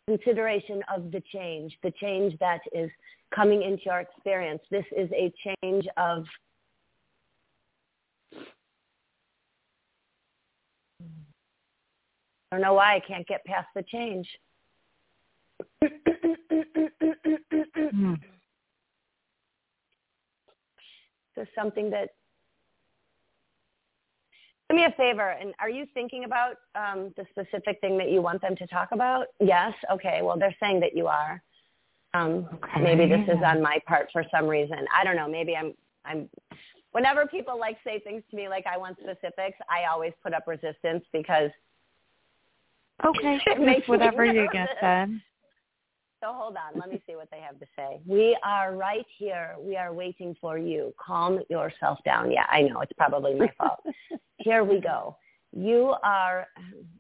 consideration 0.07 0.83
of 0.95 1.11
the 1.11 1.23
change, 1.33 1.77
the 1.83 1.91
change 2.01 2.39
that 2.39 2.61
is 2.73 2.91
coming 3.35 3.63
into 3.63 3.83
your 3.87 4.01
experience. 4.01 4.61
This 4.71 4.85
is 4.97 5.11
a 5.13 5.33
change 5.63 5.87
of 5.97 6.25
I 12.53 12.57
don't 12.57 12.63
know 12.63 12.75
why 12.75 12.95
I 12.95 13.01
can't 13.01 13.27
get 13.27 13.45
past 13.45 13.67
the 13.75 13.83
change. 13.83 14.29
Hmm. 17.91 18.15
This 21.35 21.49
something 21.55 21.91
that 21.91 22.11
do 24.69 24.77
me 24.77 24.85
a 24.85 24.91
favor 24.97 25.31
and 25.31 25.55
are 25.59 25.71
you 25.71 25.87
thinking 25.95 26.25
about 26.25 26.57
um, 26.75 27.13
the 27.17 27.25
specific 27.31 27.81
thing 27.81 27.97
that 27.99 28.11
you 28.11 28.21
want 28.21 28.41
them 28.43 28.57
to 28.57 28.67
talk 28.67 28.89
about 28.93 29.27
yes 29.41 29.73
okay 29.91 30.21
well 30.23 30.39
they're 30.39 30.57
saying 30.61 30.81
that 30.81 30.97
you 30.97 31.07
are 31.07 31.43
um, 32.15 32.49
Okay. 32.55 32.81
maybe 32.83 33.07
this 33.07 33.29
is 33.29 33.43
on 33.45 33.63
my 33.63 33.79
part 33.87 34.09
for 34.13 34.25
some 34.31 34.47
reason 34.47 34.79
i 34.97 35.05
don't 35.05 35.17
know 35.17 35.29
maybe 35.29 35.55
i'm 35.57 35.73
i'm 36.05 36.29
whenever 36.93 37.27
people 37.27 37.59
like 37.59 37.77
say 37.85 38.01
things 38.01 38.23
to 38.31 38.37
me 38.37 38.49
like 38.49 38.67
i 38.67 38.77
want 38.77 38.97
specifics 38.99 39.59
i 39.69 39.91
always 39.91 40.13
put 40.23 40.33
up 40.35 40.47
resistance 40.47 41.05
because 41.13 41.51
Okay. 43.05 43.39
It 43.47 43.61
makes 43.61 43.89
whatever 43.89 44.25
you 44.25 44.49
get 44.53 44.69
then. 44.81 45.23
So 46.23 46.33
hold 46.33 46.57
on. 46.57 46.81
Let 46.81 46.91
me 46.91 47.03
see 47.07 47.15
what 47.15 47.31
they 47.31 47.41
have 47.41 47.59
to 47.61 47.67
say. 47.77 48.01
We 48.07 48.37
are 48.43 48.75
right 48.75 49.05
here. 49.19 49.55
We 49.59 49.77
are 49.77 49.93
waiting 49.93 50.35
for 50.41 50.59
you. 50.59 50.95
Calm 50.99 51.41
yourself 51.51 51.99
down. 52.05 52.31
Yeah, 52.33 52.47
I 52.49 52.63
know. 52.63 52.81
It's 52.81 52.93
probably 52.97 53.35
my 53.35 53.53
fault. 53.59 53.81
here 54.39 54.65
we 54.65 54.81
go. 54.81 55.17
You 55.53 55.95
are 56.03 56.47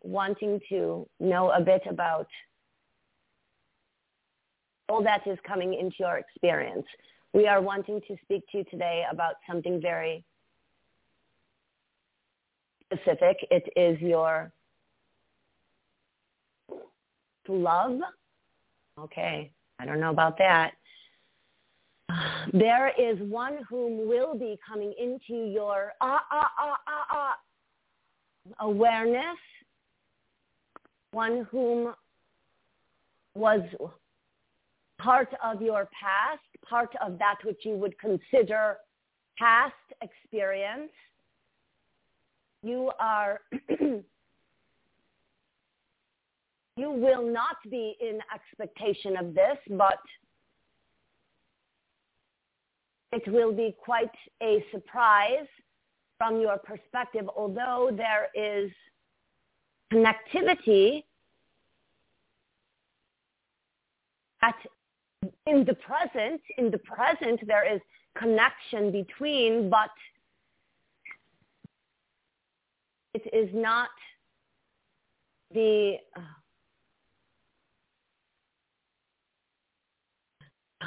wanting 0.02 0.60
to 0.68 1.08
know 1.18 1.50
a 1.50 1.60
bit 1.60 1.82
about 1.88 2.28
all 4.88 5.02
that 5.02 5.26
is 5.26 5.38
coming 5.46 5.74
into 5.74 5.96
your 5.98 6.18
experience. 6.18 6.86
We 7.32 7.48
are 7.48 7.60
wanting 7.60 8.00
to 8.08 8.16
speak 8.22 8.42
to 8.52 8.58
you 8.58 8.64
today 8.70 9.04
about 9.10 9.34
something 9.48 9.80
very 9.80 10.24
specific. 12.84 13.38
It 13.50 13.64
is 13.76 14.00
your 14.00 14.52
love 17.48 18.00
Okay, 18.98 19.52
I 19.78 19.84
don't 19.84 20.00
know 20.00 20.10
about 20.10 20.38
that. 20.38 20.72
There 22.52 22.92
is 22.96 23.18
one 23.28 23.58
whom 23.68 24.08
will 24.08 24.38
be 24.38 24.56
coming 24.66 24.94
into 24.98 25.50
your 25.50 25.92
ah, 26.00 26.22
ah, 26.30 26.50
ah, 26.58 26.76
ah, 26.86 27.06
ah, 27.10 27.34
awareness, 28.60 29.38
one 31.10 31.46
whom 31.50 31.92
was 33.34 33.60
part 34.98 35.28
of 35.44 35.60
your 35.60 35.88
past, 36.00 36.40
part 36.68 36.90
of 37.04 37.18
that 37.18 37.36
which 37.44 37.58
you 37.64 37.74
would 37.74 37.98
consider 37.98 38.76
past 39.38 39.74
experience. 40.00 40.92
You 42.62 42.92
are 42.98 43.40
you 46.76 46.90
will 46.90 47.26
not 47.26 47.56
be 47.70 47.96
in 48.00 48.18
expectation 48.34 49.16
of 49.16 49.34
this, 49.34 49.56
but 49.70 49.98
it 53.12 53.26
will 53.32 53.52
be 53.52 53.74
quite 53.82 54.10
a 54.42 54.64
surprise 54.70 55.46
from 56.18 56.40
your 56.40 56.58
perspective, 56.58 57.28
although 57.34 57.90
there 57.94 58.28
is 58.34 58.70
connectivity 59.92 61.04
at 64.42 64.54
in 65.46 65.64
the 65.64 65.74
present, 65.74 66.40
in 66.58 66.70
the 66.70 66.78
present 66.78 67.40
there 67.46 67.72
is 67.72 67.80
connection 68.16 68.92
between, 68.92 69.70
but 69.70 69.90
it 73.14 73.22
is 73.32 73.48
not 73.54 73.88
the 75.54 75.96
uh, 76.16 76.20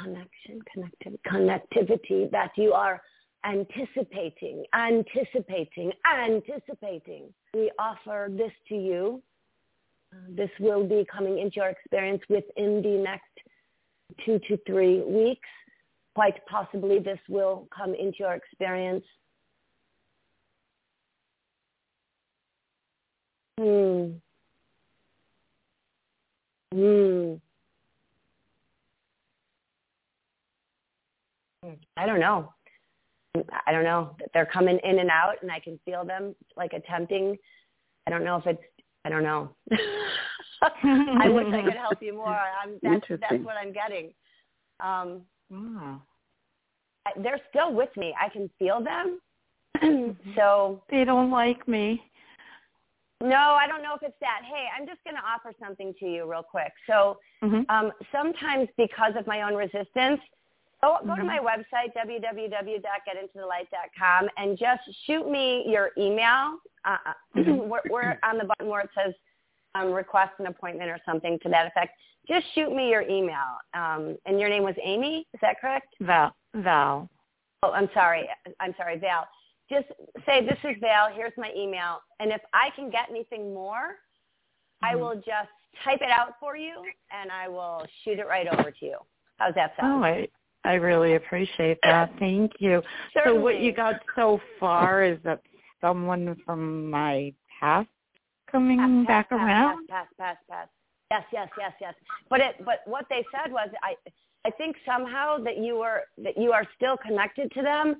connection, 0.02 0.60
connectiv- 0.74 1.18
connectivity 1.26 2.30
that 2.30 2.50
you 2.56 2.72
are 2.72 3.00
anticipating, 3.44 4.64
anticipating, 4.74 5.92
anticipating. 6.06 7.32
We 7.54 7.70
offer 7.78 8.28
this 8.30 8.52
to 8.68 8.74
you. 8.74 9.22
Uh, 10.12 10.16
this 10.30 10.50
will 10.58 10.86
be 10.86 11.06
coming 11.10 11.38
into 11.38 11.56
your 11.56 11.68
experience 11.68 12.22
within 12.28 12.82
the 12.82 13.02
next 13.02 13.24
two 14.24 14.38
to 14.48 14.58
three 14.66 15.02
weeks. 15.02 15.48
Quite 16.14 16.44
possibly 16.46 16.98
this 16.98 17.18
will 17.28 17.68
come 17.74 17.94
into 17.94 18.18
your 18.20 18.34
experience. 18.34 19.04
Hmm. 23.58 24.12
Hmm. 26.72 27.34
I 31.96 32.06
don't 32.06 32.20
know. 32.20 32.52
I 33.66 33.72
don't 33.72 33.84
know. 33.84 34.16
They're 34.34 34.46
coming 34.46 34.78
in 34.82 34.98
and 34.98 35.10
out, 35.10 35.36
and 35.42 35.52
I 35.52 35.60
can 35.60 35.78
feel 35.84 36.04
them 36.04 36.34
like 36.56 36.72
attempting. 36.72 37.36
I 38.06 38.10
don't 38.10 38.24
know 38.24 38.36
if 38.36 38.46
it's. 38.46 38.62
I 39.04 39.08
don't 39.08 39.22
know. 39.22 39.54
I 40.62 41.28
wish 41.28 41.46
I 41.52 41.62
could 41.62 41.76
help 41.76 42.02
you 42.02 42.12
more. 42.12 42.36
I'm, 42.36 42.78
that's, 42.82 43.06
that's 43.08 43.44
what 43.44 43.56
I'm 43.56 43.72
getting. 43.72 44.12
Um, 44.80 45.22
Wow. 45.50 46.02
I, 47.06 47.12
they're 47.22 47.40
still 47.48 47.72
with 47.72 47.88
me. 47.96 48.14
I 48.20 48.28
can 48.28 48.50
feel 48.58 48.82
them. 48.82 49.20
so 50.36 50.82
They 50.90 51.04
don't 51.04 51.30
like 51.30 51.66
me. 51.66 52.02
no, 53.22 53.36
I 53.36 53.66
don't 53.66 53.82
know 53.82 53.94
if 53.94 54.02
it's 54.02 54.16
that. 54.20 54.42
Hey, 54.44 54.66
I'm 54.78 54.86
just 54.86 55.02
going 55.04 55.16
to 55.16 55.22
offer 55.22 55.54
something 55.60 55.94
to 55.98 56.06
you 56.06 56.30
real 56.30 56.42
quick. 56.42 56.72
So 56.86 57.18
Mhm. 57.42 57.64
um, 57.68 57.92
sometimes 58.12 58.68
because 58.76 59.14
of 59.16 59.26
my 59.26 59.42
own 59.42 59.54
resistance, 59.54 60.20
go, 60.80 60.98
go 61.06 61.16
to 61.16 61.22
Mhm. 61.22 61.26
my 61.26 61.38
website, 61.38 61.92
www.getintothelight.com, 61.94 64.28
and 64.36 64.58
just 64.58 64.82
shoot 65.04 65.28
me 65.28 65.64
your 65.68 65.90
email. 65.96 66.58
Uh, 66.84 66.96
uh, 67.06 67.12
we're, 67.52 67.82
we're 67.90 68.18
on 68.22 68.38
the 68.38 68.44
button 68.44 68.68
where 68.68 68.80
it 68.80 68.90
says 68.94 69.14
um, 69.74 69.92
request 69.92 70.32
an 70.38 70.46
appointment 70.46 70.90
or 70.90 70.98
something 71.04 71.38
to 71.40 71.48
that 71.48 71.66
effect. 71.66 71.96
Just 72.28 72.46
shoot 72.54 72.72
me 72.74 72.90
your 72.90 73.02
email. 73.02 73.58
Um, 73.74 74.16
and 74.26 74.40
your 74.40 74.48
name 74.48 74.62
was 74.62 74.74
Amy, 74.82 75.26
is 75.32 75.40
that 75.40 75.60
correct? 75.60 75.94
Val. 76.00 76.34
Val. 76.54 77.08
Oh, 77.62 77.72
I'm 77.72 77.88
sorry. 77.94 78.28
I'm 78.58 78.74
sorry, 78.76 78.98
Val. 78.98 79.26
Just 79.68 79.86
say, 80.26 80.44
this 80.44 80.58
is 80.64 80.76
Val. 80.80 81.10
Here's 81.12 81.32
my 81.36 81.52
email. 81.56 82.00
And 82.18 82.32
if 82.32 82.40
I 82.52 82.70
can 82.74 82.90
get 82.90 83.08
anything 83.08 83.54
more, 83.54 83.98
I 84.82 84.94
Mhm. 84.94 85.00
will 85.00 85.14
just 85.16 85.50
type 85.84 86.02
it 86.02 86.10
out 86.10 86.38
for 86.40 86.56
you 86.56 86.84
and 87.10 87.30
I 87.30 87.48
will 87.48 87.86
shoot 88.02 88.18
it 88.18 88.26
right 88.26 88.48
over 88.48 88.70
to 88.70 88.84
you. 88.84 88.98
How's 89.38 89.54
that 89.54 89.76
sound? 89.76 90.02
Oh, 90.02 90.06
I 90.06 90.28
I 90.64 90.74
really 90.74 91.14
appreciate 91.14 91.78
that. 91.82 92.12
Thank 92.18 92.52
you. 92.58 92.82
So 93.14 93.34
what 93.34 93.60
you 93.60 93.72
got 93.72 93.94
so 94.14 94.40
far 94.58 95.02
is 95.02 95.18
that 95.24 95.40
someone 95.80 96.36
from 96.44 96.90
my 96.90 97.32
past 97.58 97.88
coming 98.50 98.78
Pass, 98.78 99.06
back 99.06 99.30
pass, 99.30 99.38
around. 99.38 99.88
Pass, 99.88 100.06
pass, 100.18 100.36
pass, 100.48 100.58
pass. 100.58 100.68
Yes, 101.10 101.22
yes, 101.32 101.48
yes, 101.58 101.72
yes. 101.80 101.94
But 102.28 102.40
it, 102.40 102.64
but 102.64 102.82
what 102.84 103.06
they 103.08 103.24
said 103.32 103.52
was, 103.52 103.68
I, 103.82 103.94
I 104.46 104.50
think 104.50 104.76
somehow 104.86 105.38
that 105.38 105.58
you 105.58 105.78
were 105.78 106.02
that 106.18 106.36
you 106.38 106.52
are 106.52 106.64
still 106.76 106.96
connected 106.96 107.50
to 107.52 107.62
them, 107.62 107.96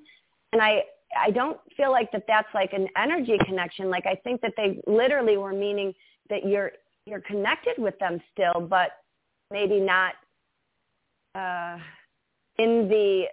and 0.52 0.62
I, 0.62 0.82
I 1.18 1.30
don't 1.30 1.58
feel 1.76 1.90
like 1.90 2.12
that 2.12 2.24
that's 2.28 2.48
like 2.54 2.72
an 2.72 2.88
energy 2.96 3.36
connection. 3.44 3.90
Like 3.90 4.06
I 4.06 4.14
think 4.22 4.40
that 4.42 4.52
they 4.56 4.80
literally 4.86 5.36
were 5.36 5.52
meaning 5.52 5.92
that 6.28 6.46
you're 6.46 6.72
you're 7.06 7.20
connected 7.20 7.78
with 7.78 7.98
them 7.98 8.20
still, 8.32 8.60
but 8.60 8.90
maybe 9.50 9.80
not 9.80 10.14
uh, 11.34 11.78
in 12.60 12.88
the 12.88 13.24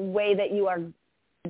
way 0.00 0.34
that 0.34 0.52
you 0.52 0.66
are. 0.66 0.80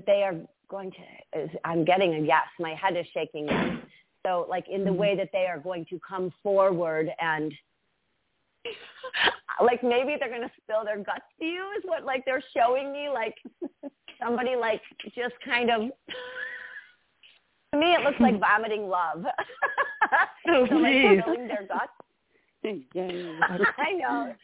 They 0.06 0.22
are 0.22 0.34
going 0.68 0.90
to. 0.90 1.48
I'm 1.64 1.84
getting 1.84 2.14
a 2.14 2.18
yes. 2.18 2.46
My 2.58 2.74
head 2.74 2.96
is 2.96 3.06
shaking. 3.14 3.46
Yes. 3.46 3.78
So 4.26 4.46
like 4.48 4.66
in 4.68 4.84
the 4.84 4.90
mm-hmm. 4.90 4.98
way 4.98 5.16
that 5.16 5.30
they 5.32 5.46
are 5.46 5.58
going 5.58 5.86
to 5.90 6.00
come 6.06 6.32
forward 6.42 7.10
and 7.20 7.52
like 9.62 9.82
maybe 9.82 10.16
they're 10.18 10.30
going 10.30 10.42
to 10.42 10.50
spill 10.62 10.84
their 10.84 10.96
guts 10.96 11.24
to 11.38 11.44
you 11.44 11.62
is 11.76 11.84
what 11.84 12.04
like 12.04 12.24
they're 12.24 12.42
showing 12.56 12.92
me 12.92 13.08
like 13.12 13.36
somebody 14.22 14.56
like 14.56 14.80
just 15.14 15.34
kind 15.44 15.70
of 15.70 15.80
to 17.72 17.78
me 17.78 17.92
it 17.92 18.00
looks 18.02 18.20
like 18.20 18.40
vomiting 18.40 18.88
love. 18.88 19.24
Oh, 20.46 20.66
so, 20.68 20.74
like 20.74 21.20
spilling 21.22 21.48
their 21.48 21.66
guts. 21.66 21.92
Yay. 22.62 23.38
I 23.78 23.92
know. 23.92 24.34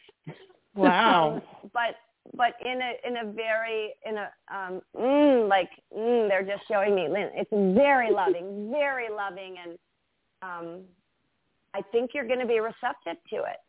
Wow. 0.75 1.41
but 1.73 1.95
but 2.35 2.53
in 2.63 2.79
a 2.81 3.07
in 3.07 3.17
a 3.29 3.31
very 3.31 3.93
in 4.05 4.17
a 4.17 4.29
um 4.53 4.81
mm, 4.97 5.49
like 5.49 5.69
mm, 5.95 6.27
they're 6.29 6.43
just 6.43 6.67
showing 6.67 6.95
me 6.95 7.07
Lynn, 7.09 7.29
it's 7.33 7.49
very 7.75 8.11
loving 8.21 8.69
very 8.71 9.07
loving 9.09 9.55
and 9.63 9.77
um 10.41 10.81
i 11.73 11.81
think 11.91 12.11
you're 12.13 12.27
going 12.27 12.39
to 12.39 12.45
be 12.45 12.59
receptive 12.59 13.21
to 13.29 13.37
it 13.37 13.59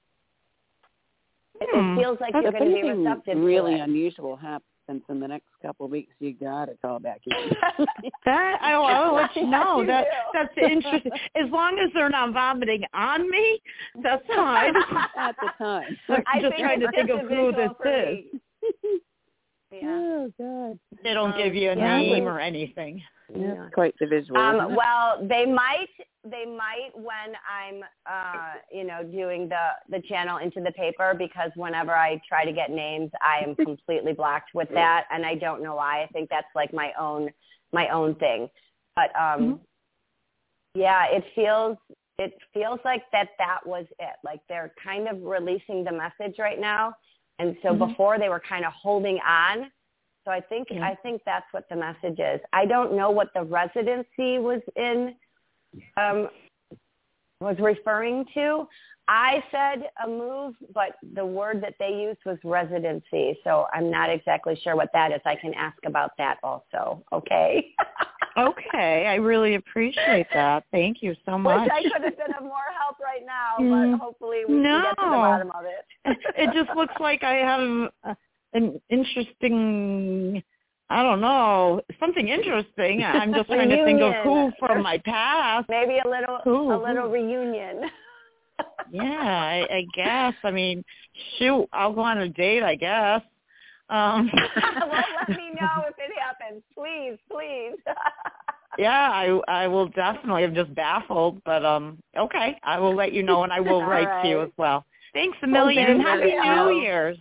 it, 1.61 1.69
Hmm. 1.73 1.99
it 1.99 2.03
feels 2.03 2.19
like 2.21 2.33
That's 2.33 2.43
you're 2.43 2.53
going 2.53 2.71
to 2.71 2.75
be 2.75 2.83
receptive 2.83 3.39
really 3.39 3.77
to 3.77 3.79
it 3.79 3.83
happens 4.87 5.03
in 5.09 5.21
the 5.21 5.29
next 5.29 5.47
couple 5.61 5.87
of 5.87 5.93
weeks, 5.93 6.13
you 6.19 6.35
got 6.35 6.67
to 6.67 6.75
call 6.83 6.99
back 6.99 7.21
in. 7.27 7.87
That 8.25 8.59
I 8.61 8.79
will, 8.79 8.87
I 8.87 9.07
will 9.09 9.17
let 9.17 9.35
you 9.37 9.47
know. 9.47 9.85
That 9.87 10.07
that's 10.33 10.55
interesting. 10.57 11.11
As 11.35 11.51
long 11.51 11.79
as 11.85 11.91
they're 11.93 12.09
not 12.09 12.33
vomiting 12.33 12.83
on 12.95 13.29
me, 13.29 13.61
that's 14.03 14.23
fine. 14.35 14.75
At 15.17 15.37
the 15.41 15.49
time. 15.59 15.99
I'm 16.09 16.23
I 16.33 16.41
just 16.41 16.57
trying 16.59 16.81
to 16.81 16.91
think 16.93 17.11
of 17.11 17.21
who 17.29 17.53
this 17.53 17.71
is. 17.85 19.01
Me. 19.73 19.81
yeah 19.83 19.99
Oh 20.01 20.33
God. 20.39 20.79
They 21.03 21.15
don't 21.15 21.33
Um, 21.33 21.37
give 21.39 21.55
you 21.55 21.71
a 21.71 21.77
yeah, 21.77 22.01
name 22.01 22.25
or 22.25 22.39
anything. 22.39 23.03
Yeah, 23.35 23.55
Yeah. 23.55 23.69
quite 23.73 23.95
the 23.99 24.07
visual. 24.07 24.39
Um, 24.39 24.75
well, 24.77 25.27
they 25.27 25.47
might 25.47 25.89
they 26.25 26.45
might 26.45 26.91
when 26.95 27.35
I'm 27.51 27.83
uh, 28.07 28.55
you 28.71 28.85
know 28.85 29.03
doing 29.03 29.49
the 29.49 29.71
the 29.89 30.01
channel 30.03 30.39
into 30.39 30.61
the 30.61 30.71
paper 30.73 31.15
because 31.17 31.51
whenever 31.57 31.93
I 31.93 32.21
try 32.29 32.45
to 32.45 32.53
get 32.53 32.71
names, 32.71 33.11
I 33.21 33.39
am 33.43 33.55
completely 33.71 34.13
blocked 34.13 34.51
with 34.55 34.69
that, 34.75 35.07
and 35.11 35.25
I 35.27 35.35
don't 35.35 35.63
know 35.63 35.75
why. 35.77 36.03
I 36.03 36.07
think 36.09 36.29
that's 36.31 36.47
like 36.55 36.73
my 36.73 36.93
own 36.99 37.31
my 37.73 37.89
own 37.89 38.15
thing. 38.17 38.49
But 38.95 39.11
um, 39.19 39.41
Mhm. 39.41 39.61
yeah, 40.75 41.07
it 41.07 41.25
feels 41.35 41.77
it 42.19 42.35
feels 42.53 42.79
like 42.85 43.03
that 43.13 43.31
that 43.39 43.61
was 43.67 43.87
it. 43.99 44.17
Like 44.23 44.41
they're 44.49 44.73
kind 44.83 45.09
of 45.09 45.23
releasing 45.23 45.83
the 45.85 45.93
message 45.93 46.39
right 46.39 46.61
now, 46.61 46.95
and 47.43 47.57
so 47.61 47.75
Mhm. 47.75 47.89
before 47.89 48.19
they 48.19 48.29
were 48.29 48.41
kind 48.41 48.65
of 48.65 48.73
holding 48.73 49.21
on. 49.21 49.71
So 50.25 50.31
I 50.31 50.41
think 50.41 50.71
Yeah. 50.71 50.87
I 50.87 50.95
think 50.97 51.23
that's 51.25 51.53
what 51.53 51.69
the 51.69 51.77
message 51.77 52.21
is. 52.21 52.41
I 52.53 52.65
don't 52.65 52.93
know 52.93 53.11
what 53.11 53.35
the 53.35 53.43
residency 53.43 54.39
was 54.39 54.63
in 54.77 55.17
um, 55.97 56.31
was 57.41 57.59
referring 57.59 58.25
to. 58.27 58.69
I 59.09 59.43
said 59.51 59.91
a 60.05 60.07
move, 60.07 60.55
but 60.73 60.97
the 61.03 61.27
word 61.27 61.61
that 61.63 61.75
they 61.81 61.93
used 61.93 62.25
was 62.25 62.39
residency. 62.45 63.37
So 63.43 63.67
I'm 63.73 63.91
not 63.91 64.11
exactly 64.11 64.55
sure 64.55 64.77
what 64.77 64.93
that 64.93 65.11
is. 65.11 65.21
I 65.25 65.35
can 65.35 65.53
ask 65.55 65.77
about 65.85 66.17
that 66.19 66.39
also. 66.45 67.05
Okay. 67.13 67.75
Okay, 68.37 69.07
I 69.07 69.17
really 69.17 69.57
appreciate 69.57 70.27
that. 70.33 70.65
Thank 70.73 71.03
you 71.03 71.15
so 71.27 71.37
much. 71.39 71.63
Which 71.65 71.71
I 71.73 71.83
could 71.83 72.05
have 72.05 72.17
been 72.17 72.35
of 72.35 72.43
more 72.45 72.71
help 72.79 72.99
right 72.99 73.25
now, 73.27 73.57
Mm. 73.61 73.93
but 73.93 73.99
hopefully 74.05 74.45
we 74.49 74.55
can 74.55 74.63
get 74.63 74.89
to 74.91 74.95
the 74.99 75.11
bottom 75.11 75.51
of 75.51 75.65
it. 75.65 76.19
it 76.37 76.51
just 76.55 76.75
looks 76.77 76.95
like 76.99 77.23
I 77.23 77.35
have 77.35 78.17
an 78.55 78.81
interesting, 78.91 80.43
I 80.89 81.03
don't 81.03 81.21
know, 81.21 81.83
something 82.01 82.29
interesting. 82.29 83.05
I'm 83.05 83.35
just 83.35 83.49
trying 83.49 83.69
to 83.69 83.85
think 83.85 84.01
of 84.01 84.15
who 84.25 84.51
from 84.59 84.83
my 84.83 84.99
past. 84.99 85.69
Maybe 85.69 85.99
a 86.05 86.09
little 86.09 86.39
Who? 86.45 86.73
a 86.73 86.79
little 86.83 87.09
reunion. 87.09 87.91
Yeah, 88.91 89.03
I, 89.05 89.67
I 89.71 89.87
guess. 89.95 90.35
I 90.45 90.51
mean, 90.51 90.85
shoot, 91.39 91.69
I'll 91.73 91.93
go 91.93 92.03
on 92.03 92.19
a 92.19 92.29
date, 92.29 92.63
I 92.63 92.77
guess. 92.77 93.23
Um, 93.93 94.31
well, 94.91 95.05
let 95.29 95.37
me 95.37 95.51
know 95.61 95.85
if 95.87 95.95
it 95.99 96.11
happens, 96.19 96.63
please, 96.75 97.19
please. 97.31 97.77
yeah, 98.79 99.11
I 99.13 99.39
I 99.49 99.69
will 99.69 99.89
definitely. 99.89 100.45
I'm 100.45 100.55
just 100.55 100.75
baffled, 100.75 101.43
but 101.45 101.63
um, 101.65 101.99
okay, 102.19 102.59
I 102.65 102.79
will 102.81 102.95
let 102.97 103.13
you 103.13 103.23
know, 103.23 103.45
and 103.45 103.53
I 103.53 103.61
will 103.61 103.83
All 103.83 103.87
write 103.87 104.23
to 104.23 104.29
you 104.29 104.41
as 104.43 104.49
well. 104.57 104.85
Thanks 105.13 105.37
a 105.43 105.47
million, 105.47 105.85
thank 105.87 105.99
and 105.99 106.07
happy 106.09 106.31
you. 106.31 106.43
New 106.43 106.81
Year's. 106.81 107.19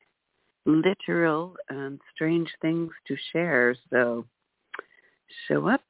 literal 0.66 1.56
and 1.70 2.00
strange 2.14 2.50
things 2.62 2.92
to 3.08 3.16
share. 3.32 3.76
So 3.90 4.26
show 5.48 5.68
up 5.68 5.84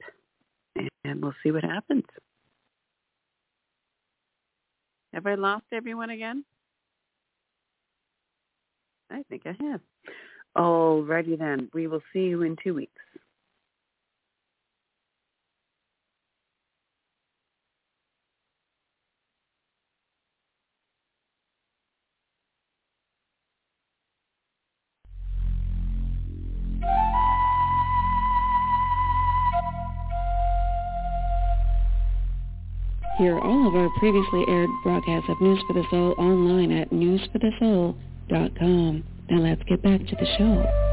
and 1.04 1.22
we'll 1.22 1.36
see 1.44 1.52
what 1.52 1.64
happens. 1.64 2.06
Have 5.14 5.28
I 5.28 5.36
lost 5.36 5.66
everyone 5.72 6.10
again? 6.10 6.44
I 9.12 9.24
think 9.30 9.44
I 9.46 9.56
have. 9.64 9.82
Alrighty 10.58 11.38
then. 11.38 11.70
We 11.74 11.88
will 11.88 12.02
see 12.12 12.22
you 12.22 12.42
in 12.42 12.58
two 12.64 12.74
weeks. 12.74 13.03
All 33.64 33.70
of 33.70 33.76
our 33.76 33.90
previously 33.98 34.44
aired 34.50 34.70
broadcasts 34.84 35.30
of 35.30 35.40
News 35.40 35.64
for 35.68 35.74
the 35.74 35.86
Soul 35.90 36.14
online 36.18 36.74
at 36.74 36.90
newsforthesoul.com. 36.90 39.04
Now 39.30 39.40
let's 39.40 39.64
get 39.64 39.82
back 39.82 40.02
to 40.02 40.16
the 40.16 40.26
show. 40.38 40.93